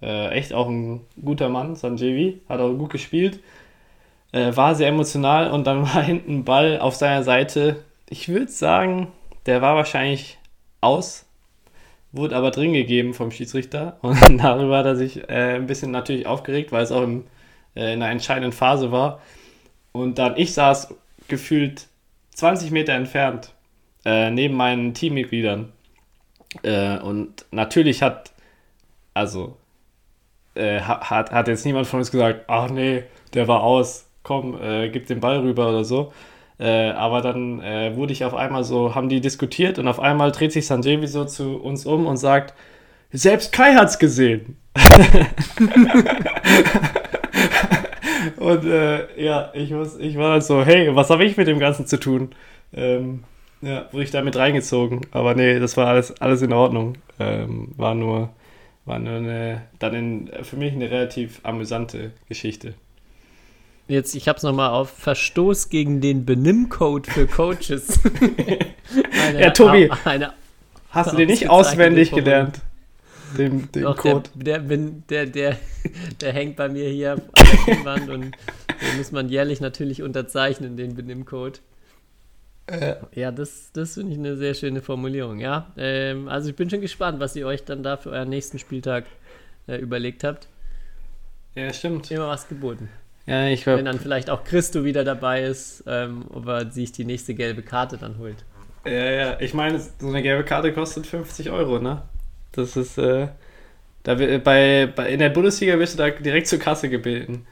Äh, 0.00 0.30
echt 0.30 0.54
auch 0.54 0.68
ein 0.68 1.02
guter 1.22 1.50
Mann, 1.50 1.76
Sanjeevi, 1.76 2.40
hat 2.48 2.60
auch 2.60 2.72
gut 2.72 2.90
gespielt. 2.90 3.40
Äh, 4.32 4.56
war 4.56 4.74
sehr 4.74 4.88
emotional 4.88 5.50
und 5.50 5.66
dann 5.66 5.82
war 5.94 6.02
hinten 6.02 6.38
ein 6.38 6.44
Ball 6.44 6.80
auf 6.80 6.96
seiner 6.96 7.22
Seite. 7.22 7.84
Ich 8.08 8.28
würde 8.30 8.50
sagen, 8.50 9.08
der 9.44 9.60
war 9.60 9.76
wahrscheinlich 9.76 10.38
aus, 10.80 11.26
wurde 12.10 12.36
aber 12.36 12.52
drin 12.52 12.72
gegeben 12.72 13.12
vom 13.12 13.30
Schiedsrichter 13.30 13.98
und 14.02 14.38
darüber 14.38 14.78
hat 14.78 14.86
er 14.86 14.96
sich 14.96 15.28
äh, 15.28 15.56
ein 15.56 15.66
bisschen 15.66 15.90
natürlich 15.90 16.26
aufgeregt, 16.26 16.72
weil 16.72 16.84
es 16.84 16.90
auch 16.90 17.02
im, 17.02 17.24
äh, 17.76 17.92
in 17.92 18.02
einer 18.02 18.10
entscheidenden 18.10 18.52
Phase 18.52 18.90
war. 18.90 19.20
Und 19.92 20.18
dann 20.18 20.36
ich 20.36 20.54
saß 20.54 20.94
gefühlt 21.28 21.86
20 22.34 22.70
Meter 22.70 22.94
entfernt 22.94 23.52
äh, 24.04 24.30
neben 24.30 24.54
meinen 24.56 24.94
Teammitgliedern. 24.94 25.72
Äh, 26.62 26.98
und 26.98 27.44
natürlich 27.50 28.02
hat, 28.02 28.32
also, 29.14 29.56
äh, 30.54 30.80
ha- 30.80 31.00
hat, 31.10 31.30
hat 31.32 31.48
jetzt 31.48 31.64
niemand 31.66 31.86
von 31.86 32.00
uns 32.00 32.10
gesagt, 32.10 32.44
ach 32.48 32.70
nee, 32.70 33.04
der 33.34 33.48
war 33.48 33.62
aus, 33.62 34.06
komm, 34.22 34.60
äh, 34.60 34.88
gib 34.90 35.06
den 35.06 35.20
Ball 35.20 35.40
rüber 35.40 35.68
oder 35.70 35.84
so. 35.84 36.12
Äh, 36.58 36.90
aber 36.90 37.22
dann 37.22 37.60
äh, 37.60 37.96
wurde 37.96 38.12
ich 38.12 38.24
auf 38.24 38.34
einmal 38.34 38.64
so, 38.64 38.94
haben 38.94 39.08
die 39.08 39.20
diskutiert 39.20 39.78
und 39.78 39.88
auf 39.88 40.00
einmal 40.00 40.32
dreht 40.32 40.52
sich 40.52 40.66
Sanjeevi 40.66 41.06
so 41.06 41.24
zu 41.24 41.56
uns 41.56 41.86
um 41.86 42.06
und 42.06 42.16
sagt, 42.18 42.54
selbst 43.12 43.52
Kai 43.52 43.74
hat's 43.74 43.98
gesehen. 43.98 44.56
und 48.42 48.64
äh, 48.64 49.22
ja, 49.22 49.50
ich, 49.54 49.70
muss, 49.70 49.96
ich 49.98 50.16
war 50.16 50.32
halt 50.32 50.44
so, 50.44 50.64
hey, 50.64 50.94
was 50.94 51.10
habe 51.10 51.24
ich 51.24 51.36
mit 51.36 51.46
dem 51.48 51.58
Ganzen 51.58 51.86
zu 51.86 51.98
tun? 51.98 52.30
Ähm, 52.74 53.24
ja, 53.60 53.86
wurde 53.92 54.04
ich 54.04 54.10
damit 54.10 54.36
reingezogen. 54.36 55.02
Aber 55.12 55.34
nee, 55.34 55.58
das 55.60 55.76
war 55.76 55.86
alles, 55.86 56.20
alles 56.20 56.42
in 56.42 56.52
Ordnung. 56.52 56.94
Ähm, 57.20 57.68
war 57.76 57.94
nur, 57.94 58.30
war 58.84 58.98
nur 58.98 59.14
eine, 59.16 59.62
dann 59.78 59.94
in, 59.94 60.30
für 60.42 60.56
mich 60.56 60.72
eine 60.72 60.90
relativ 60.90 61.40
amüsante 61.44 62.12
Geschichte. 62.28 62.74
Jetzt, 63.88 64.14
ich 64.14 64.28
habe 64.28 64.36
es 64.38 64.42
nochmal 64.42 64.70
auf 64.70 64.90
Verstoß 64.90 65.68
gegen 65.68 66.00
den 66.00 66.24
Benimmcode 66.24 67.06
für 67.06 67.26
Coaches. 67.26 68.00
Eine- 69.26 69.40
Ja, 69.40 69.50
Tobi, 69.50 69.90
Eine, 70.04 70.32
Hast 70.90 71.12
du 71.12 71.16
den 71.16 71.28
nicht 71.28 71.48
auswendig 71.50 72.10
gelernt? 72.12 72.60
Den, 73.36 73.70
den 73.72 73.82
doch, 73.82 73.96
Code. 73.96 74.30
der, 74.34 74.58
der, 74.58 74.78
der, 75.08 75.26
der, 75.26 75.56
der 76.20 76.32
hängt 76.32 76.56
bei 76.56 76.68
mir 76.68 76.88
hier 76.88 77.12
an 77.12 77.22
der 77.36 77.72
Pinnwand 77.74 78.08
und 78.10 78.22
den 78.22 78.98
muss 78.98 79.12
man 79.12 79.28
jährlich 79.28 79.60
natürlich 79.60 80.02
unterzeichnen, 80.02 80.76
den 80.76 80.94
Benimmcode. 80.94 81.60
Ja, 83.12 83.32
das, 83.32 83.72
das 83.72 83.94
finde 83.94 84.12
ich 84.12 84.18
eine 84.18 84.36
sehr 84.36 84.54
schöne 84.54 84.82
Formulierung, 84.82 85.40
ja. 85.40 85.72
Ähm, 85.76 86.28
also 86.28 86.48
ich 86.48 86.56
bin 86.56 86.70
schon 86.70 86.80
gespannt, 86.80 87.20
was 87.20 87.34
ihr 87.36 87.46
euch 87.46 87.64
dann 87.64 87.82
da 87.82 87.96
für 87.96 88.10
euren 88.10 88.28
nächsten 88.28 88.58
Spieltag 88.58 89.04
äh, 89.66 89.76
überlegt 89.76 90.24
habt. 90.24 90.48
Ja, 91.54 91.72
stimmt. 91.72 92.10
Immer 92.10 92.28
was 92.28 92.48
geboten. 92.48 92.88
Ja, 93.26 93.46
ich 93.46 93.66
Wenn 93.66 93.74
glaube, 93.74 93.84
dann 93.84 94.00
vielleicht 94.00 94.30
auch 94.30 94.44
Christo 94.44 94.84
wieder 94.84 95.04
dabei 95.04 95.42
ist, 95.42 95.84
ähm, 95.86 96.24
ob 96.30 96.46
er 96.46 96.70
sich 96.70 96.92
die 96.92 97.04
nächste 97.04 97.34
gelbe 97.34 97.62
Karte 97.62 97.98
dann 97.98 98.18
holt. 98.18 98.44
ja, 98.86 99.10
ja. 99.10 99.40
Ich 99.40 99.54
meine, 99.54 99.78
so 99.78 100.08
eine 100.08 100.22
gelbe 100.22 100.44
Karte 100.44 100.72
kostet 100.72 101.06
50 101.06 101.50
Euro, 101.50 101.78
ne? 101.78 102.02
Das 102.52 102.76
ist, 102.76 102.98
äh, 102.98 103.28
Da, 104.04 104.14
bei, 104.16 104.86
bei, 104.86 105.10
in 105.10 105.20
der 105.20 105.30
Bundesliga 105.30 105.78
wirst 105.78 105.94
du 105.94 105.98
da 105.98 106.10
direkt 106.10 106.48
zur 106.48 106.58
Kasse 106.58 106.88
gebeten. 106.90 107.46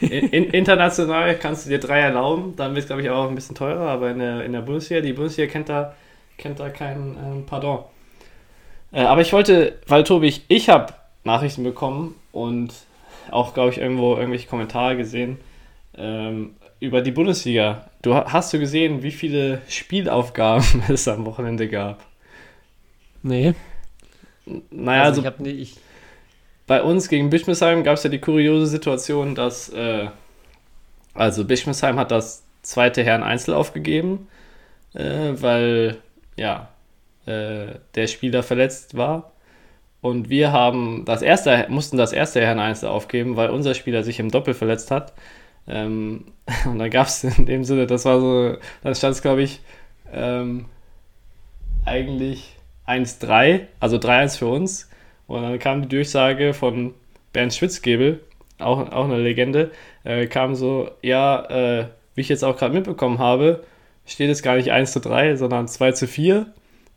In, 0.00 0.28
in, 0.30 0.44
international 0.50 1.36
kannst 1.38 1.66
du 1.66 1.70
dir 1.70 1.80
drei 1.80 2.00
erlauben, 2.00 2.54
dann 2.56 2.72
wird 2.74 2.84
es, 2.84 2.86
glaube 2.88 3.02
ich, 3.02 3.10
auch 3.10 3.28
ein 3.28 3.34
bisschen 3.36 3.56
teurer, 3.56 3.88
aber 3.88 4.10
in 4.10 4.18
der, 4.20 4.44
in 4.44 4.52
der 4.52 4.62
Bundesliga, 4.62 5.02
die 5.02 5.12
Bundesliga 5.14 5.50
kennt 5.50 5.68
da, 5.68 5.96
kennt 6.38 6.60
da 6.60 6.70
kein 6.70 7.16
ähm, 7.24 7.46
Pardon. 7.46 7.84
Äh, 8.92 9.02
aber 9.02 9.20
ich 9.22 9.32
wollte, 9.32 9.78
weil 9.86 10.04
Tobi, 10.04 10.28
ich, 10.28 10.44
ich 10.48 10.68
habe 10.68 10.94
Nachrichten 11.24 11.64
bekommen 11.64 12.16
und 12.32 12.72
auch, 13.30 13.54
glaube 13.54 13.70
ich, 13.70 13.78
irgendwo 13.78 14.16
irgendwelche 14.16 14.48
Kommentare 14.48 14.96
gesehen 14.96 15.38
ähm, 15.96 16.56
über 16.80 17.02
die 17.02 17.12
Bundesliga. 17.12 17.90
Du 18.02 18.14
hast 18.14 18.52
du 18.52 18.58
gesehen, 18.58 19.02
wie 19.02 19.10
viele 19.12 19.62
Spielaufgaben 19.68 20.82
es 20.88 21.06
am 21.08 21.26
Wochenende 21.26 21.68
gab? 21.68 22.04
Nee. 23.22 23.54
Naja, 24.70 25.02
also, 25.02 25.22
also 25.22 25.42
nicht. 25.42 25.78
Bei 26.66 26.82
uns 26.82 27.08
gegen 27.08 27.30
Bischmesheim 27.30 27.82
gab 27.82 27.96
es 27.96 28.04
ja 28.04 28.10
die 28.10 28.20
kuriose 28.20 28.66
Situation, 28.66 29.34
dass 29.34 29.68
äh, 29.70 30.08
also 31.14 31.44
Bischmesheim 31.44 31.98
hat 31.98 32.10
das 32.10 32.44
zweite 32.62 33.02
Herren 33.02 33.22
Einzel 33.22 33.54
aufgegeben, 33.54 34.28
äh, 34.94 35.32
weil 35.34 35.98
ja 36.36 36.68
äh, 37.26 37.74
der 37.94 38.06
Spieler 38.06 38.42
verletzt 38.42 38.96
war. 38.96 39.32
Und 40.00 40.30
wir 40.30 40.52
haben 40.52 41.04
das 41.04 41.20
erste, 41.22 41.66
mussten 41.68 41.96
das 41.98 42.12
erste 42.12 42.40
Herren 42.40 42.58
Einzel 42.58 42.88
aufgeben, 42.88 43.36
weil 43.36 43.50
unser 43.50 43.74
Spieler 43.74 44.02
sich 44.02 44.18
im 44.18 44.30
Doppel 44.30 44.54
verletzt 44.54 44.90
hat. 44.90 45.12
Ähm, 45.68 46.24
und 46.64 46.78
dann 46.78 46.90
gab 46.90 47.08
es 47.08 47.24
in 47.24 47.46
dem 47.46 47.64
Sinne, 47.64 47.86
das 47.86 48.04
war 48.04 48.20
so, 48.20 48.56
dann 48.82 48.94
stand 48.94 49.14
es, 49.14 49.22
glaube 49.22 49.42
ich, 49.42 49.60
ähm, 50.12 50.66
eigentlich 51.84 52.56
1-3, 52.90 53.66
also 53.78 53.96
3-1 53.96 54.38
für 54.38 54.46
uns. 54.46 54.90
Und 55.26 55.42
dann 55.42 55.58
kam 55.58 55.82
die 55.82 55.88
Durchsage 55.88 56.54
von 56.54 56.94
Bernd 57.32 57.54
Schwitzgebel, 57.54 58.20
auch, 58.58 58.90
auch 58.90 59.04
eine 59.04 59.18
Legende, 59.18 59.70
äh, 60.04 60.26
kam 60.26 60.54
so, 60.54 60.90
ja, 61.02 61.44
äh, 61.80 61.86
wie 62.14 62.22
ich 62.22 62.28
jetzt 62.28 62.44
auch 62.44 62.56
gerade 62.56 62.74
mitbekommen 62.74 63.18
habe, 63.18 63.64
steht 64.06 64.30
es 64.30 64.42
gar 64.42 64.56
nicht 64.56 64.72
1 64.72 64.92
zu 64.92 65.00
3, 65.00 65.36
sondern 65.36 65.68
2 65.68 65.92
zu 65.92 66.06
4 66.08 66.46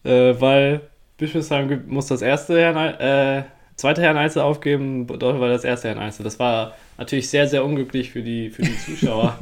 äh, 0.04 0.40
weil 0.40 0.82
Bischofsheim 1.18 1.84
muss 1.88 2.08
das 2.08 2.22
erste 2.22 2.60
Herrn, 2.60 2.78
äh, 3.00 3.44
zweite 3.76 4.02
Herrn 4.02 4.18
Einzel 4.18 4.42
aufgeben, 4.42 5.08
dort 5.08 5.40
war 5.40 5.50
das 5.50 5.64
erste 5.64 5.88
Herrn 5.90 6.00
Einzel. 6.00 6.24
Das 6.24 6.40
war 6.40 6.76
natürlich 6.98 7.30
sehr, 7.30 7.48
sehr 7.48 7.64
unglücklich 7.64 8.12
für 8.12 8.22
die, 8.22 8.50
für 8.50 8.64
die 8.64 8.78
Zuschauer. 8.78 9.38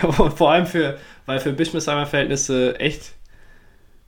vor 0.36 0.50
allem 0.50 0.66
für, 0.66 0.98
weil 1.26 1.40
für 1.40 1.52
Bischofsheimer 1.52 2.06
Verhältnisse 2.06 2.78
echt, 2.80 3.12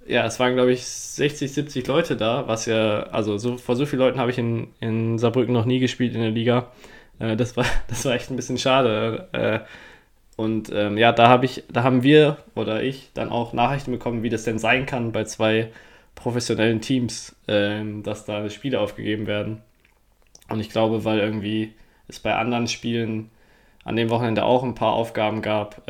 ja, 0.08 0.24
es 0.26 0.40
waren 0.40 0.54
glaube 0.54 0.72
ich 0.72 0.84
60, 0.84 1.52
70 1.52 1.86
Leute 1.86 2.16
da, 2.16 2.48
was 2.48 2.66
ja, 2.66 3.04
also 3.04 3.38
so, 3.38 3.58
vor 3.58 3.76
so 3.76 3.86
vielen 3.86 4.00
Leuten 4.00 4.18
habe 4.18 4.30
ich 4.30 4.38
in, 4.38 4.68
in 4.80 5.18
Saarbrücken 5.18 5.52
noch 5.52 5.66
nie 5.66 5.78
gespielt 5.80 6.14
in 6.14 6.20
der 6.20 6.30
Liga. 6.30 6.72
Äh, 7.18 7.36
das, 7.36 7.56
war, 7.56 7.66
das 7.88 8.04
war 8.04 8.14
echt 8.14 8.30
ein 8.30 8.36
bisschen 8.36 8.58
schade. 8.58 9.28
Äh, 9.32 9.60
und 10.36 10.70
ähm, 10.72 10.96
ja, 10.96 11.12
da 11.12 11.28
habe 11.28 11.44
ich, 11.46 11.64
da 11.70 11.82
haben 11.82 12.02
wir 12.02 12.38
oder 12.54 12.82
ich 12.82 13.10
dann 13.14 13.30
auch 13.30 13.52
Nachrichten 13.52 13.90
bekommen, 13.92 14.22
wie 14.22 14.30
das 14.30 14.44
denn 14.44 14.58
sein 14.58 14.86
kann 14.86 15.12
bei 15.12 15.24
zwei 15.24 15.70
professionellen 16.14 16.80
Teams, 16.80 17.36
ähm, 17.48 18.02
dass 18.02 18.24
da 18.24 18.48
Spiele 18.50 18.80
aufgegeben 18.80 19.26
werden. 19.26 19.62
Und 20.48 20.60
ich 20.60 20.70
glaube, 20.70 21.04
weil 21.04 21.18
irgendwie 21.18 21.74
es 22.08 22.20
bei 22.20 22.34
anderen 22.34 22.68
Spielen 22.68 23.30
an 23.84 23.96
dem 23.96 24.10
Wochenende 24.10 24.44
auch 24.44 24.62
ein 24.62 24.74
paar 24.74 24.92
Aufgaben 24.92 25.42
gab. 25.42 25.82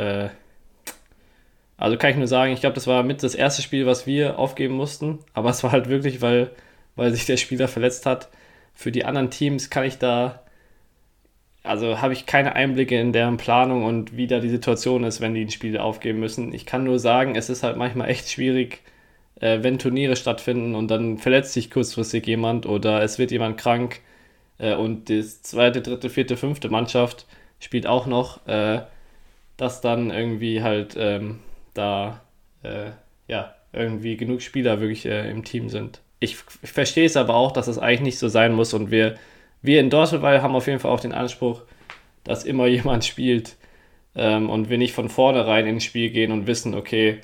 Also 1.79 1.97
kann 1.97 2.11
ich 2.11 2.17
nur 2.17 2.27
sagen, 2.27 2.53
ich 2.53 2.61
glaube, 2.61 2.75
das 2.75 2.87
war 2.87 3.03
mit 3.03 3.23
das 3.23 3.35
erste 3.35 3.63
Spiel, 3.63 3.87
was 3.87 4.07
wir 4.07 4.39
aufgeben 4.39 4.75
mussten. 4.75 5.21
Aber 5.33 5.51
es 5.51 5.63
war 5.65 5.73
halt 5.73 5.89
wirklich, 5.89 6.21
weil, 6.23 6.51
weil 6.97 7.13
sich 7.13 7.27
der 7.27 7.37
Spieler 7.39 7.69
verletzt 7.69 8.07
hat. 8.07 8.29
Für 8.75 8.93
die 8.93 9.05
anderen 9.05 9.31
Teams 9.31 9.71
kann 9.71 9.85
ich 9.85 9.99
da 9.99 10.43
also 11.69 12.01
habe 12.01 12.13
ich 12.13 12.27
keine 12.27 12.55
Einblicke 12.55 12.99
in 12.99 13.13
deren 13.13 13.37
Planung 13.37 13.85
und 13.85 14.17
wie 14.17 14.27
da 14.27 14.41
die 14.41 14.49
Situation 14.49 15.05
ist, 15.05 15.21
wenn 15.21 15.35
die 15.35 15.45
ein 15.45 15.51
Spiel 15.51 15.77
aufgeben 15.79 16.21
müssen. 16.21 16.53
Ich 16.55 16.67
kann 16.67 16.85
nur 16.85 16.99
sagen, 16.99 17.35
es 17.37 17.51
ist 17.51 17.63
halt 17.63 17.77
manchmal 17.77 18.09
echt 18.09 18.31
schwierig, 18.31 18.81
äh, 19.41 19.59
wenn 19.63 19.79
Turniere 19.79 20.17
stattfinden 20.17 20.75
und 20.75 20.91
dann 20.91 21.19
verletzt 21.19 21.53
sich 21.53 21.71
kurzfristig 21.71 22.27
jemand 22.27 22.67
oder 22.67 23.03
es 23.03 23.19
wird 23.19 23.31
jemand 23.31 23.59
krank 23.59 24.01
äh, 24.59 24.75
und 24.75 25.09
die 25.09 25.23
zweite, 25.23 25.83
dritte, 25.83 26.11
vierte, 26.11 26.37
fünfte 26.37 26.69
Mannschaft 26.71 27.27
spielt 27.61 27.87
auch 27.87 28.07
noch, 28.07 28.47
äh, 28.47 28.83
dass 29.57 29.81
dann 29.81 30.11
irgendwie 30.11 30.63
halt 30.63 30.97
ähm, 30.99 31.41
da 31.79 32.21
äh, 32.63 32.91
ja 33.27 33.55
irgendwie 33.73 34.17
genug 34.17 34.43
Spieler 34.43 34.81
wirklich 34.81 35.07
äh, 35.07 35.31
im 35.31 35.45
Team 35.45 35.69
sind. 35.69 36.01
Ich, 36.21 36.37
ich 36.63 36.73
verstehe 36.73 37.07
es 37.07 37.17
aber 37.17 37.35
auch, 37.35 37.53
dass 37.53 37.69
es 37.69 37.79
eigentlich 37.79 38.01
nicht 38.01 38.19
so 38.19 38.29
sein 38.29 38.53
muss 38.53 38.75
und 38.75 38.91
wir 38.91 39.17
wir 39.63 39.81
in 39.81 39.91
Dortmund 39.91 40.23
haben 40.25 40.55
auf 40.55 40.67
jeden 40.67 40.79
Fall 40.79 40.93
auch 40.93 41.01
den 41.01 41.13
Anspruch, 41.13 41.63
dass 42.25 42.45
immer 42.45 42.67
jemand 42.79 43.05
spielt 43.05 43.57
ähm, 44.15 44.51
und 44.51 44.71
wir 44.71 44.79
nicht 44.79 44.95
von 44.95 45.09
vornherein 45.09 45.67
ins 45.67 45.85
Spiel 45.85 46.11
gehen 46.11 46.33
und 46.33 46.47
wissen, 46.47 46.75
okay, 46.75 47.21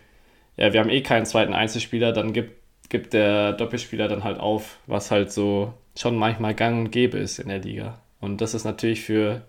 ja, 0.56 0.72
wir 0.72 0.80
haben 0.80 0.90
eh 0.90 1.02
keinen 1.02 1.26
zweiten 1.26 1.52
Einzelspieler, 1.52 2.12
dann 2.12 2.32
gibt, 2.32 2.52
gibt 2.88 3.12
der 3.12 3.52
Doppelspieler 3.52 4.08
dann 4.08 4.24
halt 4.24 4.38
auf, 4.38 4.78
was 4.86 5.10
halt 5.10 5.32
so 5.32 5.74
schon 5.96 6.16
manchmal 6.16 6.54
gang 6.54 6.78
und 6.78 6.90
gäbe 6.90 7.18
ist 7.18 7.38
in 7.38 7.48
der 7.48 7.58
Liga. 7.58 8.00
Und 8.20 8.40
das 8.40 8.54
ist 8.54 8.64
natürlich 8.64 9.02
für 9.02 9.42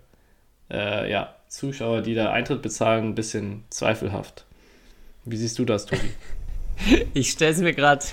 äh, 0.70 1.10
ja, 1.10 1.36
Zuschauer, 1.48 2.02
die 2.02 2.14
da 2.14 2.32
Eintritt 2.32 2.62
bezahlen, 2.62 3.08
ein 3.08 3.14
bisschen 3.14 3.64
zweifelhaft. 3.70 4.45
Wie 5.26 5.36
siehst 5.36 5.58
du 5.58 5.64
das, 5.64 5.86
Tobi? 5.86 6.02
Ich 7.14 7.30
stelle 7.30 7.52
es 7.52 7.58
mir 7.58 7.72
gerade 7.72 8.04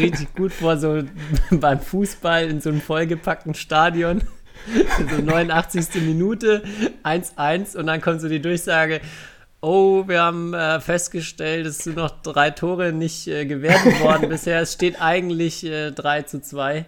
richtig 0.00 0.34
gut 0.34 0.52
vor, 0.52 0.76
so 0.76 1.04
beim 1.52 1.78
Fußball 1.78 2.50
in 2.50 2.60
so 2.60 2.70
einem 2.70 2.80
vollgepackten 2.80 3.54
Stadion. 3.54 4.22
So 5.10 5.22
89. 5.22 6.02
Minute, 6.02 6.62
1-1 7.02 7.78
und 7.78 7.86
dann 7.86 8.02
kommt 8.02 8.20
so 8.20 8.28
die 8.28 8.42
Durchsage, 8.42 9.00
oh, 9.62 10.06
wir 10.06 10.20
haben 10.20 10.52
äh, 10.52 10.80
festgestellt, 10.80 11.66
es 11.66 11.78
sind 11.78 11.96
noch 11.96 12.20
drei 12.22 12.50
Tore 12.50 12.92
nicht 12.92 13.26
äh, 13.26 13.46
gewertet 13.46 14.00
worden 14.00 14.28
bisher. 14.28 14.60
Es 14.60 14.74
steht 14.74 15.00
eigentlich 15.00 15.64
äh, 15.64 15.92
3 15.92 16.22
zu 16.22 16.42
2 16.42 16.84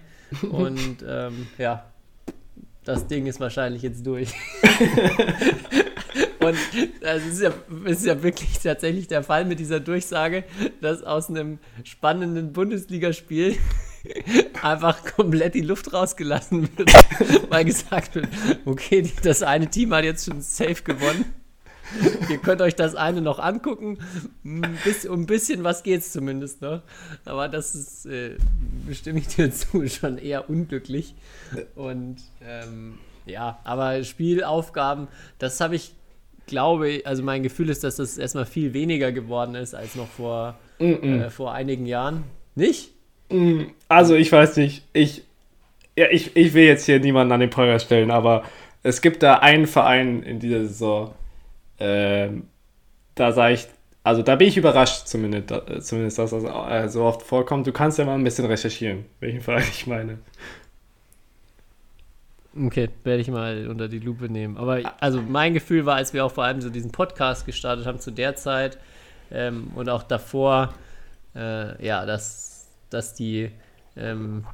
und 0.50 0.98
ähm, 1.08 1.46
ja, 1.56 1.86
das 2.84 3.06
Ding 3.06 3.26
ist 3.26 3.40
wahrscheinlich 3.40 3.82
jetzt 3.82 4.06
durch. 4.06 4.32
Und 6.40 6.56
es 7.00 7.26
ist 7.26 7.40
ja, 7.40 7.52
ist 7.84 8.04
ja 8.04 8.22
wirklich 8.22 8.58
tatsächlich 8.58 9.06
der 9.06 9.22
Fall 9.22 9.44
mit 9.44 9.60
dieser 9.60 9.78
Durchsage, 9.78 10.44
dass 10.80 11.02
aus 11.04 11.28
einem 11.30 11.58
spannenden 11.84 12.52
Bundesligaspiel 12.52 13.56
einfach 14.62 15.04
komplett 15.14 15.54
die 15.54 15.60
Luft 15.60 15.92
rausgelassen 15.92 16.68
wird, 16.76 16.92
weil 17.50 17.64
gesagt 17.64 18.16
wird, 18.16 18.28
okay, 18.64 19.10
das 19.22 19.42
eine 19.42 19.68
Team 19.68 19.94
hat 19.94 20.04
jetzt 20.04 20.24
schon 20.26 20.40
safe 20.40 20.82
gewonnen. 20.82 21.32
Ihr 22.30 22.38
könnt 22.38 22.60
euch 22.60 22.74
das 22.74 22.94
eine 22.94 23.20
noch 23.20 23.38
angucken. 23.38 23.98
Um 24.44 24.62
ein 24.62 25.26
bisschen 25.26 25.64
was 25.64 25.82
geht's 25.82 26.12
zumindest 26.12 26.62
noch. 26.62 26.82
Aber 27.24 27.48
das 27.48 27.74
ist, 27.74 28.06
äh, 28.06 28.36
bestimme 28.86 29.18
ich 29.18 29.28
dir 29.28 29.50
zu, 29.52 29.88
schon 29.88 30.18
eher 30.18 30.48
unglücklich. 30.48 31.14
Und 31.74 32.16
ähm, 32.46 32.98
ja, 33.26 33.58
aber 33.64 34.02
Spielaufgaben, 34.04 35.08
das 35.38 35.60
habe 35.60 35.76
ich 35.76 35.92
glaube, 36.46 37.02
also 37.04 37.22
mein 37.22 37.42
Gefühl 37.42 37.68
ist, 37.68 37.84
dass 37.84 37.96
das 37.96 38.18
erstmal 38.18 38.46
viel 38.46 38.74
weniger 38.74 39.12
geworden 39.12 39.54
ist 39.54 39.74
als 39.74 39.94
noch 39.94 40.08
vor, 40.08 40.56
mm 40.78 40.84
-mm. 40.84 41.24
Äh, 41.24 41.30
vor 41.30 41.52
einigen 41.52 41.86
Jahren. 41.86 42.24
Nicht? 42.54 42.90
Mm, 43.30 43.62
also 43.88 44.14
ich 44.14 44.30
weiß 44.30 44.56
nicht. 44.56 44.84
Ich, 44.92 45.22
ja, 45.96 46.06
ich, 46.10 46.36
ich 46.36 46.54
will 46.54 46.64
jetzt 46.64 46.86
hier 46.86 47.00
niemanden 47.00 47.32
an 47.32 47.40
den 47.40 47.50
Pranger 47.50 47.78
stellen, 47.78 48.10
aber 48.10 48.44
es 48.82 49.00
gibt 49.00 49.22
da 49.22 49.34
einen 49.34 49.66
Verein 49.66 50.22
in 50.22 50.40
dieser 50.40 50.62
Saison, 50.62 51.14
ähm, 51.84 52.44
da 53.16 53.32
sage 53.32 53.54
ich, 53.54 53.66
also 54.04 54.22
da 54.22 54.36
bin 54.36 54.48
ich 54.48 54.56
überrascht 54.56 55.08
zumindest, 55.08 55.52
zumindest 55.80 56.18
dass 56.18 56.30
das 56.30 56.44
äh, 56.44 56.88
so 56.88 57.02
oft 57.02 57.22
vorkommt. 57.22 57.66
Du 57.66 57.72
kannst 57.72 57.98
ja 57.98 58.04
mal 58.04 58.14
ein 58.14 58.22
bisschen 58.22 58.46
recherchieren, 58.46 59.04
welchen 59.18 59.40
Verein 59.40 59.64
ich 59.68 59.86
meine. 59.88 60.18
Okay, 62.54 62.88
werde 63.02 63.20
ich 63.20 63.28
mal 63.28 63.66
unter 63.68 63.88
die 63.88 63.98
Lupe 63.98 64.28
nehmen. 64.28 64.56
Aber 64.58 64.80
also 65.00 65.20
mein 65.20 65.54
Gefühl 65.54 65.86
war, 65.86 65.96
als 65.96 66.12
wir 66.12 66.24
auch 66.24 66.32
vor 66.32 66.44
allem 66.44 66.60
so 66.60 66.70
diesen 66.70 66.92
Podcast 66.92 67.46
gestartet 67.46 67.86
haben 67.86 67.98
zu 67.98 68.12
der 68.12 68.36
Zeit 68.36 68.78
ähm, 69.30 69.72
und 69.74 69.88
auch 69.88 70.04
davor, 70.04 70.74
äh, 71.34 71.84
ja, 71.84 72.06
dass, 72.06 72.68
dass 72.90 73.14
die, 73.14 73.50
ähm, 73.96 74.44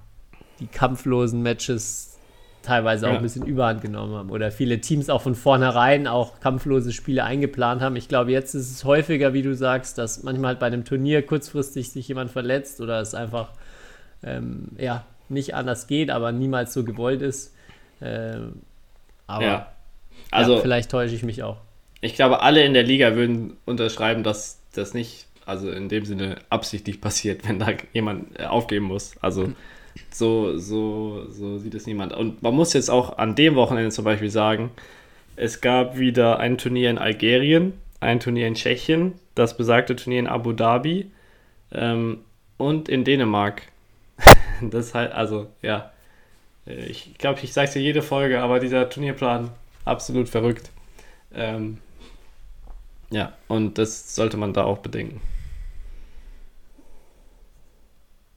die 0.60 0.66
kampflosen 0.66 1.42
Matches 1.42 2.17
teilweise 2.62 3.06
auch 3.06 3.12
ja. 3.12 3.16
ein 3.16 3.22
bisschen 3.22 3.46
Überhand 3.46 3.80
genommen 3.80 4.14
haben 4.14 4.30
oder 4.30 4.50
viele 4.50 4.80
Teams 4.80 5.08
auch 5.10 5.22
von 5.22 5.34
vornherein 5.34 6.06
auch 6.06 6.40
kampflose 6.40 6.92
Spiele 6.92 7.24
eingeplant 7.24 7.80
haben. 7.80 7.96
Ich 7.96 8.08
glaube, 8.08 8.32
jetzt 8.32 8.54
ist 8.54 8.70
es 8.70 8.84
häufiger, 8.84 9.32
wie 9.32 9.42
du 9.42 9.54
sagst, 9.54 9.98
dass 9.98 10.22
manchmal 10.22 10.50
halt 10.50 10.58
bei 10.58 10.66
einem 10.66 10.84
Turnier 10.84 11.22
kurzfristig 11.22 11.90
sich 11.90 12.08
jemand 12.08 12.30
verletzt 12.30 12.80
oder 12.80 13.00
es 13.00 13.14
einfach 13.14 13.52
ähm, 14.22 14.68
ja, 14.76 15.04
nicht 15.28 15.54
anders 15.54 15.86
geht, 15.86 16.10
aber 16.10 16.32
niemals 16.32 16.72
so 16.72 16.84
gewollt 16.84 17.22
ist. 17.22 17.54
Ähm, 18.00 18.62
aber 19.26 19.44
ja. 19.44 19.72
Also, 20.30 20.56
ja, 20.56 20.60
vielleicht 20.60 20.90
täusche 20.90 21.14
ich 21.14 21.22
mich 21.22 21.42
auch. 21.42 21.58
Ich 22.00 22.14
glaube, 22.14 22.42
alle 22.42 22.64
in 22.64 22.74
der 22.74 22.82
Liga 22.82 23.14
würden 23.14 23.56
unterschreiben, 23.64 24.22
dass 24.22 24.60
das 24.72 24.94
nicht, 24.94 25.26
also 25.46 25.70
in 25.70 25.88
dem 25.88 26.04
Sinne 26.04 26.36
absichtlich 26.50 27.00
passiert, 27.00 27.48
wenn 27.48 27.58
da 27.58 27.68
jemand 27.92 28.38
äh, 28.38 28.44
aufgeben 28.44 28.86
muss. 28.86 29.14
Also 29.20 29.52
so, 30.10 30.58
so, 30.58 31.26
so 31.30 31.58
sieht 31.58 31.74
es 31.74 31.86
niemand. 31.86 32.12
Und 32.12 32.42
man 32.42 32.54
muss 32.54 32.72
jetzt 32.72 32.90
auch 32.90 33.18
an 33.18 33.34
dem 33.34 33.54
Wochenende 33.54 33.90
zum 33.90 34.04
Beispiel 34.04 34.30
sagen, 34.30 34.70
es 35.36 35.60
gab 35.60 35.98
wieder 35.98 36.38
ein 36.38 36.58
Turnier 36.58 36.90
in 36.90 36.98
Algerien, 36.98 37.74
ein 38.00 38.20
Turnier 38.20 38.46
in 38.46 38.54
Tschechien, 38.54 39.14
das 39.34 39.56
besagte 39.56 39.96
Turnier 39.96 40.20
in 40.20 40.26
Abu 40.26 40.52
Dhabi 40.52 41.10
ähm, 41.72 42.18
und 42.56 42.88
in 42.88 43.04
Dänemark. 43.04 43.62
das 44.60 44.94
halt, 44.94 45.12
also, 45.12 45.46
ja. 45.62 45.92
Äh, 46.66 46.86
ich 46.86 47.16
glaube, 47.18 47.40
ich 47.42 47.52
sage 47.52 47.68
es 47.68 47.74
dir 47.74 47.82
jede 47.82 48.02
Folge, 48.02 48.40
aber 48.40 48.60
dieser 48.60 48.88
Turnierplan 48.90 49.50
absolut 49.84 50.28
verrückt. 50.28 50.70
Ähm, 51.34 51.78
ja, 53.10 53.32
und 53.48 53.78
das 53.78 54.14
sollte 54.14 54.36
man 54.36 54.52
da 54.52 54.64
auch 54.64 54.78
bedenken. 54.78 55.20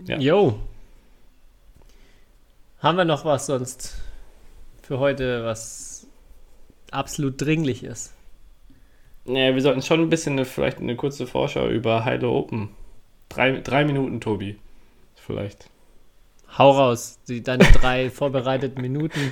Ja. 0.05 0.17
Jo. 0.17 0.59
Haben 2.81 2.97
wir 2.97 3.05
noch 3.05 3.25
was 3.25 3.45
sonst 3.45 3.95
für 4.81 4.97
heute, 4.97 5.45
was 5.45 6.07
absolut 6.89 7.39
dringlich 7.39 7.83
ist? 7.83 8.13
Ja, 9.25 9.53
wir 9.53 9.61
sollten 9.61 9.83
schon 9.83 10.01
ein 10.01 10.09
bisschen 10.09 10.33
eine, 10.33 10.45
vielleicht 10.45 10.79
eine 10.79 10.95
kurze 10.95 11.27
Vorschau 11.27 11.69
über 11.69 12.03
Hilo 12.05 12.35
Open. 12.35 12.69
Drei, 13.29 13.59
drei 13.59 13.85
Minuten, 13.85 14.19
Tobi. 14.19 14.57
Vielleicht. 15.15 15.69
Hau 16.57 16.71
raus, 16.71 17.19
die, 17.27 17.43
deine 17.43 17.65
drei 17.65 18.09
vorbereiteten 18.09 18.81
Minuten. 18.81 19.31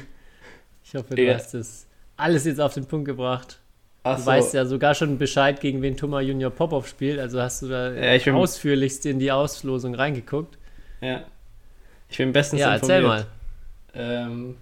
Ich 0.84 0.94
hoffe, 0.94 1.16
du 1.16 1.24
ja. 1.24 1.34
hast 1.34 1.56
das 1.56 1.88
alles 2.18 2.46
jetzt 2.46 2.62
auf 2.62 2.76
den 2.76 2.86
Punkt 2.86 3.06
gebracht. 3.06 3.60
Ach 4.04 4.18
du 4.18 4.22
so. 4.22 4.28
weißt 4.28 4.54
ja 4.54 4.66
sogar 4.66 4.94
schon 4.94 5.18
Bescheid, 5.18 5.60
gegen 5.60 5.82
wen 5.82 5.98
Thomas 5.98 6.24
Junior 6.24 6.52
Popov 6.52 6.88
spielt. 6.88 7.20
Also 7.20 7.42
hast 7.42 7.64
du 7.64 7.68
da 7.70 7.94
ja, 7.94 8.34
ausführlichst 8.34 9.08
in 9.08 9.18
die 9.18 9.32
Auslosung 9.32 9.96
reingeguckt. 9.96 10.60
Ja. 11.02 11.24
Ich 12.10 12.18
bin 12.18 12.32
bestens 12.32 12.62
ja, 12.62 12.76
informiert. 12.76 13.02
Ja, 13.02 13.16
erzähl 13.16 13.26
mal. 13.26 13.39
Ähm, 13.94 14.58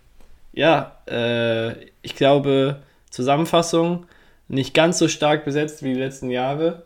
ja, 0.54 0.98
äh, 1.08 1.74
ich 2.02 2.16
glaube, 2.16 2.82
Zusammenfassung 3.10 4.06
nicht 4.48 4.74
ganz 4.74 4.98
so 4.98 5.08
stark 5.08 5.46
besetzt 5.46 5.84
wie 5.84 5.94
die 5.94 6.00
letzten 6.00 6.30
Jahre, 6.30 6.84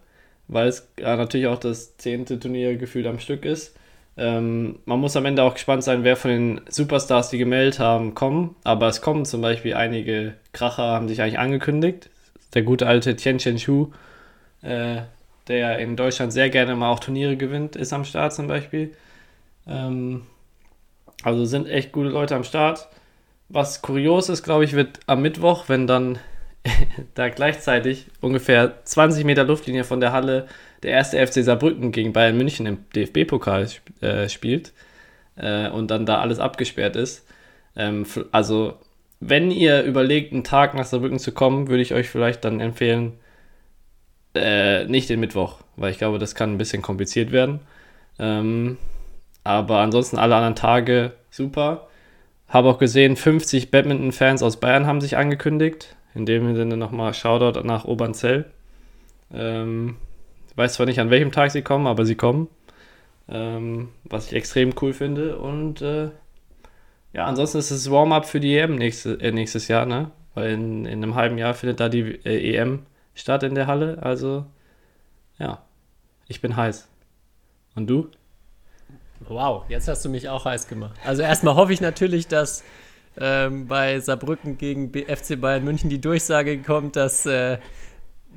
weil 0.48 0.68
es 0.68 0.88
ja, 1.00 1.16
natürlich 1.16 1.48
auch 1.48 1.60
das 1.60 1.98
zehnte 1.98 2.40
Turnier 2.40 2.76
gefühlt 2.78 3.08
am 3.08 3.20
Stück 3.20 3.46
ist. 3.46 3.76
Ähm, 4.18 4.80
man 4.86 5.00
muss 5.00 5.16
am 5.16 5.26
Ende 5.26 5.44
auch 5.44 5.54
gespannt 5.54 5.84
sein, 5.84 6.04
wer 6.04 6.18
von 6.18 6.32
den 6.32 6.62
Superstars, 6.70 7.30
die 7.30 7.38
gemeldet 7.38 7.80
haben, 7.80 8.14
kommen. 8.14 8.56
Aber 8.64 8.88
es 8.88 9.02
kommen 9.02 9.26
zum 9.26 9.42
Beispiel 9.42 9.74
einige 9.74 10.34
Kracher, 10.54 10.84
haben 10.84 11.08
sich 11.08 11.22
eigentlich 11.22 11.40
angekündigt. 11.40 12.10
Der 12.54 12.64
gute 12.64 12.88
alte 12.88 13.16
Tian 13.16 13.38
Chen 13.38 13.58
Shu, 13.58 13.92
äh, 14.62 14.98
der 15.48 15.80
in 15.80 15.96
Deutschland 15.96 16.34
sehr 16.34 16.50
gerne 16.50 16.76
mal 16.76 16.92
auch 16.92 17.00
Turniere 17.00 17.38
gewinnt, 17.38 17.76
ist 17.76 17.94
am 17.94 18.06
Start 18.06 18.34
zum 18.34 18.48
Beispiel. 18.48 18.94
Ähm, 19.68 20.24
also 21.24 21.46
sind 21.46 21.68
echt 21.68 21.92
gute 21.92 22.10
Leute 22.10 22.36
am 22.36 22.44
Start. 22.44 22.88
Was 23.50 23.82
kurios 23.82 24.30
ist, 24.30 24.44
glaube 24.44 24.64
ich, 24.64 24.74
wird 24.74 25.00
am 25.08 25.22
Mittwoch, 25.22 25.66
wenn 25.68 25.88
dann 25.88 26.20
da 27.16 27.30
gleichzeitig 27.30 28.08
ungefähr 28.22 28.84
20 28.86 29.26
Meter 29.26 29.44
Luftlinie 29.44 29.84
von 29.84 30.00
der 30.00 30.14
Halle 30.14 30.48
der 30.84 30.92
erste 30.92 31.26
FC 31.26 31.44
Saarbrücken 31.44 31.92
gegen 31.92 32.14
Bayern 32.14 32.38
München 32.38 32.66
im 32.66 32.86
DFB-Pokal 32.96 33.68
äh, 34.02 34.30
spielt 34.30 34.74
äh, 35.36 35.70
und 35.70 35.92
dann 35.92 36.06
da 36.06 36.20
alles 36.20 36.40
abgesperrt 36.40 36.96
ist. 36.96 37.28
Ähm, 37.76 38.06
also, 38.32 38.76
wenn 39.20 39.52
ihr 39.52 39.84
überlegt, 39.84 40.34
einen 40.34 40.44
Tag 40.44 40.74
nach 40.74 40.86
Saarbrücken 40.86 41.20
zu 41.20 41.32
kommen, 41.32 41.68
würde 41.68 41.84
ich 41.84 41.94
euch 41.94 42.10
vielleicht 42.10 42.44
dann 42.46 42.60
empfehlen, 42.60 43.14
äh, 44.34 44.86
nicht 44.86 45.10
den 45.10 45.20
Mittwoch, 45.20 45.60
weil 45.76 45.92
ich 45.92 45.98
glaube, 45.98 46.20
das 46.20 46.36
kann 46.36 46.54
ein 46.54 46.58
bisschen 46.58 46.82
kompliziert 46.82 47.32
werden. 47.32 47.60
Ähm, 48.18 48.78
aber 49.44 49.80
ansonsten 49.80 50.18
alle 50.18 50.36
anderen 50.36 50.56
Tage 50.56 51.14
super. 51.30 51.88
Habe 52.48 52.70
auch 52.70 52.78
gesehen, 52.78 53.16
50 53.16 53.72
Badminton-Fans 53.72 54.44
aus 54.44 54.60
Bayern 54.60 54.86
haben 54.86 55.02
sich 55.02 55.18
angekündigt. 55.18 55.96
In 56.14 56.26
dem 56.26 56.56
Sinne 56.56 56.76
nochmal 56.76 57.14
Shoutout 57.14 57.62
nach 57.62 57.86
Obernzell. 57.86 58.52
Ähm, 59.34 59.96
weiß 60.56 60.74
zwar 60.74 60.86
nicht, 60.86 61.00
an 61.00 61.10
welchem 61.10 61.32
Tag 61.32 61.52
sie 61.52 61.62
kommen, 61.62 61.88
aber 61.88 62.06
sie 62.06 62.16
kommen. 62.16 62.50
Ähm, 63.30 63.90
was 64.04 64.28
ich 64.28 64.34
extrem 64.34 64.74
cool 64.82 64.94
finde. 64.94 65.38
Und 65.38 65.82
äh, 65.82 66.10
ja, 67.14 67.26
ansonsten 67.26 67.60
ist 67.60 67.72
es 67.72 67.90
Warm-up 67.90 68.26
für 68.26 68.42
die 68.42 68.58
EM 68.58 68.76
nächste, 68.76 69.14
äh, 69.22 69.32
nächstes 69.32 69.70
Jahr, 69.70 69.86
ne? 69.86 70.12
Weil 70.34 70.52
in, 70.52 70.86
in 70.86 71.04
einem 71.04 71.16
halben 71.16 71.38
Jahr 71.38 71.54
findet 71.54 71.80
da 71.80 71.90
die 71.90 72.02
äh, 72.26 72.56
EM 72.56 72.86
statt 73.16 73.44
in 73.44 73.56
der 73.56 73.68
Halle. 73.68 74.00
Also, 74.02 74.46
ja, 75.40 75.62
ich 76.28 76.42
bin 76.42 76.56
heiß. 76.56 76.90
Und 77.76 77.90
du? 77.90 78.10
Wow, 79.28 79.64
jetzt 79.70 79.88
hast 79.88 80.04
du 80.06 80.10
mich 80.10 80.30
auch 80.30 80.46
heiß 80.46 80.68
gemacht. 80.68 81.00
Also 81.06 81.22
erstmal 81.22 81.56
hoffe 81.56 81.74
ich 81.74 81.82
natürlich, 81.82 82.28
dass 82.28 82.64
ähm, 83.20 83.68
bei 83.68 84.00
Saarbrücken 84.00 84.58
gegen 84.58 84.92
FC 84.92 85.40
Bayern 85.40 85.64
München 85.64 85.90
die 85.90 86.00
Durchsage 86.00 86.62
kommt, 86.62 86.96
dass 86.96 87.26
äh, 87.26 87.58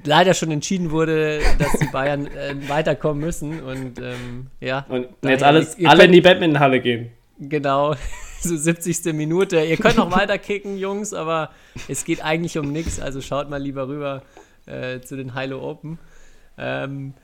leider 0.02 0.34
schon 0.34 0.50
entschieden 0.50 0.90
wurde, 0.90 1.40
dass 1.58 1.72
die 1.78 1.86
Bayern 1.86 2.26
äh, 2.26 2.56
weiterkommen 2.68 3.22
müssen. 3.22 3.62
Und 3.62 3.98
ähm, 4.00 4.48
ja. 4.60 4.84
Und 4.88 5.08
jetzt 5.22 5.42
alles, 5.42 5.76
ihr, 5.76 5.84
ihr 5.84 5.90
alle 5.90 6.00
könnt, 6.00 6.08
in 6.08 6.12
die 6.12 6.20
Badmintonhalle 6.20 6.80
gehen. 6.80 7.10
Genau, 7.38 7.94
so 8.40 8.56
70. 8.56 9.12
Minute. 9.14 9.60
Ihr 9.60 9.76
könnt 9.76 9.96
noch 9.96 10.10
weiter 10.10 10.38
kicken, 10.38 10.76
Jungs, 10.76 11.14
aber 11.14 11.50
es 11.88 12.04
geht 12.04 12.24
eigentlich 12.24 12.58
um 12.58 12.72
nichts. 12.72 13.00
Also 13.00 13.20
schaut 13.20 13.48
mal 13.48 13.62
lieber 13.62 13.88
rüber 13.88 14.22
äh, 14.66 15.00
zu 15.00 15.16
den 15.16 15.38
Hilo 15.38 15.62
Open. 15.62 15.98
Ähm, 16.58 17.14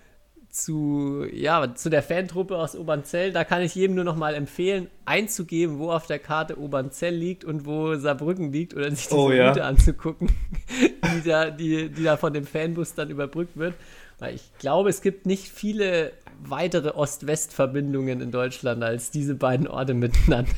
zu, 0.50 1.24
ja, 1.32 1.74
zu 1.74 1.90
der 1.90 2.02
Fantruppe 2.02 2.56
aus 2.56 2.76
Obernzell. 2.76 3.32
Da 3.32 3.44
kann 3.44 3.62
ich 3.62 3.74
jedem 3.74 3.96
nur 3.96 4.04
noch 4.04 4.16
mal 4.16 4.34
empfehlen, 4.34 4.88
einzugeben, 5.04 5.78
wo 5.78 5.90
auf 5.90 6.06
der 6.06 6.18
Karte 6.18 6.58
Obernzell 6.58 7.14
liegt 7.14 7.44
und 7.44 7.66
wo 7.66 7.94
Saarbrücken 7.96 8.52
liegt 8.52 8.74
oder 8.74 8.90
sich 8.90 9.06
diese 9.06 9.16
oh, 9.16 9.30
ja. 9.30 9.48
Route 9.48 9.64
anzugucken, 9.64 10.30
die 11.14 11.28
da, 11.28 11.50
die, 11.50 11.88
die 11.88 12.02
da 12.02 12.16
von 12.16 12.32
dem 12.32 12.46
Fanbus 12.46 12.94
dann 12.94 13.10
überbrückt 13.10 13.56
wird. 13.56 13.74
Weil 14.18 14.34
ich 14.34 14.50
glaube, 14.58 14.90
es 14.90 15.00
gibt 15.00 15.24
nicht 15.24 15.48
viele 15.48 16.12
weitere 16.42 16.90
Ost-West-Verbindungen 16.90 18.20
in 18.20 18.30
Deutschland 18.30 18.82
als 18.82 19.10
diese 19.10 19.34
beiden 19.34 19.66
Orte 19.66 19.94
miteinander. 19.94 20.52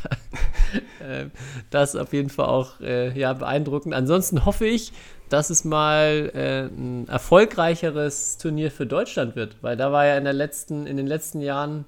Ähm, 1.02 1.32
das 1.68 1.94
ist 1.94 2.00
auf 2.00 2.14
jeden 2.14 2.30
Fall 2.30 2.46
auch 2.46 2.80
äh, 2.80 3.18
ja, 3.18 3.34
beeindruckend. 3.34 3.92
Ansonsten 3.92 4.46
hoffe 4.46 4.64
ich, 4.64 4.92
dass 5.28 5.50
es 5.50 5.64
mal 5.64 6.30
äh, 6.34 6.62
ein 6.62 7.08
erfolgreicheres 7.08 8.38
Turnier 8.38 8.70
für 8.70 8.86
Deutschland 8.86 9.36
wird, 9.36 9.56
weil 9.60 9.76
da 9.76 9.92
war 9.92 10.06
ja 10.06 10.16
in, 10.16 10.24
der 10.24 10.32
letzten, 10.32 10.86
in 10.86 10.96
den 10.96 11.06
letzten 11.06 11.40
Jahren 11.40 11.84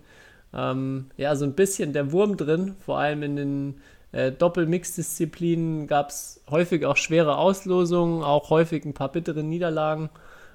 ähm, 0.52 1.06
ja 1.16 1.34
so 1.36 1.46
ein 1.46 1.54
bisschen 1.54 1.94
der 1.94 2.12
Wurm 2.12 2.36
drin, 2.36 2.76
vor 2.84 2.98
allem 2.98 3.22
in 3.22 3.36
den 3.36 3.80
äh, 4.12 4.32
Doppelmix-Disziplinen 4.32 5.86
gab 5.86 6.10
es 6.10 6.42
häufig 6.50 6.86
auch 6.86 6.96
schwere 6.96 7.36
Auslosungen, 7.36 8.22
auch 8.22 8.50
häufig 8.50 8.84
ein 8.84 8.94
paar 8.94 9.10
bittere 9.10 9.42
Niederlagen 9.42 10.10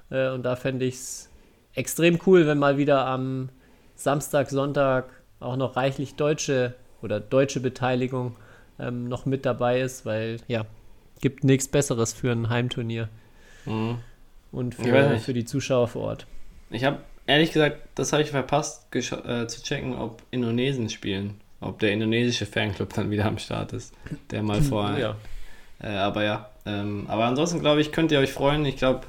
äh, 0.09 0.29
und 0.29 0.43
da 0.43 0.55
fände 0.55 0.85
ich 0.85 0.95
es 0.95 1.28
extrem 1.79 2.19
cool, 2.25 2.45
wenn 2.45 2.59
mal 2.59 2.77
wieder 2.77 3.05
am 3.05 3.49
Samstag, 3.95 4.49
Sonntag 4.49 5.09
auch 5.39 5.55
noch 5.55 5.77
reichlich 5.77 6.15
deutsche 6.15 6.75
oder 7.01 7.21
deutsche 7.21 7.61
Beteiligung 7.61 8.35
ähm, 8.79 9.07
noch 9.07 9.25
mit 9.25 9.45
dabei 9.45 9.79
ist, 9.79 10.05
weil 10.05 10.37
ja, 10.47 10.65
gibt 11.21 11.45
nichts 11.45 11.69
Besseres 11.69 12.13
für 12.13 12.31
ein 12.31 12.49
Heimturnier. 12.49 13.07
Mhm. 13.65 13.99
Und 14.51 14.75
für, 14.75 15.19
für 15.19 15.33
die 15.33 15.45
Zuschauer 15.45 15.87
vor 15.87 16.01
Ort. 16.03 16.27
Ich 16.69 16.83
habe 16.83 16.99
ehrlich 17.27 17.53
gesagt, 17.53 17.77
das 17.95 18.11
habe 18.11 18.23
ich 18.23 18.31
verpasst, 18.31 18.93
äh, 18.93 19.47
zu 19.47 19.63
checken, 19.63 19.95
ob 19.95 20.21
Indonesen 20.31 20.89
spielen. 20.89 21.39
Ob 21.61 21.79
der 21.79 21.91
indonesische 21.91 22.45
Fanclub 22.45 22.93
dann 22.93 23.11
wieder 23.11 23.25
am 23.25 23.37
Start 23.37 23.73
ist. 23.73 23.93
Der 24.31 24.43
mal 24.43 24.61
vorher. 24.61 24.99
ja. 24.99 25.15
Äh, 25.81 25.97
aber 25.97 26.23
ja. 26.23 26.49
Ähm, 26.65 27.05
aber 27.07 27.25
ansonsten 27.25 27.59
glaube 27.59 27.81
ich, 27.81 27.91
könnt 27.91 28.11
ihr 28.11 28.19
euch 28.19 28.31
freuen. 28.31 28.65
Ich 28.65 28.77
glaube, 28.77 29.07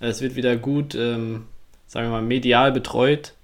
es 0.00 0.20
wird 0.20 0.36
wieder 0.36 0.56
gut, 0.56 0.94
ähm, 0.94 1.46
sagen 1.86 2.06
wir 2.06 2.12
mal, 2.12 2.22
medial 2.22 2.72
betreut 2.72 3.34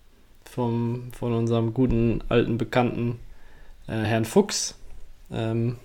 vom, 0.45 1.12
von 1.12 1.32
unserem 1.32 1.74
guten 1.74 2.22
alten 2.28 2.59
Bekannten 2.59 3.20
äh, 3.86 3.93
Herrn 3.93 4.24
Fuchs. 4.24 4.76
Ähm, 5.32 5.76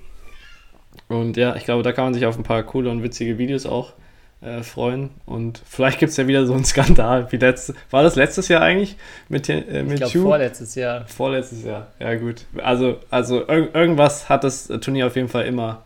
und 1.07 1.37
ja, 1.37 1.55
ich 1.55 1.65
glaube, 1.65 1.83
da 1.83 1.91
kann 1.91 2.05
man 2.05 2.13
sich 2.13 2.25
auf 2.25 2.37
ein 2.37 2.43
paar 2.43 2.63
coole 2.63 2.89
und 2.89 3.03
witzige 3.03 3.37
Videos 3.37 3.65
auch 3.65 3.93
äh, 4.41 4.63
freuen. 4.63 5.09
Und 5.25 5.61
vielleicht 5.65 5.99
gibt 5.99 6.11
es 6.11 6.17
ja 6.17 6.27
wieder 6.27 6.45
so 6.45 6.53
einen 6.53 6.65
Skandal 6.65 7.31
wie 7.31 7.37
letztes. 7.37 7.75
War 7.91 8.03
das 8.03 8.15
letztes 8.15 8.47
Jahr 8.47 8.61
eigentlich 8.61 8.95
mit, 9.29 9.49
äh, 9.49 9.83
mit 9.83 9.93
Ich 9.93 10.11
glaube, 10.11 10.19
vorletztes 10.19 10.75
Jahr. 10.75 11.07
Vorletztes 11.07 11.63
Jahr, 11.63 11.87
ja 11.99 12.15
gut. 12.15 12.45
Also, 12.57 12.99
also 13.09 13.47
ir 13.47 13.73
irgendwas 13.73 14.29
hat 14.29 14.43
das 14.43 14.67
Turnier 14.67 15.07
auf 15.07 15.15
jeden 15.15 15.29
Fall 15.29 15.45
immer, 15.45 15.83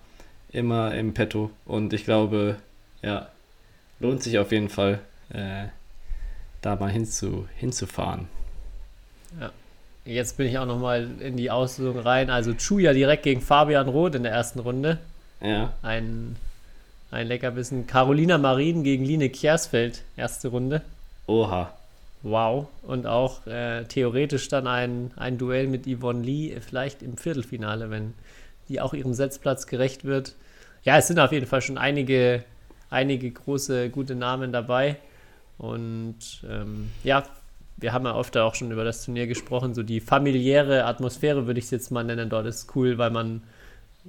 immer 0.52 0.94
im 0.94 1.14
Petto. 1.14 1.52
Und 1.66 1.94
ich 1.94 2.06
glaube, 2.06 2.58
ja, 3.02 3.30
lohnt 4.00 4.24
sich 4.24 4.40
auf 4.40 4.52
jeden 4.52 4.70
Fall, 4.70 5.00
äh, 5.34 5.66
da 6.62 6.76
mal 6.76 6.92
hinzu, 6.92 7.48
hinzufahren. 7.58 8.28
Ja. 9.40 9.52
Jetzt 10.06 10.38
bin 10.38 10.48
ich 10.48 10.58
auch 10.58 10.66
nochmal 10.66 11.08
in 11.20 11.38
die 11.38 11.52
Auslosung 11.52 12.00
rein. 12.00 12.30
Also 12.30 12.54
Chuya 12.54 12.94
direkt 12.94 13.24
gegen 13.24 13.42
Fabian 13.42 13.88
Roth 13.88 14.16
in 14.16 14.24
der 14.24 14.32
ersten 14.32 14.60
Runde. 14.60 14.98
Ja. 15.42 15.74
Ein, 15.82 16.36
ein 17.12 17.28
Leckerbissen. 17.28 17.86
Carolina 17.86 18.38
Marin 18.38 18.84
gegen 18.84 19.06
Line 19.06 19.30
Kiersfeld, 19.30 20.04
erste 20.18 20.48
Runde. 20.48 20.82
Oha. 21.28 21.74
wow. 22.24 22.68
Und 22.82 23.06
auch 23.06 23.46
äh, 23.46 23.84
theoretisch 23.86 24.48
dann 24.48 24.68
ein, 24.68 25.12
ein 25.16 25.38
Duell 25.38 25.68
mit 25.68 25.86
Yvonne 25.86 26.24
Lee, 26.24 26.60
vielleicht 26.60 27.04
im 27.04 27.18
Viertelfinale, 27.18 27.92
wenn 27.92 28.16
die 28.68 28.82
auch 28.82 28.94
ihrem 28.94 29.14
Setzplatz 29.14 29.68
gerecht 29.68 30.06
wird. 30.06 30.34
Ja, 30.84 30.98
es 30.98 31.08
sind 31.08 31.20
auf 31.20 31.32
jeden 31.32 31.46
Fall 31.46 31.62
schon 31.62 31.78
einige, 31.78 32.44
einige 32.90 33.30
große, 33.30 33.90
gute 33.90 34.16
Namen 34.16 34.52
dabei. 34.52 34.96
Und 35.60 36.42
ähm, 36.50 36.90
ja, 37.04 37.24
wir 37.78 37.94
haben 37.94 38.06
ja 38.06 38.16
oft 38.16 38.36
auch 38.38 38.56
schon 38.56 38.72
über 38.72 38.86
das 38.86 39.04
Turnier 39.04 39.28
gesprochen, 39.28 39.74
so 39.74 39.84
die 39.84 40.00
familiäre 40.00 40.86
Atmosphäre 40.86 41.48
würde 41.48 41.60
ich 41.60 41.66
es 41.66 41.72
jetzt 41.72 41.92
mal 41.92 42.04
nennen, 42.04 42.30
dort 42.30 42.46
ist 42.46 42.76
cool, 42.76 42.98
weil 42.98 43.12
man 43.12 43.44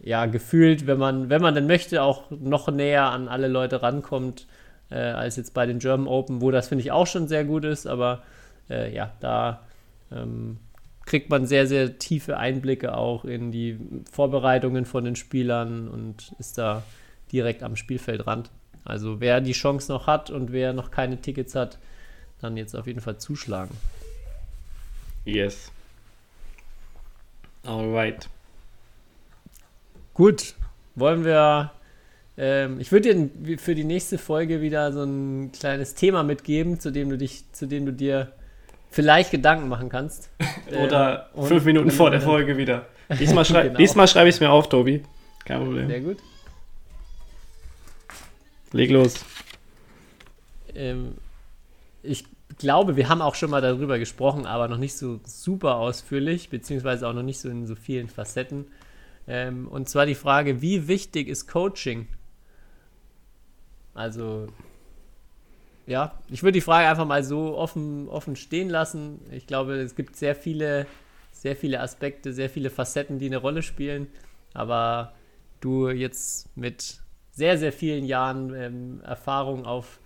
ja 0.00 0.26
gefühlt, 0.26 0.86
wenn 0.86 0.98
man, 0.98 1.28
wenn 1.28 1.42
man 1.42 1.54
denn 1.54 1.66
möchte, 1.66 2.02
auch 2.02 2.30
noch 2.30 2.70
näher 2.70 3.10
an 3.10 3.28
alle 3.28 3.48
Leute 3.48 3.82
rankommt, 3.82 4.46
äh, 4.90 4.94
als 4.94 5.36
jetzt 5.36 5.52
bei 5.52 5.66
den 5.66 5.80
German 5.80 6.06
Open, 6.06 6.40
wo 6.40 6.52
das 6.52 6.68
finde 6.68 6.82
ich 6.82 6.92
auch 6.92 7.06
schon 7.06 7.26
sehr 7.26 7.44
gut 7.44 7.64
ist, 7.64 7.86
aber 7.86 8.22
äh, 8.68 8.94
ja, 8.94 9.12
da 9.18 9.60
ähm, 10.12 10.58
kriegt 11.04 11.30
man 11.30 11.46
sehr, 11.46 11.66
sehr 11.66 11.98
tiefe 11.98 12.38
Einblicke 12.38 12.96
auch 12.96 13.24
in 13.24 13.50
die 13.50 13.76
Vorbereitungen 14.12 14.84
von 14.84 15.04
den 15.04 15.16
Spielern 15.16 15.88
und 15.88 16.32
ist 16.38 16.58
da 16.58 16.84
direkt 17.32 17.64
am 17.64 17.74
Spielfeldrand. 17.74 18.50
Also 18.84 19.20
wer 19.20 19.40
die 19.40 19.52
Chance 19.52 19.92
noch 19.92 20.06
hat 20.06 20.30
und 20.30 20.52
wer 20.52 20.72
noch 20.72 20.90
keine 20.90 21.20
Tickets 21.20 21.54
hat, 21.54 21.78
dann 22.40 22.56
jetzt 22.56 22.74
auf 22.74 22.86
jeden 22.86 23.00
Fall 23.00 23.18
zuschlagen. 23.18 23.76
Yes. 25.24 25.70
Alright. 27.64 28.28
Gut, 30.14 30.54
wollen 30.94 31.24
wir. 31.24 31.72
Ähm, 32.38 32.80
ich 32.80 32.90
würde 32.90 33.14
dir 33.14 33.58
für 33.58 33.74
die 33.74 33.84
nächste 33.84 34.16
Folge 34.16 34.62
wieder 34.62 34.92
so 34.92 35.02
ein 35.02 35.52
kleines 35.52 35.94
Thema 35.94 36.22
mitgeben, 36.22 36.80
zu 36.80 36.90
dem 36.90 37.10
du 37.10 37.18
dich, 37.18 37.44
zu 37.52 37.66
dem 37.66 37.84
du 37.84 37.92
dir 37.92 38.32
vielleicht 38.90 39.30
Gedanken 39.30 39.68
machen 39.68 39.88
kannst. 39.88 40.30
Oder 40.84 41.30
ähm, 41.36 41.44
fünf 41.44 41.64
Minuten 41.64 41.90
vor 41.90 42.10
der 42.10 42.20
Folge 42.20 42.56
wieder. 42.56 42.86
Diesmal, 43.18 43.44
schrei 43.44 43.62
genau. 43.68 43.76
diesmal 43.76 44.08
schreibe 44.08 44.28
ich 44.28 44.36
es 44.36 44.40
mir 44.40 44.50
auf, 44.50 44.68
Tobi. 44.68 45.02
Kein 45.44 45.64
Problem. 45.64 45.88
Sehr 45.88 46.00
gut. 46.00 46.18
Leg 48.72 48.90
los. 48.90 49.24
Ähm, 50.74 51.14
ich 52.02 52.24
glaube, 52.58 52.96
wir 52.96 53.08
haben 53.08 53.22
auch 53.22 53.34
schon 53.34 53.50
mal 53.50 53.60
darüber 53.60 53.98
gesprochen, 53.98 54.46
aber 54.46 54.68
noch 54.68 54.76
nicht 54.78 54.96
so 54.96 55.20
super 55.24 55.76
ausführlich, 55.76 56.50
beziehungsweise 56.50 57.08
auch 57.08 57.12
noch 57.12 57.22
nicht 57.22 57.40
so 57.40 57.48
in 57.48 57.66
so 57.66 57.74
vielen 57.74 58.08
Facetten. 58.08 58.66
Ähm, 59.26 59.68
und 59.68 59.88
zwar 59.88 60.06
die 60.06 60.14
Frage, 60.14 60.62
wie 60.62 60.88
wichtig 60.88 61.28
ist 61.28 61.46
Coaching? 61.46 62.08
Also, 63.94 64.48
ja, 65.86 66.18
ich 66.28 66.42
würde 66.42 66.52
die 66.52 66.60
Frage 66.60 66.88
einfach 66.88 67.06
mal 67.06 67.24
so 67.24 67.56
offen, 67.56 68.08
offen 68.08 68.36
stehen 68.36 68.70
lassen. 68.70 69.20
Ich 69.30 69.46
glaube, 69.46 69.74
es 69.74 69.96
gibt 69.96 70.16
sehr 70.16 70.34
viele, 70.34 70.86
sehr 71.32 71.56
viele 71.56 71.80
Aspekte, 71.80 72.32
sehr 72.32 72.48
viele 72.50 72.70
Facetten, 72.70 73.18
die 73.18 73.26
eine 73.26 73.38
Rolle 73.38 73.62
spielen. 73.62 74.06
Aber 74.54 75.12
du 75.60 75.88
jetzt 75.88 76.56
mit 76.56 77.00
sehr, 77.40 77.56
sehr 77.56 77.72
vielen 77.72 78.04
Jahren 78.04 78.54
ähm, 78.54 79.00
Erfahrung 79.02 79.64
auf 79.64 79.98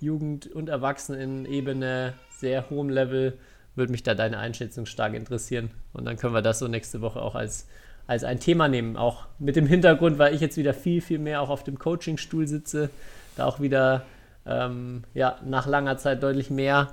Jugend- 0.00 0.48
und 0.48 0.68
Erwachsenenebene, 0.68 2.14
sehr 2.30 2.68
hohem 2.68 2.88
Level, 2.88 3.38
würde 3.76 3.92
mich 3.92 4.02
da 4.02 4.16
deine 4.16 4.38
Einschätzung 4.38 4.86
stark 4.86 5.14
interessieren. 5.14 5.70
Und 5.92 6.04
dann 6.04 6.16
können 6.16 6.34
wir 6.34 6.42
das 6.42 6.58
so 6.58 6.66
nächste 6.66 7.00
Woche 7.00 7.22
auch 7.22 7.36
als, 7.36 7.68
als 8.08 8.24
ein 8.24 8.40
Thema 8.40 8.66
nehmen. 8.66 8.96
Auch 8.96 9.26
mit 9.38 9.54
dem 9.54 9.68
Hintergrund, 9.68 10.18
weil 10.18 10.34
ich 10.34 10.40
jetzt 10.40 10.56
wieder 10.56 10.74
viel, 10.74 11.00
viel 11.00 11.20
mehr 11.20 11.42
auch 11.42 11.48
auf 11.48 11.62
dem 11.62 11.78
Coachingstuhl 11.78 12.48
sitze, 12.48 12.90
da 13.36 13.44
auch 13.44 13.60
wieder 13.60 14.04
ähm, 14.44 15.04
ja, 15.14 15.38
nach 15.46 15.68
langer 15.68 15.96
Zeit 15.96 16.24
deutlich 16.24 16.50
mehr, 16.50 16.92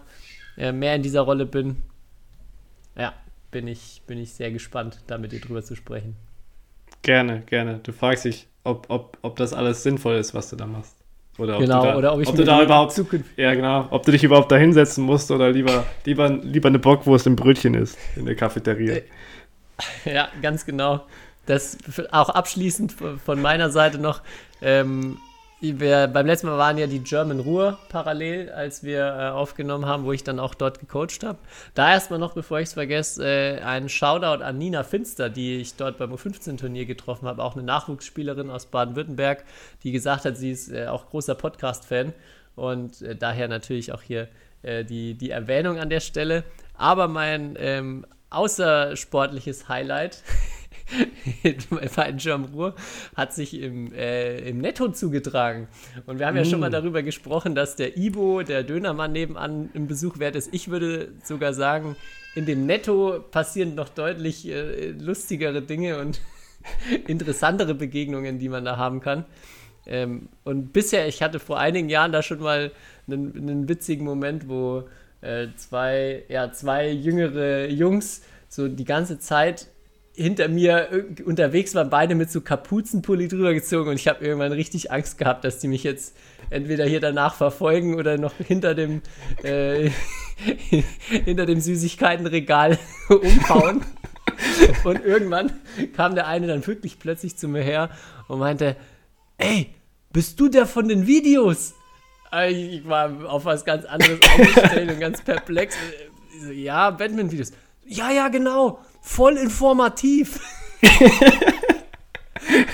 äh, 0.59 0.73
mehr 0.73 0.93
in 0.93 1.01
dieser 1.01 1.21
Rolle 1.21 1.47
bin. 1.47 1.77
Ja, 2.95 3.13
bin 3.49 3.67
ich, 3.67 4.03
bin 4.05 4.19
ich 4.19 4.31
sehr 4.33 4.51
gespannt, 4.51 4.99
da 5.07 5.17
mit 5.17 5.31
dir 5.31 5.41
drüber 5.41 5.63
zu 5.63 5.75
sprechen. 5.75 6.15
Gerne, 7.01 7.41
gerne. 7.47 7.79
Du 7.81 7.93
fragst 7.93 8.25
dich, 8.25 8.47
ob, 8.67 8.85
ob, 8.89 9.17
ob 9.21 9.35
das 9.37 9.53
alles 9.53 9.83
sinnvoll 9.83 10.15
ist, 10.15 10.33
was 10.33 10.49
du 10.49 10.55
da 10.55 10.65
machst. 10.65 10.95
Oder 11.37 11.55
ob 11.55 11.61
genau, 11.61 11.81
du 11.81 11.87
da, 11.87 11.97
oder 11.97 12.13
ob 12.13 12.21
ich 12.21 12.27
ob 12.27 12.35
du 12.35 12.43
da 12.43 12.63
überhaupt 12.63 12.93
Zukunft 12.93 13.37
ja 13.37 13.53
genau, 13.53 13.87
ob 13.91 14.03
du 14.03 14.11
dich 14.11 14.23
überhaupt 14.23 14.51
da 14.51 14.55
hinsetzen 14.55 15.03
musst 15.03 15.29
oder 15.29 15.51
lieber 15.51 15.85
lieber 16.03 16.29
lieber 16.29 16.67
eine 16.67 16.79
Bockwurst 16.79 17.27
im 17.27 17.35
Brötchen 17.35 17.75
isst 17.75 17.97
in 18.15 18.25
der 18.25 18.35
Cafeteria. 18.35 18.95
Äh, 18.95 19.03
ja, 20.05 20.29
ganz 20.41 20.65
genau. 20.65 21.05
Das 21.45 21.77
auch 22.11 22.29
abschließend 22.29 22.93
von 23.23 23.41
meiner 23.41 23.69
Seite 23.69 23.99
noch. 23.99 24.21
Ähm, 24.61 25.19
wir, 25.59 26.07
beim 26.07 26.25
letzten 26.27 26.47
Mal 26.47 26.57
waren 26.57 26.77
ja 26.77 26.85
die 26.85 26.99
German 26.99 27.39
Ruhr 27.39 27.79
parallel, 27.89 28.51
als 28.51 28.83
wir 28.83 29.05
äh, 29.05 29.29
aufgenommen 29.29 29.85
haben, 29.85 30.05
wo 30.05 30.11
ich 30.11 30.23
dann 30.23 30.39
auch 30.39 30.53
dort 30.53 30.79
gecoacht 30.79 31.23
habe. 31.23 31.39
Da 31.73 31.91
erstmal 31.91 32.19
noch, 32.19 32.33
bevor 32.33 32.59
ich 32.59 32.67
es 32.67 32.73
vergesse, 32.73 33.25
äh, 33.25 33.61
ein 33.61 33.89
Shoutout 33.89 34.43
an 34.43 34.57
Nina 34.57 34.83
Finster, 34.83 35.29
die 35.29 35.57
ich 35.57 35.75
dort 35.75 35.97
beim 35.97 36.13
U15-Turnier 36.13 36.85
getroffen 36.85 37.27
habe, 37.27 37.43
auch 37.43 37.55
eine 37.55 37.63
Nachwuchsspielerin 37.63 38.51
aus 38.51 38.67
Baden-Württemberg, 38.67 39.43
die 39.83 39.91
gesagt 39.91 40.25
hat, 40.25 40.37
sie 40.37 40.51
ist 40.51 40.71
äh, 40.71 40.87
auch 40.87 41.09
großer 41.09 41.33
Podcast-Fan 41.33 42.13
und 42.55 43.01
äh, 43.01 43.15
daher 43.15 43.47
natürlich 43.47 43.93
auch 43.93 44.01
hier 44.03 44.27
äh, 44.61 44.83
die, 44.83 45.15
die 45.15 45.31
Erwähnung 45.31 45.79
an 45.79 45.89
der 45.89 46.01
Stelle. 46.01 46.43
Aber 46.75 47.07
mein 47.07 47.55
ähm, 47.57 48.05
außersportliches 48.29 49.69
Highlight 49.69 50.21
bei 51.95 52.11
Jamrur 52.17 52.75
hat 53.15 53.33
sich 53.33 53.59
im, 53.59 53.91
äh, 53.93 54.49
im 54.49 54.59
Netto 54.59 54.89
zugetragen. 54.89 55.67
Und 56.05 56.19
wir 56.19 56.27
haben 56.27 56.37
ja 56.37 56.45
schon 56.45 56.59
mal 56.59 56.69
mm. 56.69 56.73
darüber 56.73 57.03
gesprochen, 57.03 57.55
dass 57.55 57.75
der 57.75 57.97
Ibo, 57.97 58.43
der 58.43 58.63
Dönermann 58.63 59.11
nebenan, 59.11 59.69
im 59.73 59.87
Besuch 59.87 60.19
wert 60.19 60.35
ist. 60.35 60.53
Ich 60.53 60.69
würde 60.69 61.13
sogar 61.23 61.53
sagen, 61.53 61.95
in 62.35 62.45
dem 62.45 62.65
Netto 62.65 63.19
passieren 63.31 63.75
noch 63.75 63.89
deutlich 63.89 64.47
äh, 64.47 64.91
lustigere 64.91 65.61
Dinge 65.61 65.99
und 65.99 66.21
interessantere 67.07 67.73
Begegnungen, 67.73 68.39
die 68.39 68.49
man 68.49 68.63
da 68.63 68.77
haben 68.77 68.99
kann. 69.01 69.25
Ähm, 69.85 70.29
und 70.43 70.73
bisher, 70.73 71.07
ich 71.07 71.21
hatte 71.21 71.39
vor 71.39 71.59
einigen 71.59 71.89
Jahren 71.89 72.11
da 72.11 72.21
schon 72.21 72.39
mal 72.39 72.71
einen, 73.07 73.35
einen 73.35 73.69
witzigen 73.69 74.05
Moment, 74.05 74.49
wo 74.49 74.87
äh, 75.21 75.47
zwei, 75.55 76.23
ja, 76.29 76.51
zwei 76.51 76.89
jüngere 76.89 77.67
Jungs 77.69 78.21
so 78.49 78.67
die 78.67 78.85
ganze 78.85 79.19
Zeit 79.19 79.67
hinter 80.17 80.47
mir 80.47 81.05
unterwegs 81.25 81.75
waren, 81.75 81.91
beide 81.91 82.15
mit 82.15 82.31
so 82.31 82.41
Kapuzenpulli 82.41 83.27
drüber 83.27 83.53
gezogen 83.53 83.91
und 83.91 83.95
ich 83.97 84.07
habe 84.07 84.25
irgendwann 84.25 84.51
richtig 84.51 84.91
Angst 84.91 85.19
gehabt, 85.19 85.45
dass 85.45 85.59
die 85.59 85.67
mich 85.67 85.83
jetzt 85.83 86.17
entweder 86.49 86.85
hier 86.85 86.99
danach 86.99 87.35
verfolgen 87.35 87.95
oder 87.95 88.17
noch 88.17 88.33
hinter 88.33 88.73
dem, 88.73 89.03
äh, 89.43 89.91
hinter 91.23 91.45
dem 91.45 91.59
Süßigkeitenregal 91.59 92.79
umhauen. 93.09 93.83
und 94.83 95.05
irgendwann 95.05 95.51
kam 95.95 96.15
der 96.15 96.25
eine 96.27 96.47
dann 96.47 96.65
wirklich 96.65 96.97
plötzlich 96.97 97.37
zu 97.37 97.47
mir 97.47 97.61
her 97.61 97.91
und 98.27 98.39
meinte, 98.39 98.75
ey, 99.37 99.69
bist 100.11 100.39
du 100.39 100.47
der 100.47 100.65
von 100.65 100.87
den 100.87 101.05
Videos? 101.05 101.75
Ich 102.49 102.87
war 102.87 103.31
auf 103.31 103.45
was 103.45 103.65
ganz 103.65 103.85
anderes 103.85 104.19
eingestellt 104.35 104.91
und 104.91 104.99
ganz 104.99 105.21
perplex. 105.21 105.75
Ja, 106.51 106.89
Batman-Videos. 106.89 107.51
Ja, 107.85 108.11
ja, 108.11 108.29
genau 108.29 108.79
voll 109.07 109.37
informativ. 109.37 110.39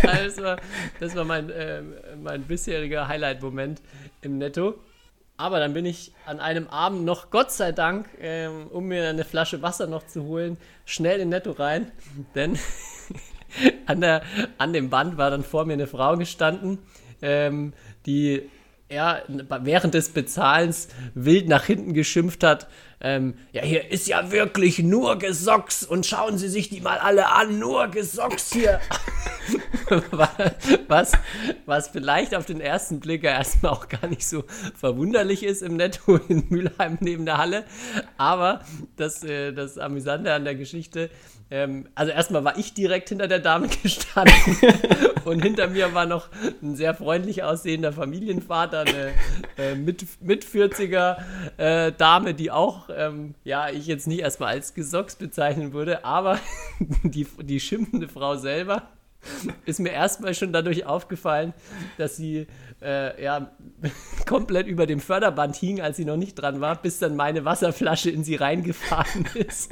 also, 0.08 0.56
das 1.00 1.16
war 1.16 1.24
mein, 1.24 1.50
äh, 1.50 1.82
mein 2.22 2.44
bisheriger 2.44 3.08
Highlight-Moment 3.08 3.82
im 4.22 4.38
Netto. 4.40 4.76
Aber 5.38 5.60
dann 5.60 5.74
bin 5.74 5.86
ich 5.86 6.12
an 6.26 6.40
einem 6.40 6.68
Abend 6.68 7.06
noch, 7.06 7.30
Gott 7.32 7.52
sei 7.52 7.72
Dank, 7.72 8.08
ähm, 8.20 8.68
um 8.68 8.88
mir 8.88 9.08
eine 9.08 9.26
Flasche 9.26 9.62
Wasser 9.62 9.88
noch 9.88 10.06
zu 10.06 10.24
holen, 10.24 10.58
schnell 10.86 11.20
in 11.20 11.30
Netto 11.30 11.52
rein. 11.52 11.92
Denn 12.36 12.58
an, 13.86 14.02
der, 14.02 14.24
an 14.58 14.74
dem 14.74 14.90
Band 14.90 15.18
war 15.18 15.30
dann 15.32 15.44
vor 15.44 15.66
mir 15.66 15.74
eine 15.74 15.88
Frau 15.88 16.18
gestanden, 16.18 16.80
ähm, 17.22 17.74
die 18.06 18.50
er 18.94 19.24
während 19.64 19.94
des 19.94 20.10
Bezahlens 20.10 20.88
wild 21.14 21.48
nach 21.48 21.66
hinten 21.66 21.94
geschimpft 21.94 22.44
hat, 22.44 22.68
ähm, 23.06 23.34
ja, 23.52 23.62
hier 23.62 23.92
ist 23.92 24.08
ja 24.08 24.32
wirklich 24.32 24.80
nur 24.80 25.20
Gesocks 25.20 25.84
und 25.84 26.06
schauen 26.06 26.38
Sie 26.38 26.48
sich 26.48 26.70
die 26.70 26.80
mal 26.80 27.00
alle 27.00 27.30
an, 27.34 27.60
nur 27.60 27.90
Gesocks 27.90 28.54
hier. 28.54 28.80
was, 30.88 31.12
was 31.66 31.90
vielleicht 31.90 32.34
auf 32.34 32.46
den 32.46 32.62
ersten 32.62 33.02
Blick 33.02 33.24
ja 33.24 33.32
erstmal 33.32 33.74
auch 33.74 33.90
gar 33.90 34.08
nicht 34.08 34.26
so 34.26 34.46
verwunderlich 34.80 35.44
ist 35.44 35.62
im 35.62 35.76
Netto 35.76 36.16
in 36.30 36.46
Mülheim 36.48 36.98
neben 37.02 37.26
der 37.26 37.40
Halle. 37.40 37.66
Aber 38.18 38.62
das, 38.96 39.22
äh, 39.26 39.52
das 39.52 39.78
Amüsante 39.78 40.32
an 40.32 40.46
der 40.46 40.56
Geschichte 40.56 41.10
ähm, 41.54 41.88
also 41.94 42.12
erstmal 42.12 42.44
war 42.44 42.58
ich 42.58 42.74
direkt 42.74 43.10
hinter 43.10 43.28
der 43.28 43.38
Dame 43.38 43.68
gestanden. 43.84 44.58
Und 45.24 45.44
hinter 45.44 45.68
mir 45.68 45.94
war 45.94 46.08
noch 46.08 46.30
ein 46.64 46.76
sehr 46.76 46.96
freundlich 46.96 47.44
aussehender 47.44 47.94
Familienvater, 47.94 48.82
eine 48.82 49.12
äh, 49.58 49.76
mit, 49.76 50.04
mit 50.20 50.44
40er 50.44 51.18
äh, 51.58 51.92
Dame, 51.92 52.34
die 52.34 52.50
auch, 52.50 52.90
ähm, 52.94 53.36
ja, 53.44 53.70
ich 53.70 53.86
jetzt 53.86 54.08
nicht 54.08 54.22
erstmal 54.22 54.50
als 54.50 54.74
Gesocks 54.74 55.16
bezeichnen 55.16 55.74
würde, 55.74 56.04
aber 56.04 56.40
die, 57.04 57.28
die 57.44 57.60
schimpfende 57.60 58.08
Frau 58.08 58.36
selber 58.36 58.90
ist 59.66 59.80
mir 59.80 59.92
erstmal 59.92 60.34
schon 60.34 60.54
dadurch 60.54 60.86
aufgefallen, 60.86 61.54
dass 61.98 62.16
sie 62.18 62.48
äh, 62.82 63.24
ja, 63.24 63.52
komplett 64.28 64.68
über 64.68 64.86
dem 64.86 65.00
Förderband 65.00 65.56
hing, 65.56 65.82
als 65.82 65.98
sie 65.98 66.06
noch 66.06 66.18
nicht 66.18 66.36
dran 66.36 66.62
war, 66.62 66.82
bis 66.82 67.00
dann 67.00 67.16
meine 67.16 67.46
Wasserflasche 67.46 68.10
in 68.10 68.24
sie 68.24 68.36
reingefahren 68.36 69.26
ist. 69.36 69.72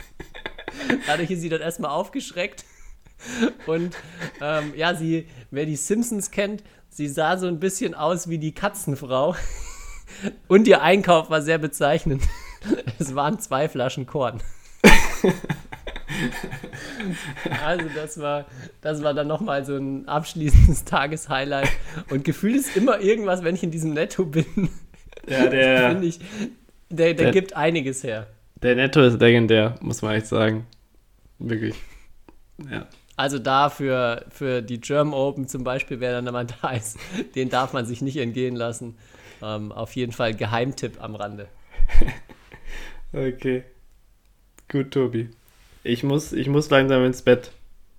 Dadurch 1.08 1.32
ist 1.32 1.42
sie 1.42 1.50
dann 1.50 1.62
erstmal 1.62 1.92
aufgeschreckt. 1.92 2.66
Und 3.68 3.96
ähm, 4.42 4.74
ja, 4.76 4.96
sie, 4.96 5.28
wer 5.52 5.66
die 5.66 5.76
Simpsons 5.76 6.32
kennt, 6.32 6.64
sie 6.90 7.08
sah 7.08 7.38
so 7.38 7.48
ein 7.48 7.60
bisschen 7.60 7.94
aus 7.94 8.30
wie 8.30 8.40
die 8.40 8.54
Katzenfrau. 8.54 9.36
Und 10.48 10.68
ihr 10.68 10.82
Einkauf 10.82 11.30
war 11.30 11.42
sehr 11.42 11.58
bezeichnend. 11.58 12.24
Es 13.00 13.16
waren 13.16 13.40
zwei 13.40 13.70
Flaschen 13.70 14.06
Korn. 14.06 14.42
Also 17.66 17.86
das 17.96 18.20
war, 18.20 18.46
das 18.82 19.04
war 19.04 19.14
dann 19.14 19.28
nochmal 19.28 19.66
so 19.66 19.76
ein 19.76 20.08
abschließendes 20.08 20.84
Tageshighlight. 20.86 21.70
Und 22.10 22.24
Gefühl 22.24 22.56
ist 22.56 22.76
immer 22.76 23.00
irgendwas, 23.00 23.44
wenn 23.44 23.56
ich 23.56 23.64
in 23.64 23.72
diesem 23.72 23.94
Netto 23.94 24.26
bin. 24.26 24.46
Ja, 25.28 25.46
der, 25.46 26.02
ich, 26.02 26.18
der, 26.90 27.14
der, 27.14 27.14
der 27.14 27.32
gibt 27.32 27.56
einiges 27.56 28.04
her. 28.04 28.26
Der 28.64 28.76
Netto 28.76 29.04
ist 29.04 29.20
legendär, 29.20 29.76
muss 29.80 30.02
man 30.02 30.16
echt 30.16 30.26
sagen. 30.26 30.66
Wirklich. 31.38 31.76
Ja. 32.72 32.88
Also 33.18 33.38
da 33.38 33.70
für, 33.70 34.26
für 34.32 34.64
die 34.64 34.82
German 34.82 35.14
Open 35.14 35.48
zum 35.48 35.64
Beispiel, 35.64 36.00
wer 36.00 36.20
dann 36.20 36.34
mal 36.34 36.48
da 36.64 36.72
ist, 36.72 36.98
den 37.36 37.50
darf 37.50 37.72
man 37.72 37.86
sich 37.86 38.02
nicht 38.02 38.18
entgehen 38.18 38.56
lassen. 38.56 38.98
Ähm, 39.44 39.72
auf 39.72 39.96
jeden 39.96 40.12
Fall 40.12 40.34
Geheimtipp 40.34 41.00
am 41.00 41.14
Rande. 41.14 41.48
okay. 43.14 43.64
Gut, 44.72 44.90
Tobi. 44.92 45.30
Ich 45.84 46.04
muss, 46.04 46.32
ich 46.34 46.48
muss 46.48 46.70
langsam 46.70 47.04
ins 47.06 47.22
Bett, 47.22 47.52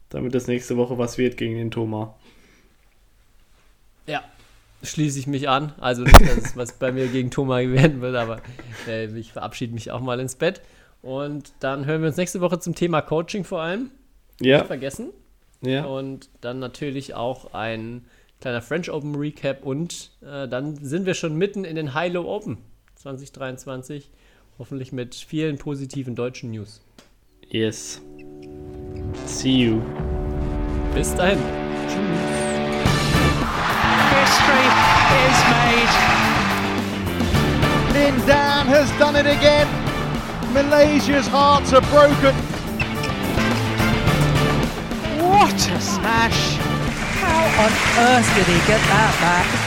damit 0.08 0.34
es 0.34 0.46
nächste 0.46 0.76
Woche 0.76 0.98
was 0.98 1.18
wird 1.18 1.36
gegen 1.36 1.56
den 1.56 1.70
Thomas. 1.70 2.10
Ja, 4.06 4.22
schließe 4.82 5.18
ich 5.18 5.26
mich 5.26 5.48
an. 5.48 5.72
Also 5.80 6.02
nicht, 6.02 6.20
dass 6.20 6.36
es 6.36 6.56
was 6.56 6.72
bei 6.72 6.92
mir 6.92 7.08
gegen 7.08 7.30
Thomas 7.30 7.66
werden 7.68 8.00
wird, 8.00 8.16
aber 8.16 8.40
äh, 8.86 9.06
ich 9.18 9.32
verabschiede 9.32 9.74
mich 9.74 9.90
auch 9.90 10.00
mal 10.00 10.20
ins 10.20 10.36
Bett. 10.36 10.60
Und 11.02 11.52
dann 11.60 11.84
hören 11.86 12.02
wir 12.02 12.08
uns 12.08 12.16
nächste 12.16 12.40
Woche 12.40 12.60
zum 12.60 12.74
Thema 12.74 13.02
Coaching 13.02 13.44
vor 13.44 13.60
allem. 13.60 13.90
Ja. 14.40 14.58
Nicht 14.58 14.66
vergessen. 14.68 15.10
Ja. 15.60 15.84
Und 15.84 16.28
dann 16.40 16.58
natürlich 16.58 17.14
auch 17.14 17.54
ein 17.54 18.04
kleiner 18.40 18.62
French 18.62 18.90
Open 18.90 19.14
Recap 19.14 19.64
und 19.64 20.10
äh, 20.20 20.48
dann 20.48 20.76
sind 20.84 21.06
wir 21.06 21.14
schon 21.14 21.36
mitten 21.36 21.64
in 21.64 21.76
den 21.76 21.94
High-Low 21.94 22.26
Open 22.26 22.58
2023. 22.96 24.10
Hoffentlich 24.58 24.92
mit 24.92 25.14
vielen 25.14 25.58
positiven 25.58 26.14
deutschen 26.14 26.50
News. 26.50 26.82
Yes. 27.52 28.00
See 29.26 29.52
you. 29.52 29.82
Bis 30.94 31.12
dahin. 31.12 31.36
Tschüss. 31.86 32.16
History 34.16 34.68
is 35.20 35.38
made. 35.52 35.92
Lin 37.92 38.16
Dan 38.26 38.66
has 38.68 38.88
done 38.98 39.16
it 39.16 39.26
again. 39.26 39.68
Malaysia's 40.54 41.26
hearts 41.26 41.74
are 41.74 41.84
broken. 41.92 42.34
What 45.20 45.52
a 45.52 45.78
smash! 45.78 46.56
How 47.20 47.44
on 47.64 47.72
earth 48.08 48.34
did 48.34 48.46
he 48.46 48.58
get 48.66 48.80
that 48.88 49.12
back? 49.20 49.61